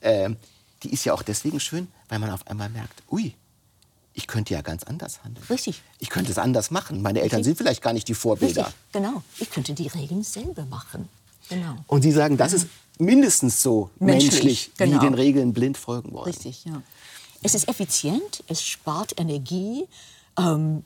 Äh, 0.01 0.31
die 0.83 0.93
ist 0.93 1.05
ja 1.05 1.15
auch 1.15 1.23
deswegen 1.23 1.61
schön, 1.61 1.89
weil 2.09 2.19
man 2.19 2.31
auf 2.31 2.47
einmal 2.47 2.69
merkt, 2.69 3.03
ui, 3.11 3.35
ich 4.13 4.27
könnte 4.27 4.55
ja 4.55 4.63
ganz 4.63 4.85
anders 4.85 5.25
handeln. 5.25 5.45
Richtig. 5.51 5.83
Ich 5.99 6.09
könnte 6.09 6.31
es 6.31 6.39
anders 6.39 6.71
machen. 6.71 7.03
Meine 7.03 7.21
Eltern 7.21 7.39
Richtig. 7.39 7.57
sind 7.57 7.59
vielleicht 7.59 7.83
gar 7.83 7.93
nicht 7.93 8.07
die 8.07 8.15
Vorbilder. 8.15 8.67
Richtig. 8.67 8.93
Genau. 8.93 9.23
Ich 9.39 9.51
könnte 9.51 9.75
die 9.75 9.89
Regeln 9.89 10.23
selber 10.23 10.65
machen. 10.67 11.09
Genau. 11.49 11.77
Und 11.87 12.03
Sie 12.03 12.13
sagen, 12.13 12.37
das 12.37 12.53
ist 12.53 12.69
mindestens 12.99 13.63
so 13.63 13.91
menschlich, 13.99 14.33
menschlich 14.33 14.71
genau. 14.77 14.97
wie 14.97 15.07
den 15.07 15.15
Regeln 15.15 15.53
blind 15.53 15.77
folgen 15.77 16.13
wollen. 16.13 16.27
Richtig, 16.27 16.65
ja. 16.65 16.83
Es 17.43 17.55
ist 17.55 17.69
effizient, 17.69 18.43
es 18.49 18.63
spart 18.63 19.19
Energie, 19.21 19.87
ähm, 20.39 20.85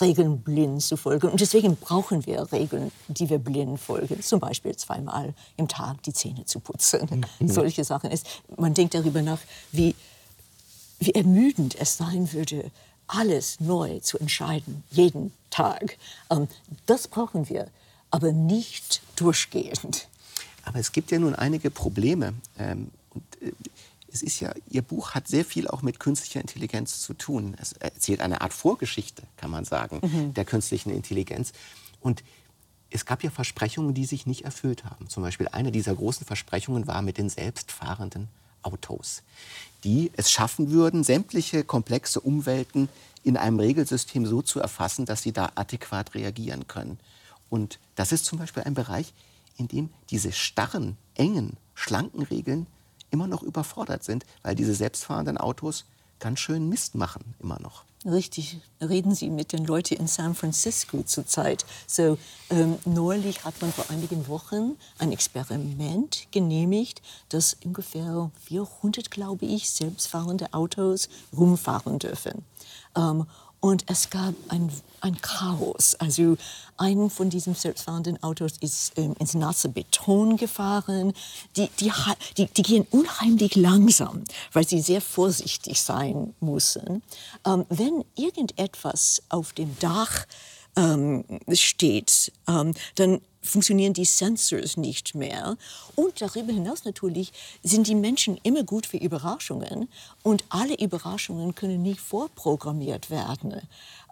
Regeln 0.00 0.40
blind 0.40 0.82
zu 0.82 0.96
folgen. 0.96 1.28
Und 1.28 1.40
deswegen 1.40 1.76
brauchen 1.76 2.24
wir 2.26 2.50
Regeln, 2.52 2.90
die 3.08 3.28
wir 3.28 3.38
blind 3.38 3.78
folgen. 3.78 4.22
Zum 4.22 4.40
Beispiel 4.40 4.74
zweimal 4.76 5.34
im 5.56 5.68
Tag 5.68 6.02
die 6.02 6.12
Zähne 6.12 6.44
zu 6.44 6.60
putzen. 6.60 7.26
Mhm. 7.38 7.48
Solche 7.48 7.84
Sachen. 7.84 8.10
Es, 8.10 8.24
man 8.56 8.74
denkt 8.74 8.94
darüber 8.94 9.22
nach, 9.22 9.40
wie, 9.72 9.94
wie 10.98 11.12
ermüdend 11.12 11.78
es 11.78 11.96
sein 11.96 12.32
würde, 12.32 12.70
alles 13.06 13.60
neu 13.60 14.00
zu 14.00 14.18
entscheiden, 14.18 14.84
jeden 14.90 15.32
Tag. 15.50 15.98
Ähm, 16.30 16.48
das 16.86 17.08
brauchen 17.08 17.48
wir 17.48 17.68
aber 18.10 18.32
nicht 18.32 19.02
durchgehend. 19.20 20.08
Aber 20.64 20.78
es 20.78 20.92
gibt 20.92 21.10
ja 21.10 21.18
nun 21.18 21.34
einige 21.34 21.70
Probleme. 21.70 22.34
Ähm, 22.58 22.90
und, 23.10 23.42
äh, 23.42 23.52
es 24.12 24.22
ist 24.22 24.40
ja, 24.40 24.52
Ihr 24.68 24.82
Buch 24.82 25.12
hat 25.12 25.28
sehr 25.28 25.44
viel 25.44 25.68
auch 25.68 25.82
mit 25.82 26.00
künstlicher 26.00 26.40
Intelligenz 26.40 27.00
zu 27.00 27.14
tun. 27.14 27.56
Es 27.60 27.72
erzählt 27.74 28.20
eine 28.20 28.40
Art 28.40 28.52
Vorgeschichte, 28.52 29.22
kann 29.36 29.50
man 29.50 29.64
sagen, 29.64 30.00
mhm. 30.02 30.34
der 30.34 30.44
künstlichen 30.44 30.90
Intelligenz. 30.90 31.52
Und 32.00 32.24
es 32.90 33.06
gab 33.06 33.22
ja 33.22 33.30
Versprechungen, 33.30 33.94
die 33.94 34.04
sich 34.04 34.26
nicht 34.26 34.44
erfüllt 34.44 34.84
haben. 34.84 35.08
Zum 35.08 35.22
Beispiel 35.22 35.48
eine 35.48 35.70
dieser 35.70 35.94
großen 35.94 36.26
Versprechungen 36.26 36.86
war 36.86 37.02
mit 37.02 37.18
den 37.18 37.28
selbstfahrenden 37.28 38.28
Autos, 38.62 39.22
die 39.84 40.10
es 40.16 40.30
schaffen 40.30 40.70
würden, 40.70 41.04
sämtliche 41.04 41.64
komplexe 41.64 42.20
Umwelten 42.20 42.88
in 43.22 43.36
einem 43.36 43.60
Regelsystem 43.60 44.26
so 44.26 44.42
zu 44.42 44.60
erfassen, 44.60 45.06
dass 45.06 45.22
sie 45.22 45.32
da 45.32 45.52
adäquat 45.54 46.14
reagieren 46.14 46.66
können. 46.66 46.98
Und 47.50 47.78
das 47.96 48.12
ist 48.12 48.24
zum 48.24 48.38
Beispiel 48.38 48.62
ein 48.62 48.74
Bereich, 48.74 49.12
in 49.56 49.68
dem 49.68 49.90
diese 50.08 50.32
starren, 50.32 50.96
engen, 51.14 51.56
schlanken 51.74 52.22
Regeln 52.22 52.66
immer 53.10 53.26
noch 53.26 53.42
überfordert 53.42 54.04
sind, 54.04 54.24
weil 54.42 54.54
diese 54.54 54.74
selbstfahrenden 54.74 55.36
Autos 55.36 55.84
ganz 56.20 56.38
schön 56.38 56.68
Mist 56.68 56.94
machen, 56.94 57.34
immer 57.40 57.58
noch. 57.60 57.84
Richtig, 58.06 58.58
reden 58.80 59.14
Sie 59.14 59.28
mit 59.28 59.52
den 59.52 59.66
Leuten 59.66 59.94
in 59.94 60.06
San 60.06 60.34
Francisco 60.34 61.02
zurzeit. 61.02 61.66
So, 61.86 62.16
ähm, 62.48 62.78
neulich 62.86 63.44
hat 63.44 63.60
man 63.60 63.72
vor 63.72 63.90
einigen 63.90 64.26
Wochen 64.26 64.76
ein 64.98 65.12
Experiment 65.12 66.26
genehmigt, 66.30 67.02
dass 67.28 67.58
ungefähr 67.62 68.30
400, 68.46 69.10
glaube 69.10 69.44
ich, 69.44 69.68
selbstfahrende 69.68 70.54
Autos 70.54 71.10
rumfahren 71.36 71.98
dürfen. 71.98 72.46
Ähm, 72.96 73.26
und 73.60 73.84
es 73.88 74.10
gab 74.10 74.34
ein, 74.48 74.72
ein 75.00 75.20
Chaos. 75.20 75.94
Also 75.96 76.36
ein 76.76 77.10
von 77.10 77.30
diesen 77.30 77.54
selbstfahrenden 77.54 78.22
Autos 78.22 78.52
ist 78.60 78.92
ähm, 78.96 79.14
ins 79.18 79.34
nasse 79.34 79.68
Beton 79.68 80.36
gefahren. 80.36 81.12
Die, 81.56 81.68
die, 81.78 81.92
die, 82.38 82.46
die, 82.46 82.62
gehen 82.62 82.86
unheimlich 82.90 83.56
langsam, 83.56 84.24
weil 84.52 84.66
sie 84.66 84.80
sehr 84.80 85.02
vorsichtig 85.02 85.80
sein 85.80 86.34
müssen. 86.40 87.02
Ähm, 87.46 87.66
wenn 87.68 88.04
irgendetwas 88.16 89.22
auf 89.28 89.52
dem 89.52 89.78
Dach 89.78 90.26
ähm, 90.76 91.24
steht, 91.52 92.32
ähm, 92.48 92.74
dann 92.94 93.20
funktionieren 93.42 93.94
die 93.94 94.04
Sensors 94.04 94.76
nicht 94.76 95.14
mehr. 95.14 95.56
Und 95.96 96.20
darüber 96.20 96.52
hinaus 96.52 96.84
natürlich 96.84 97.32
sind 97.62 97.86
die 97.86 97.94
Menschen 97.94 98.38
immer 98.42 98.62
gut 98.62 98.86
für 98.86 98.98
Überraschungen 98.98 99.88
und 100.22 100.44
alle 100.48 100.74
Überraschungen 100.78 101.54
können 101.54 101.82
nicht 101.82 102.00
vorprogrammiert 102.00 103.10
werden. 103.10 103.60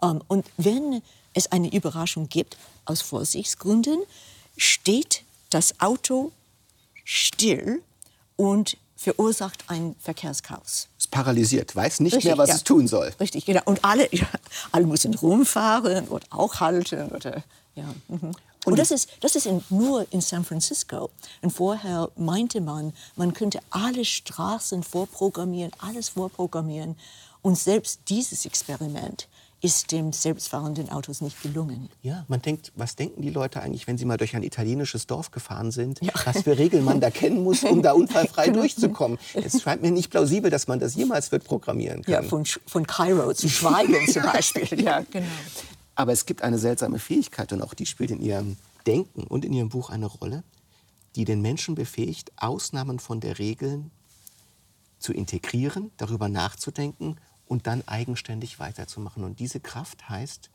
Ähm, 0.01 0.21
und 0.27 0.45
wenn 0.57 1.01
es 1.33 1.51
eine 1.51 1.71
Überraschung 1.71 2.27
gibt, 2.29 2.57
aus 2.85 3.01
Vorsichtsgründen, 3.01 3.99
steht 4.57 5.23
das 5.49 5.79
Auto 5.79 6.31
still 7.03 7.81
und 8.35 8.77
verursacht 8.95 9.63
ein 9.67 9.95
Verkehrschaos. 9.99 10.87
Es 10.97 11.07
paralysiert, 11.07 11.73
weiß 11.75 12.01
nicht 12.01 12.15
Richtig, 12.15 12.25
mehr, 12.25 12.37
was 12.37 12.49
ja. 12.49 12.55
es 12.55 12.63
tun 12.63 12.87
soll. 12.87 13.13
Richtig, 13.19 13.45
genau. 13.45 13.61
Und 13.65 13.85
alle, 13.85 14.13
ja, 14.13 14.27
alle 14.71 14.85
müssen 14.85 15.13
rumfahren 15.13 16.07
und 16.09 16.29
auch 16.31 16.59
halten. 16.59 17.09
Oder, 17.09 17.43
ja. 17.75 17.85
Mhm. 18.09 18.33
Und 18.65 18.77
das 18.77 18.91
ist, 18.91 19.09
das 19.21 19.35
ist 19.35 19.45
in, 19.45 19.63
nur 19.69 20.05
in 20.11 20.21
San 20.21 20.43
Francisco. 20.43 21.09
Und 21.41 21.51
vorher 21.51 22.09
meinte 22.17 22.61
man, 22.61 22.93
man 23.15 23.33
könnte 23.33 23.59
alle 23.69 24.03
Straßen 24.03 24.83
vorprogrammieren, 24.83 25.71
alles 25.79 26.09
vorprogrammieren. 26.09 26.95
Und 27.41 27.57
selbst 27.57 28.01
dieses 28.09 28.45
Experiment 28.45 29.27
ist 29.61 29.91
dem 29.91 30.13
selbstfahrenden 30.13 30.89
Autos 30.89 31.19
nicht 31.19 31.41
gelungen. 31.41 31.89
Ja, 32.01 32.23
man 32.29 32.41
denkt, 32.41 32.71
was 32.75 32.95
denken 32.95 33.21
die 33.21 33.29
Leute 33.29 33.61
eigentlich, 33.61 33.87
wenn 33.87 33.97
sie 33.97 34.05
mal 34.05 34.17
durch 34.17 34.35
ein 34.35 34.43
italienisches 34.43 35.05
Dorf 35.05 35.31
gefahren 35.31 35.71
sind, 35.71 35.99
ja. 36.01 36.13
was 36.23 36.43
für 36.43 36.57
Regeln 36.57 36.85
man 36.85 37.01
da 37.01 37.09
kennen 37.09 37.43
muss, 37.43 37.63
um 37.63 37.81
da 37.81 37.91
unfallfrei 37.93 38.45
genau. 38.45 38.59
durchzukommen. 38.59 39.17
Es 39.33 39.61
scheint 39.61 39.81
mir 39.81 39.91
nicht 39.91 40.09
plausibel, 40.09 40.49
dass 40.49 40.67
man 40.67 40.79
das 40.79 40.95
jemals 40.95 41.31
wird 41.31 41.43
programmieren 41.43 42.03
können. 42.03 42.23
Ja, 42.23 42.29
von, 42.29 42.45
von 42.45 42.87
Kairo 42.87 43.33
zu 43.33 43.49
Schweigen 43.49 44.07
zum 44.07 44.23
Beispiel. 44.31 44.81
Ja, 44.81 45.01
genau. 45.11 45.27
Aber 45.99 46.13
es 46.13 46.25
gibt 46.25 46.43
eine 46.43 46.57
seltsame 46.57 46.97
Fähigkeit 46.97 47.51
und 47.51 47.61
auch 47.61 47.73
die 47.73 47.85
spielt 47.85 48.09
in 48.09 48.21
ihrem 48.21 48.55
Denken 48.87 49.23
und 49.23 49.43
in 49.43 49.51
ihrem 49.51 49.67
Buch 49.67 49.89
eine 49.89 50.05
Rolle, 50.05 50.45
die 51.17 51.25
den 51.25 51.41
Menschen 51.41 51.75
befähigt, 51.75 52.31
Ausnahmen 52.37 52.99
von 52.99 53.19
der 53.19 53.37
Regel 53.37 53.83
zu 54.99 55.11
integrieren, 55.11 55.91
darüber 55.97 56.29
nachzudenken 56.29 57.17
und 57.47 57.67
dann 57.67 57.85
eigenständig 57.85 58.59
weiterzumachen. 58.59 59.25
Und 59.25 59.41
diese 59.41 59.59
Kraft 59.59 60.07
heißt 60.07 60.49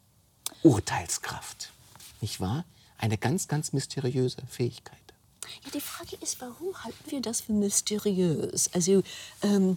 Urteilskraft. 0.63 1.75
Nicht 2.23 2.41
wahr? 2.41 2.65
Eine 2.97 3.19
ganz, 3.19 3.47
ganz 3.47 3.75
mysteriöse 3.75 4.41
Fähigkeit. 4.49 4.97
Ja, 5.63 5.73
die 5.75 5.83
Frage 5.83 6.17
ist, 6.23 6.41
warum 6.41 6.83
halten 6.85 7.11
wir 7.11 7.21
das 7.21 7.43
für 7.43 7.53
mysteriös? 7.53 8.71
Also 8.73 9.03
ähm, 9.43 9.77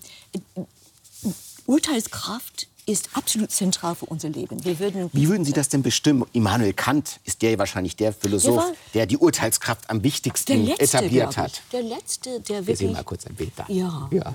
Urteilskraft 1.66 2.70
ist 2.88 3.10
absolut 3.14 3.52
zentral 3.52 3.96
für 3.96 4.06
unser 4.06 4.30
Leben. 4.30 4.64
Wir 4.64 4.80
würden 4.80 5.10
Wie 5.12 5.28
würden 5.28 5.44
Sie 5.44 5.52
das 5.52 5.68
denn 5.70 5.84
bestimmen? 5.84 6.26
Immanuel 6.32 6.74
Kant 6.74 7.20
ist 7.26 7.42
der 7.42 7.60
wahrscheinlich 7.60 7.98
der 7.98 8.14
Philosoph, 8.14 8.64
der, 8.64 8.76
der 8.94 9.06
die 9.06 9.18
Urteilskraft 9.18 9.90
am 9.90 10.04
wichtigsten 10.04 10.66
letzte, 10.66 10.98
etabliert 10.98 11.38
hat. 11.38 11.62
Der 11.74 11.84
letzte, 11.84 12.40
der 12.40 12.60
wirklich. 12.60 12.68
Wir 12.68 12.76
sehen 12.78 12.94
mal 12.94 13.04
kurz 13.04 13.28
ein 13.28 13.36
Bild 13.36 13.52
da. 13.58 13.66
Ja. 13.68 14.10
ja. 14.12 14.34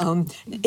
Ähm, 0.00 0.26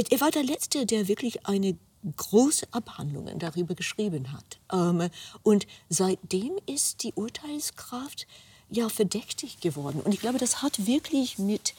er 0.10 0.22
war 0.22 0.30
der 0.32 0.44
letzte, 0.44 0.86
der 0.86 1.08
wirklich 1.08 1.46
eine 1.48 1.76
große 2.16 2.68
Abhandlungen 2.72 3.40
darüber 3.40 3.74
geschrieben 3.74 4.32
hat. 4.32 4.60
Ähm, 4.72 5.10
und 5.42 5.66
seitdem 5.90 6.52
ist 6.68 7.04
die 7.04 7.14
Urteilskraft 7.14 8.28
ja 8.70 8.90
verdächtig 8.90 9.60
geworden. 9.60 10.02
Und 10.04 10.14
ich 10.14 10.20
glaube, 10.20 10.38
das 10.38 10.62
hat 10.62 10.86
wirklich 10.86 11.40
mit 11.40 11.74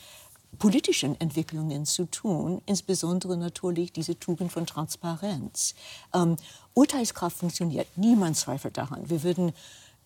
politischen 0.58 1.20
Entwicklungen 1.20 1.86
zu 1.86 2.06
tun, 2.06 2.62
insbesondere 2.66 3.36
natürlich 3.36 3.92
diese 3.92 4.18
Tugend 4.18 4.50
von 4.50 4.66
Transparenz. 4.66 5.74
Ähm, 6.14 6.36
Urteilskraft 6.74 7.36
funktioniert, 7.36 7.86
niemand 7.96 8.36
zweifelt 8.36 8.76
daran. 8.76 9.08
Wir 9.08 9.22
würden 9.22 9.52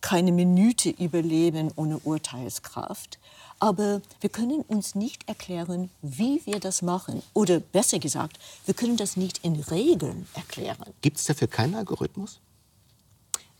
keine 0.02 0.32
Minute 0.32 0.90
überleben 0.90 1.70
ohne 1.76 1.98
Urteilskraft. 1.98 3.18
Aber 3.60 4.02
wir 4.20 4.28
können 4.28 4.62
uns 4.62 4.96
nicht 4.96 5.28
erklären, 5.28 5.88
wie 6.02 6.42
wir 6.44 6.58
das 6.58 6.82
machen. 6.82 7.22
Oder 7.32 7.60
besser 7.60 8.00
gesagt, 8.00 8.38
wir 8.66 8.74
können 8.74 8.96
das 8.96 9.16
nicht 9.16 9.38
in 9.44 9.54
Regeln 9.54 10.26
erklären. 10.34 10.92
Gibt 11.00 11.18
es 11.18 11.24
dafür 11.24 11.46
keinen 11.46 11.76
Algorithmus? 11.76 12.40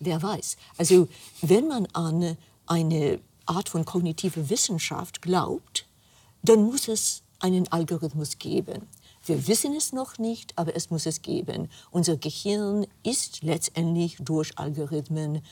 Wer 0.01 0.21
weiß. 0.21 0.57
Also 0.77 1.09
wenn 1.41 1.69
man 1.69 1.87
an 1.93 2.37
eine 2.67 3.21
Art 3.47 3.69
von 3.69 3.85
kognitiver 3.85 4.51
Wissenschaft 4.51 5.23
glaubt, 5.23 5.87
dann 6.43 6.65
muss 6.65 6.89
es 6.89 7.23
einen 7.41 7.71
Algorithmus 7.71 8.39
geben. 8.39 8.87
Wir 9.25 9.47
wissen 9.47 9.75
es 9.75 9.93
noch 9.93 10.19
nicht, 10.19 10.53
aber 10.57 10.75
es 10.75 10.91
muss 10.91 11.07
es 11.07 11.23
geben. 11.23 11.69
Unser 11.91 12.17
Gehirn 12.17 12.87
ist 13.03 13.43
letztendlich 13.43 14.17
durch 14.21 14.59
Algorithmen 14.59 15.43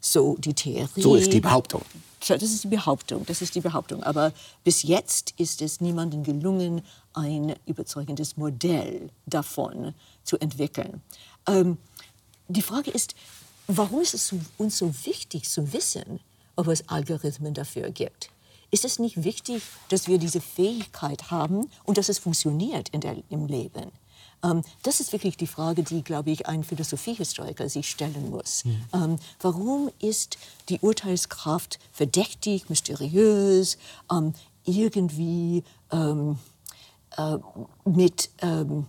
so 0.00 0.36
die 0.38 0.54
Theorie. 0.54 1.02
So 1.02 1.16
ist 1.16 1.32
die 1.32 1.40
Behauptung. 1.40 1.82
Das 2.26 2.42
ist 2.42 2.64
die 2.64 2.68
Behauptung, 2.68 3.24
das 3.26 3.42
ist 3.42 3.54
die 3.54 3.60
Behauptung. 3.60 4.02
Aber 4.02 4.32
bis 4.64 4.82
jetzt 4.82 5.34
ist 5.38 5.62
es 5.62 5.80
niemandem 5.80 6.24
gelungen, 6.24 6.82
ein 7.14 7.54
überzeugendes 7.64 8.36
Modell 8.36 9.10
davon 9.26 9.94
zu 10.24 10.36
entwickeln. 10.38 11.00
Ähm, 11.46 11.78
die 12.48 12.62
Frage 12.62 12.90
ist, 12.90 13.14
warum 13.66 14.00
ist 14.00 14.14
es 14.14 14.34
uns 14.58 14.78
so 14.78 14.92
wichtig 15.04 15.48
zu 15.48 15.72
wissen, 15.72 16.20
ob 16.56 16.66
es 16.68 16.88
Algorithmen 16.88 17.54
dafür 17.54 17.90
gibt? 17.90 18.30
Ist 18.70 18.84
es 18.84 18.98
nicht 18.98 19.24
wichtig, 19.24 19.62
dass 19.88 20.08
wir 20.08 20.18
diese 20.18 20.40
Fähigkeit 20.40 21.30
haben 21.30 21.70
und 21.84 21.98
dass 21.98 22.08
es 22.08 22.18
funktioniert 22.18 22.90
in 22.90 23.00
der, 23.00 23.16
im 23.30 23.46
Leben? 23.46 23.90
Ähm, 24.42 24.62
das 24.82 25.00
ist 25.00 25.12
wirklich 25.12 25.36
die 25.36 25.46
Frage, 25.46 25.82
die, 25.82 26.02
glaube 26.02 26.30
ich, 26.30 26.46
ein 26.46 26.64
Philosophiehistoriker 26.64 27.68
sich 27.68 27.88
stellen 27.88 28.30
muss. 28.30 28.64
Mhm. 28.64 28.82
Ähm, 28.92 29.16
warum 29.40 29.90
ist 30.00 30.38
die 30.68 30.78
Urteilskraft 30.80 31.78
verdächtig, 31.92 32.68
mysteriös, 32.68 33.78
ähm, 34.12 34.34
irgendwie 34.64 35.64
ähm, 35.90 36.38
äh, 37.16 37.38
mit 37.84 38.30
ähm, 38.42 38.86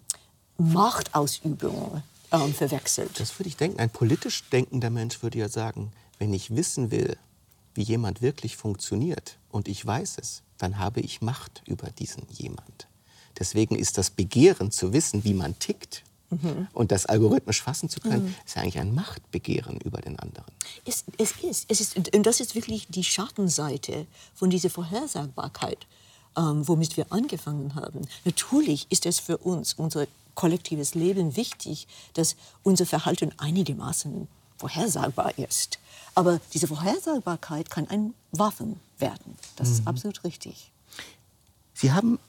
Machtausübung 0.57 2.03
ähm, 2.32 2.53
verwechselt? 2.53 3.19
Das 3.19 3.38
würde 3.39 3.49
ich 3.49 3.57
denken. 3.57 3.80
Ein 3.80 3.89
politisch 3.89 4.43
denkender 4.49 4.89
Mensch 4.89 5.23
würde 5.23 5.39
ja 5.39 5.49
sagen, 5.49 5.91
wenn 6.17 6.34
ich 6.34 6.55
wissen 6.55 6.91
will, 6.91 7.17
wie 7.80 7.84
jemand 7.84 8.21
wirklich 8.21 8.57
funktioniert 8.57 9.38
und 9.49 9.69
ich 9.69 9.84
weiß 9.86 10.17
es, 10.19 10.43
dann 10.57 10.77
habe 10.80 10.99
ich 10.99 11.21
Macht 11.21 11.63
über 11.65 11.89
diesen 11.89 12.23
jemand. 12.30 12.88
Deswegen 13.39 13.77
ist 13.77 13.97
das 13.97 14.09
Begehren 14.09 14.69
zu 14.69 14.91
wissen, 14.91 15.23
wie 15.23 15.34
man 15.34 15.57
tickt, 15.57 16.03
Mhm. 16.32 16.67
Und 16.73 16.91
das 16.91 17.07
algorithmisch 17.07 17.63
fassen 17.63 17.89
zu 17.89 18.01
können, 18.01 18.25
mhm. 18.25 18.36
ist 18.45 18.55
eigentlich 18.55 18.77
ein 18.77 18.93
Machtbegehren 18.93 19.82
über 19.82 19.99
den 19.99 20.19
anderen. 20.19 20.45
Es, 20.86 21.03
es, 21.17 21.32
ist, 21.41 21.65
es 21.69 21.82
ist, 21.82 21.97
und 21.97 22.23
das 22.23 22.39
ist 22.39 22.53
wirklich 22.53 22.86
die 22.88 23.03
Schattenseite 23.03 24.05
von 24.36 24.51
dieser 24.51 24.69
Vorhersagbarkeit, 24.69 25.88
ähm, 26.38 26.67
womit 26.67 26.97
wir 26.97 27.11
angefangen 27.11 27.73
haben. 27.73 28.01
Natürlich 28.25 28.86
ist 28.91 29.07
es 29.07 29.17
für 29.17 29.38
uns, 29.39 29.73
unser 29.73 30.05
kollektives 30.36 30.93
Leben, 30.93 31.36
wichtig, 31.36 31.88
dass 32.13 32.36
unser 32.61 32.86
Verhalten 32.86 33.32
einigermaßen 33.39 34.27
vorhersagbar 34.59 35.36
ist. 35.39 35.80
Aber 36.20 36.41
diese 36.51 36.67
Vorhersagbarkeit 36.67 37.70
kann 37.70 37.88
eine 37.88 38.13
Waffe 38.34 38.76
werden. 38.97 39.38
Das 39.55 39.70
ist 39.70 39.88
absolut 39.88 40.26
richtig. 40.26 40.70
Sie 41.74 41.93
haben 41.93 42.20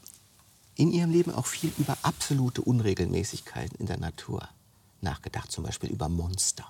in 0.76 0.92
Ihrem 0.92 1.10
Leben 1.10 1.34
auch 1.34 1.46
viel 1.46 1.72
über 1.76 1.98
absolute 2.02 2.62
Unregelmäßigkeiten 2.62 3.80
in 3.80 3.86
der 3.86 3.98
Natur 3.98 4.48
nachgedacht, 5.00 5.50
zum 5.50 5.64
Beispiel 5.64 5.90
über 5.90 6.08
Monster. 6.08 6.64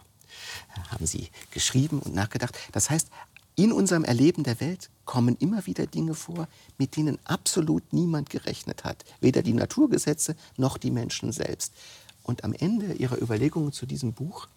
Haben 0.89 1.05
Sie 1.05 1.29
geschrieben 1.51 1.99
und 1.99 2.15
nachgedacht. 2.15 2.57
Das 2.73 2.89
heißt, 2.89 3.09
in 3.55 3.71
unserem 3.71 4.05
Erleben 4.05 4.43
der 4.43 4.59
Welt 4.59 4.89
kommen 5.05 5.37
immer 5.41 5.67
wieder 5.67 5.87
Dinge 5.87 6.15
vor, 6.15 6.49
mit 6.79 6.97
denen 6.97 7.19
absolut 7.27 7.93
niemand 7.93 8.31
gerechnet 8.31 8.85
hat. 8.85 9.05
Weder 9.21 9.43
die 9.43 9.53
Naturgesetze 9.53 10.37
noch 10.57 10.79
die 10.79 10.91
Menschen 10.91 11.33
selbst. 11.33 11.75
Und 12.23 12.45
am 12.45 12.55
Ende 12.55 12.95
Ihrer 12.95 13.21
Überlegungen 13.21 13.73
zu 13.73 13.85
diesem 13.85 14.15
Buch 14.15 14.49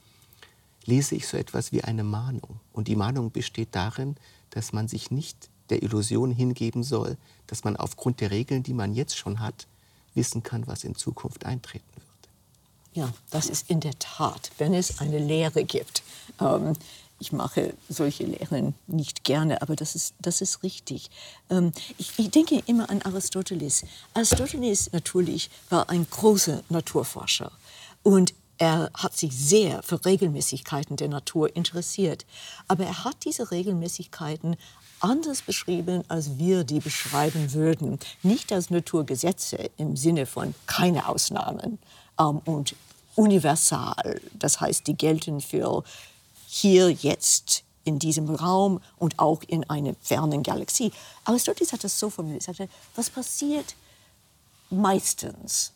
lese 0.86 1.16
ich 1.16 1.28
so 1.28 1.38
etwas 1.38 1.72
wie 1.72 1.84
eine 1.84 2.04
Mahnung. 2.04 2.60
Und 2.72 2.88
die 2.88 2.96
Mahnung 2.96 3.32
besteht 3.32 3.70
darin, 3.72 4.16
dass 4.50 4.74
man 4.74 4.88
sich 4.88 5.12
nicht 5.12 5.50
der 5.70 5.82
Illusion 5.82 6.32
hingeben 6.32 6.84
soll, 6.84 7.18
dass 7.48 7.64
man 7.64 7.78
aufgrund 7.78 8.20
der 8.22 8.32
Regeln, 8.32 8.64
die 8.64 8.74
man 8.74 8.94
jetzt 8.94 9.18
schon 9.18 9.40
hat, 9.40 9.68
wissen 10.14 10.44
kann, 10.44 10.68
was 10.68 10.84
in 10.84 10.96
Zukunft 10.96 11.46
eintreten 11.46 11.86
wird. 11.96 12.04
Ja, 12.94 13.12
das 13.32 13.48
ist 13.50 13.70
in 13.70 13.80
der 13.80 13.98
Tat, 13.98 14.52
wenn 14.60 14.74
es 14.74 15.00
eine 15.00 15.18
Lehre 15.18 15.64
gibt. 15.64 16.04
Ähm, 16.40 16.74
ich 17.20 17.32
mache 17.32 17.74
solche 17.90 18.26
Lehren 18.26 18.76
nicht 18.86 19.24
gerne, 19.24 19.62
aber 19.62 19.76
das 19.76 19.96
ist, 19.96 20.14
das 20.20 20.42
ist 20.42 20.62
richtig. 20.62 21.10
Ähm, 21.50 21.72
ich, 21.98 22.12
ich, 22.20 22.30
denke 22.30 22.62
immer 22.68 22.90
an 22.90 23.02
Aristoteles. 23.02 23.86
Aristoteles 24.14 24.92
natürlich 24.92 25.50
war 25.70 25.90
ein 25.90 26.06
großer 26.10 26.64
Naturforscher 26.70 27.52
und 28.04 28.34
er 28.64 28.90
hat 28.94 29.18
sich 29.18 29.36
sehr 29.36 29.84
für 29.84 30.06
Regelmäßigkeiten 30.06 30.96
der 30.96 31.10
Natur 31.10 31.54
interessiert. 31.54 32.26
Aber 32.70 32.86
er 32.86 33.04
hat 33.04 33.26
diese 33.26 33.52
Regelmäßigkeiten 33.52 34.56
anders 35.02 35.42
beschrieben, 35.42 36.06
als 36.08 36.38
wir 36.38 36.64
die 36.64 36.80
beschreiben 36.80 37.52
würden. 37.52 38.00
Nicht 38.22 38.54
als 38.54 38.70
Naturgesetze 38.70 39.70
im 39.76 39.98
Sinne 39.98 40.26
von 40.26 40.56
keine 40.66 41.10
Ausnahmen 41.10 41.78
ähm, 42.18 42.40
und 42.46 42.76
universal. 43.16 44.22
Das 44.34 44.62
heißt, 44.62 44.88
die 44.88 44.96
gelten 44.96 45.42
für 45.42 45.84
hier, 46.48 46.90
jetzt, 46.90 47.64
in 47.84 48.00
diesem 48.00 48.34
Raum 48.34 48.80
und 48.98 49.20
auch 49.20 49.42
in 49.46 49.70
einer 49.70 49.94
fernen 50.00 50.42
Galaxie. 50.42 50.94
Aristoteles 51.26 51.74
hat 51.74 51.84
das 51.84 52.00
so 52.00 52.10
formuliert. 52.10 52.48
Er 52.48 52.54
sagte, 52.54 52.74
was 52.96 53.10
passiert 53.10 53.76
meistens 54.70 55.73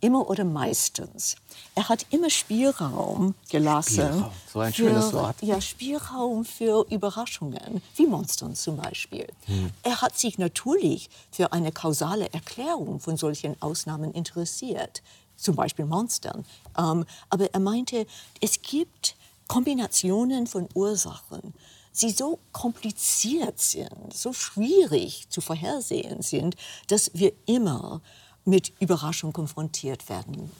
immer 0.00 0.28
oder 0.28 0.44
meistens. 0.44 1.36
Er 1.74 1.88
hat 1.88 2.06
immer 2.10 2.30
Spielraum 2.30 3.34
gelassen. 3.48 4.06
Spielraum, 4.06 4.32
so 4.52 4.60
ein 4.60 4.74
schönes 4.74 5.06
für, 5.06 5.12
Wort. 5.14 5.42
Ja, 5.42 5.60
Spielraum 5.60 6.44
für 6.44 6.86
Überraschungen, 6.90 7.82
wie 7.96 8.06
Monstern 8.06 8.54
zum 8.54 8.76
Beispiel. 8.76 9.26
Hm. 9.46 9.70
Er 9.82 10.00
hat 10.00 10.18
sich 10.18 10.38
natürlich 10.38 11.10
für 11.30 11.52
eine 11.52 11.72
kausale 11.72 12.32
Erklärung 12.32 13.00
von 13.00 13.16
solchen 13.16 13.60
Ausnahmen 13.60 14.12
interessiert, 14.12 15.02
zum 15.36 15.56
Beispiel 15.56 15.84
Monstern. 15.84 16.44
Ähm, 16.76 17.04
aber 17.28 17.52
er 17.52 17.60
meinte, 17.60 18.06
es 18.40 18.60
gibt 18.62 19.16
Kombinationen 19.48 20.46
von 20.46 20.68
Ursachen, 20.74 21.54
die 22.00 22.10
so 22.10 22.38
kompliziert 22.52 23.58
sind, 23.58 24.12
so 24.12 24.32
schwierig 24.32 25.28
zu 25.28 25.40
vorhersehen 25.40 26.22
sind, 26.22 26.56
dass 26.86 27.10
wir 27.14 27.32
immer 27.46 28.00
mit 28.44 28.72
Überraschung 28.80 29.32
konfrontiert 29.32 30.08
werden. 30.08 30.50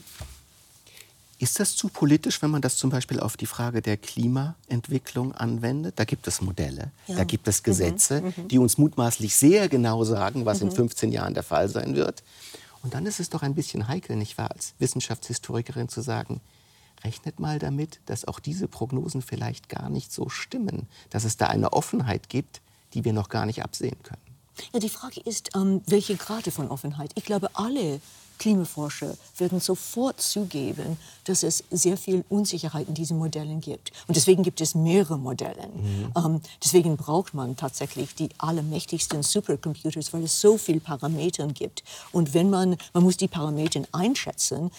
Ist 1.39 1.59
das 1.59 1.75
zu 1.75 1.89
politisch, 1.89 2.43
wenn 2.43 2.51
man 2.51 2.61
das 2.61 2.77
zum 2.77 2.91
Beispiel 2.91 3.19
auf 3.19 3.39
die 3.39 3.47
Frage 3.47 3.81
der 3.81 3.97
Klimaentwicklung 3.97 5.33
anwendet? 5.33 5.99
Da 5.99 6.05
gibt 6.05 6.27
es 6.29 6.43
Modelle, 6.43 6.91
ja. 7.07 7.17
da 7.17 7.25
gibt 7.25 7.49
es 7.49 7.63
Gesetze, 7.63 8.21
mhm, 8.21 8.35
mhm. 8.37 8.49
die 8.49 8.59
uns 8.59 8.77
mutmaßlich 8.77 9.35
sehr 9.35 9.71
genau 9.71 10.05
sagen, 10.05 10.45
was 10.45 10.61
mhm. 10.61 10.69
in 10.69 10.75
15 10.75 11.13
Jahren 11.13 11.33
der 11.33 11.43
Fall 11.43 11.71
sein 11.71 11.97
wird. 11.97 12.23
Und 12.83 12.93
dann 12.93 13.07
ist 13.07 13.21
es 13.21 13.31
doch 13.31 13.43
ein 13.43 13.55
bisschen 13.55 13.89
heikel, 13.89 14.17
nicht 14.17 14.37
wahr, 14.37 14.51
als 14.51 14.75
Wissenschaftshistorikerin 14.79 15.89
zu 15.89 16.03
sagen, 16.03 16.43
rechnet 17.05 17.41
mal 17.41 17.59
damit, 17.59 18.01
dass 18.05 18.27
auch 18.27 18.39
diese 18.39 18.69
Prognosen 18.69 19.23
vielleicht 19.23 19.71
gar 19.71 19.89
nicht 19.89 20.13
so 20.13 20.29
stimmen, 20.29 20.89
dass 21.09 21.25
es 21.25 21.39
da 21.39 21.47
eine 21.47 21.73
Offenheit 21.73 22.29
gibt, 22.29 22.61
die 22.93 23.07
wir 23.07 23.15
noch 23.15 23.31
gar 23.31 23.47
nicht 23.47 23.63
absehen 23.63 23.97
können. 24.03 24.30
Ja, 24.73 24.81
die 24.81 24.89
Frage 24.89 25.21
ist, 25.21 25.51
ähm, 25.55 25.83
welche 25.87 26.17
Grade 26.17 26.51
von 26.51 26.69
Offenheit. 26.69 27.11
Ich 27.15 27.25
glaube, 27.25 27.51
alle 27.55 28.01
Klimaforscher 28.41 29.17
werden 29.37 29.61
sofort 29.61 30.21
zugeben, 30.21 30.97
dass 31.25 31.43
es 31.43 31.63
sehr 31.71 31.97
viel 31.97 32.25
Unsicherheit 32.31 32.89
in 32.89 32.95
diesen 32.95 33.19
Modellen 33.19 33.61
gibt. 33.61 33.93
Und 34.09 34.17
deswegen 34.17 34.43
gibt 34.43 34.63
es 34.63 34.75
mehrere 34.75 35.19
Modelle. 35.19 35.69
Mhm. 35.69 36.13
Ähm, 36.17 36.41
deswegen 36.65 36.97
braucht 36.97 37.35
man 37.35 37.55
tatsächlich 37.57 38.15
die 38.15 38.31
allermächtigsten 38.39 39.23
Supercomputers, 39.23 40.13
weil 40.13 40.25
es 40.25 40.41
so 40.41 40.57
viele 40.57 40.81
Parameter 40.81 41.47
gibt. 41.49 41.85
Und 42.13 42.33
wenn 42.33 42.49
man, 42.49 42.77
man 42.95 43.03
muss 43.05 43.19
die 43.19 43.29
Parameter 43.29 43.83
einschätzen 43.93 44.71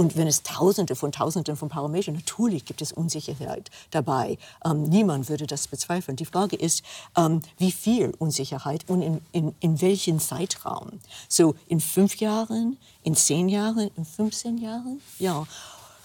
und 0.00 0.16
wenn 0.16 0.26
es 0.26 0.42
Tausende 0.42 0.96
von 0.96 1.12
Tausenden 1.12 1.56
von 1.56 1.68
Parametern, 1.68 2.14
natürlich 2.14 2.64
gibt 2.64 2.80
es 2.80 2.90
Unsicherheit 2.90 3.70
dabei. 3.90 4.38
Ähm, 4.64 4.84
niemand 4.84 5.28
würde 5.28 5.46
das 5.46 5.68
bezweifeln. 5.68 6.16
Die 6.16 6.24
Frage 6.24 6.56
ist, 6.56 6.82
ähm, 7.18 7.42
wie 7.58 7.70
viel 7.70 8.14
Unsicherheit 8.18 8.88
und 8.88 9.02
in, 9.02 9.20
in, 9.32 9.54
in 9.60 9.78
welchem 9.82 10.18
Zeitraum? 10.18 11.00
So 11.28 11.54
in 11.68 11.80
fünf 11.80 12.16
Jahren, 12.16 12.78
in 13.02 13.14
zehn 13.14 13.50
Jahren, 13.50 13.90
in 13.94 14.06
15 14.06 14.56
Jahren? 14.56 15.02
Ja. 15.18 15.46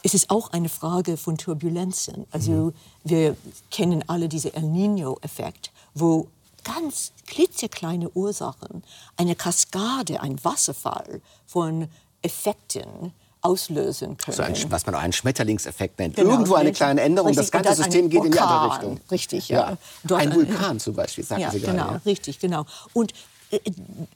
Es 0.03 0.13
ist 0.13 0.29
auch 0.29 0.51
eine 0.51 0.67
Frage 0.67 1.15
von 1.15 1.37
Turbulenzen. 1.37 2.25
Also 2.31 2.51
mhm. 2.51 2.73
wir 3.05 3.37
kennen 3.71 4.03
alle 4.07 4.27
diesen 4.27 4.53
El 4.55 4.63
Nino-Effekt, 4.63 5.71
wo 5.93 6.27
ganz 6.65 7.13
klitzekleine 7.27 8.09
Ursachen, 8.09 8.83
eine 9.15 9.37
Kaskade, 9.37 10.19
ein 10.19 10.43
Wasserfall 10.43 11.21
von 11.45 11.87
Effekten 12.21 13.13
auslösen 13.45 14.17
können. 14.17 14.35
So 14.35 14.43
ein, 14.43 14.55
was 14.69 14.85
man 14.85 14.95
auch 14.95 14.99
einen 14.99 15.13
Schmetterlingseffekt 15.13 15.99
nennt. 15.99 16.15
Genau, 16.15 16.31
Irgendwo 16.31 16.55
eine 16.55 16.71
kleine 16.71 17.01
Änderung, 17.01 17.29
richtig, 17.29 17.51
das 17.51 17.63
ganze 17.63 17.83
System 17.83 18.09
geht 18.09 18.23
in 18.23 18.31
die 18.31 18.39
andere 18.39 18.73
Richtung. 18.73 18.99
Richtig, 19.11 19.49
ja. 19.49 19.77
ja. 20.09 20.15
Ein 20.17 20.33
Vulkan 20.33 20.79
zum 20.79 20.95
Beispiel, 20.95 21.23
sagen 21.23 21.41
ja, 21.41 21.51
Sie 21.51 21.59
gerade. 21.59 21.77
Genau, 21.77 21.91
ja. 21.91 22.01
richtig, 22.05 22.39
genau. 22.39 22.65
Und 22.93 23.13
äh, 23.51 23.59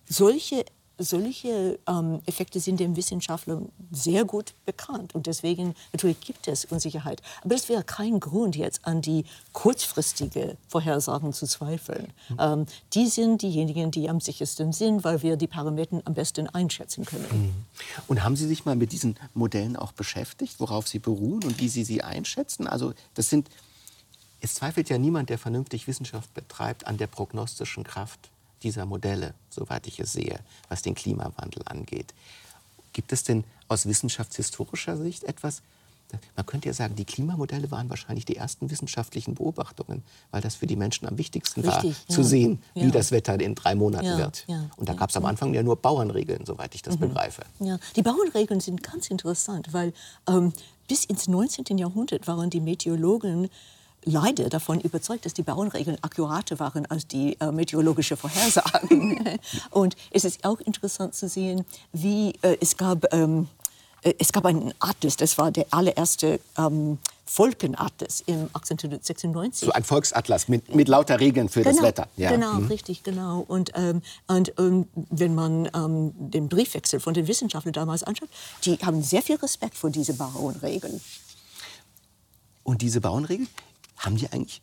solche 0.07 0.65
solche 0.99 1.79
ähm, 1.87 2.21
Effekte 2.25 2.59
sind 2.59 2.79
den 2.79 2.95
Wissenschaftlern 2.95 3.69
sehr 3.91 4.25
gut 4.25 4.53
bekannt. 4.65 5.15
Und 5.15 5.27
deswegen, 5.27 5.73
natürlich 5.93 6.19
gibt 6.19 6.47
es 6.47 6.65
Unsicherheit. 6.65 7.21
Aber 7.41 7.55
das 7.55 7.69
wäre 7.69 7.83
kein 7.83 8.19
Grund, 8.19 8.57
jetzt 8.57 8.85
an 8.85 9.01
die 9.01 9.25
kurzfristige 9.53 10.57
Vorhersagen 10.67 11.31
zu 11.31 11.47
zweifeln. 11.47 12.11
Ähm, 12.37 12.65
die 12.93 13.07
sind 13.07 13.41
diejenigen, 13.41 13.91
die 13.91 14.09
am 14.09 14.19
sichersten 14.19 14.73
sind, 14.73 15.03
weil 15.05 15.23
wir 15.23 15.37
die 15.37 15.47
Parameter 15.47 16.01
am 16.03 16.13
besten 16.13 16.47
einschätzen 16.47 17.05
können. 17.05 17.25
Mhm. 17.31 17.53
Und 18.07 18.23
haben 18.23 18.35
Sie 18.35 18.47
sich 18.47 18.65
mal 18.65 18.75
mit 18.75 18.91
diesen 18.91 19.15
Modellen 19.33 19.77
auch 19.77 19.93
beschäftigt, 19.93 20.59
worauf 20.59 20.87
sie 20.87 20.99
beruhen 20.99 21.43
und 21.43 21.59
wie 21.59 21.69
Sie 21.69 21.85
sie 21.85 22.03
einschätzen? 22.03 22.67
Also 22.67 22.93
das 23.13 23.29
sind, 23.29 23.47
es 24.41 24.55
zweifelt 24.55 24.89
ja 24.89 24.97
niemand, 24.97 25.29
der 25.29 25.37
vernünftig 25.37 25.87
Wissenschaft 25.87 26.33
betreibt, 26.33 26.87
an 26.87 26.97
der 26.97 27.07
prognostischen 27.07 27.85
Kraft 27.85 28.29
dieser 28.63 28.85
Modelle, 28.85 29.33
soweit 29.49 29.87
ich 29.87 29.99
es 29.99 30.13
sehe, 30.13 30.39
was 30.67 30.81
den 30.81 30.95
Klimawandel 30.95 31.63
angeht. 31.65 32.13
Gibt 32.93 33.11
es 33.13 33.23
denn 33.23 33.43
aus 33.67 33.85
wissenschaftshistorischer 33.85 34.97
Sicht 34.97 35.23
etwas, 35.23 35.61
man 36.35 36.45
könnte 36.45 36.67
ja 36.67 36.73
sagen, 36.73 36.95
die 36.95 37.05
Klimamodelle 37.05 37.69
waren 37.71 37.89
wahrscheinlich 37.89 38.25
die 38.25 38.35
ersten 38.35 38.71
wissenschaftlichen 38.71 39.35
Beobachtungen, 39.35 40.03
weil 40.31 40.41
das 40.41 40.55
für 40.55 40.67
die 40.67 40.75
Menschen 40.75 41.07
am 41.07 41.17
wichtigsten 41.17 41.61
Richtig, 41.61 41.83
war, 41.83 42.05
ja. 42.07 42.15
zu 42.15 42.23
sehen, 42.23 42.61
wie 42.73 42.85
ja. 42.85 42.89
das 42.89 43.11
Wetter 43.11 43.39
in 43.39 43.55
drei 43.55 43.75
Monaten 43.75 44.05
ja, 44.05 44.17
wird. 44.17 44.45
Und 44.77 44.89
da 44.89 44.93
gab 44.93 45.09
es 45.09 45.17
am 45.17 45.25
Anfang 45.25 45.53
ja 45.53 45.61
nur 45.61 45.75
Bauernregeln, 45.75 46.45
soweit 46.45 46.73
ich 46.73 46.81
das 46.81 46.95
mhm. 46.95 47.01
begreife. 47.01 47.43
Ja, 47.59 47.77
die 47.95 48.01
Bauernregeln 48.01 48.59
sind 48.59 48.81
ganz 48.81 49.09
interessant, 49.09 49.71
weil 49.71 49.93
ähm, 50.27 50.53
bis 50.87 51.05
ins 51.05 51.27
19. 51.27 51.77
Jahrhundert 51.77 52.27
waren 52.27 52.49
die 52.49 52.61
Meteorologen 52.61 53.49
leider 54.05 54.49
davon 54.49 54.79
überzeugt, 54.79 55.25
dass 55.25 55.33
die 55.33 55.43
Bauernregeln 55.43 55.97
akkurater 56.01 56.59
waren 56.59 56.85
als 56.85 57.07
die 57.07 57.39
äh, 57.39 57.51
meteorologische 57.51 58.17
Vorhersagen. 58.17 59.39
und 59.71 59.95
es 60.11 60.23
ist 60.23 60.45
auch 60.45 60.59
interessant 60.59 61.15
zu 61.15 61.27
sehen, 61.27 61.65
wie 61.91 62.33
äh, 62.41 62.57
es 62.61 62.77
gab 62.77 63.13
ähm, 63.13 63.47
äh, 64.01 64.13
es 64.17 64.31
gab 64.31 64.45
einen 64.45 64.73
Atlas, 64.79 65.17
das 65.17 65.37
war 65.37 65.51
der 65.51 65.65
allererste 65.71 66.39
ähm, 66.57 66.99
Volkenatlas 67.25 68.21
im 68.25 68.49
1896. 68.53 69.67
So 69.67 69.71
ein 69.71 69.83
Volksatlas 69.83 70.47
mit, 70.47 70.73
mit 70.73 70.87
lauter 70.87 71.19
Regeln 71.19 71.49
für 71.49 71.61
genau, 71.61 71.75
das 71.75 71.83
Wetter. 71.83 72.07
Ja. 72.17 72.31
Genau, 72.31 72.53
mhm. 72.55 72.67
richtig, 72.67 73.03
genau. 73.03 73.45
Und, 73.47 73.71
ähm, 73.75 74.01
und 74.27 74.53
ähm, 74.57 74.87
wenn 74.95 75.35
man 75.35 75.69
ähm, 75.75 76.11
den 76.17 76.49
Briefwechsel 76.49 76.99
von 76.99 77.13
den 77.13 77.27
Wissenschaftlern 77.27 77.73
damals 77.73 78.03
anschaut, 78.03 78.29
die 78.65 78.77
haben 78.77 79.03
sehr 79.03 79.21
viel 79.21 79.35
Respekt 79.35 79.75
vor 79.75 79.89
diesen 79.89 80.17
Bauernregeln. 80.17 80.99
Und 82.63 82.81
diese 82.81 83.01
Bauernregeln, 83.01 83.47
haben 83.99 84.15
die 84.15 84.31
eigentlich, 84.31 84.61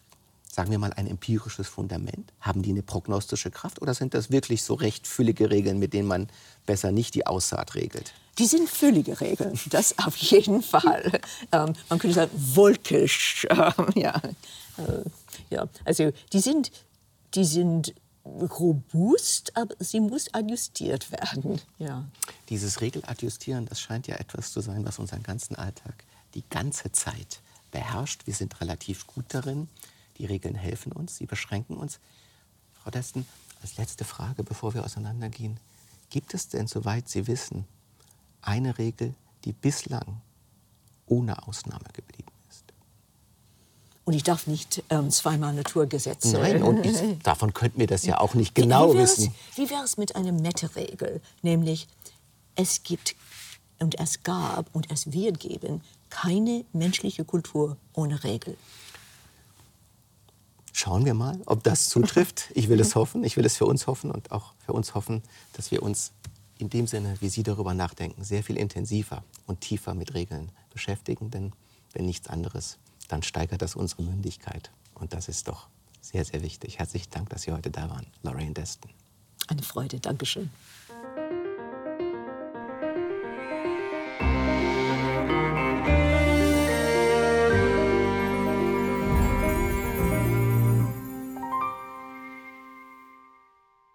sagen 0.51 0.71
wir 0.71 0.79
mal, 0.79 0.93
ein 0.95 1.07
empirisches 1.07 1.69
Fundament? 1.69 2.33
Haben 2.41 2.63
die 2.63 2.71
eine 2.71 2.83
prognostische 2.83 3.51
Kraft 3.51 3.81
oder 3.81 3.95
sind 3.95 4.15
das 4.15 4.31
wirklich 4.31 4.63
so 4.63 4.75
recht 4.75 5.07
füllige 5.07 5.51
Regeln, 5.51 5.79
mit 5.79 5.93
denen 5.93 6.09
man 6.09 6.29
besser 6.65 6.91
nicht 6.91 7.15
die 7.15 7.27
Aussaat 7.27 7.75
regelt? 7.75 8.13
Die 8.39 8.47
sind 8.47 8.69
füllige 8.69 9.21
Regeln, 9.21 9.59
das 9.71 9.99
auf 9.99 10.17
jeden 10.17 10.63
Fall. 10.63 11.21
Ähm, 11.53 11.73
man 11.89 11.99
könnte 11.99 12.15
sagen, 12.15 12.31
wolkisch. 12.35 13.47
Ähm, 13.51 13.87
ja. 13.95 14.21
Äh, 14.77 15.05
ja. 15.51 15.69
Also 15.85 16.13
die 16.33 16.41
sind, 16.41 16.71
die 17.35 17.45
sind 17.45 17.95
robust, 18.27 19.57
aber 19.57 19.75
sie 19.79 20.01
muss 20.01 20.33
adjustiert 20.35 21.11
werden. 21.13 21.61
Ja. 21.79 22.05
Dieses 22.49 22.81
Regeladjustieren, 22.81 23.67
das 23.67 23.81
scheint 23.81 24.07
ja 24.07 24.17
etwas 24.17 24.53
zu 24.53 24.61
sein, 24.61 24.85
was 24.85 24.99
unseren 24.99 25.23
ganzen 25.23 25.57
Alltag 25.57 26.05
die 26.35 26.45
ganze 26.51 26.91
Zeit 26.93 27.41
beherrscht. 27.71 28.27
Wir 28.27 28.35
sind 28.35 28.61
relativ 28.61 29.07
gut 29.07 29.27
darin. 29.29 29.69
Die 30.19 30.27
Regeln 30.27 30.55
helfen 30.55 30.93
uns, 30.93 31.17
sie 31.17 31.27
beschränken 31.27 31.77
uns. 31.77 32.01
Frau 32.73 32.91
Desten, 32.91 33.27
als 33.63 33.77
letzte 33.77 34.05
Frage, 34.05 34.43
bevor 34.45 34.75
wir 34.75 34.85
auseinandergehen. 34.85 35.59
Gibt 36.11 36.35
es 36.35 36.49
denn, 36.49 36.67
soweit 36.67 37.09
Sie 37.09 37.27
wissen, 37.27 37.67
eine 38.41 38.79
Regel, 38.79 39.15
die 39.45 39.53
bislang 39.53 40.21
ohne 41.07 41.47
Ausnahme 41.47 41.87
geblieben 41.93 42.31
ist? 42.49 42.65
Und 44.05 44.13
ich 44.13 44.23
darf 44.23 44.47
nicht 44.47 44.85
ähm, 44.89 45.11
zweimal 45.11 45.53
Naturgesetze. 45.53 46.39
Nein, 46.39 46.63
und 46.63 46.87
ich, 46.87 47.19
davon 47.23 47.53
könnten 47.53 47.81
wir 47.81 47.89
das 47.89 48.07
ja 48.07 48.21
auch 48.21 48.35
nicht 48.35 48.55
genau 48.55 48.95
wie 48.95 48.99
wissen. 48.99 49.35
Wie 49.57 49.69
wäre 49.69 49.83
es 49.83 49.97
mit 49.97 50.15
einer 50.15 50.33
Meta-Regel? 50.33 51.21
Nämlich, 51.43 51.89
es 52.55 52.85
gibt 52.85 53.17
und 53.79 53.99
es 53.99 54.23
gab 54.23 54.75
und 54.75 54.91
es 54.91 55.13
wird 55.13 55.41
geben 55.41 55.83
keine 56.11 56.65
menschliche 56.73 57.25
Kultur 57.25 57.77
ohne 57.93 58.23
Regel. 58.25 58.57
Schauen 60.73 61.05
wir 61.07 61.15
mal, 61.15 61.41
ob 61.47 61.63
das 61.63 61.89
zutrifft. 61.89 62.51
Ich 62.55 62.69
will 62.69 62.81
es 62.81 62.95
hoffen, 62.95 63.25
ich 63.25 63.37
will 63.37 63.47
es 63.47 63.57
für 63.57 63.67
uns 63.67 63.87
hoffen 63.87 64.11
und 64.11 64.31
auch 64.31 64.53
für 64.65 64.73
uns 64.73 64.95
hoffen, 64.95 65.23
dass 65.55 65.71
wir 65.71 65.83
uns 65.83 66.13
in 66.59 66.71
dem 66.71 66.87
Sinne, 66.87 67.17
wie 67.21 67.29
Sie 67.29 67.43
darüber 67.43 67.75
nachdenken, 67.75 68.25
sehr 68.25 68.43
viel 68.43 68.57
intensiver 68.57 69.25
und 69.47 69.61
tiefer 69.61 69.95
mit 69.95 70.15
Regeln 70.15 70.53
beschäftigen. 70.73 71.31
Denn 71.31 71.53
wenn 71.93 72.07
nichts 72.07 72.29
anderes, 72.29 72.79
dann 73.09 73.23
steigert 73.23 73.63
das 73.63 73.75
unsere 73.75 74.03
Mündigkeit. 74.03 74.71
Und 74.95 75.13
das 75.13 75.29
ist 75.29 75.49
doch 75.49 75.69
sehr, 76.01 76.25
sehr 76.25 76.43
wichtig. 76.43 76.79
Herzlichen 76.79 77.11
Dank, 77.11 77.31
dass 77.31 77.43
Sie 77.43 77.53
heute 77.53 77.71
da 77.71 77.89
waren, 77.91 78.07
Lorraine 78.23 78.53
Deston. 78.53 78.91
Eine 79.49 79.63
Freude. 79.63 80.01
Dankeschön. 80.01 80.51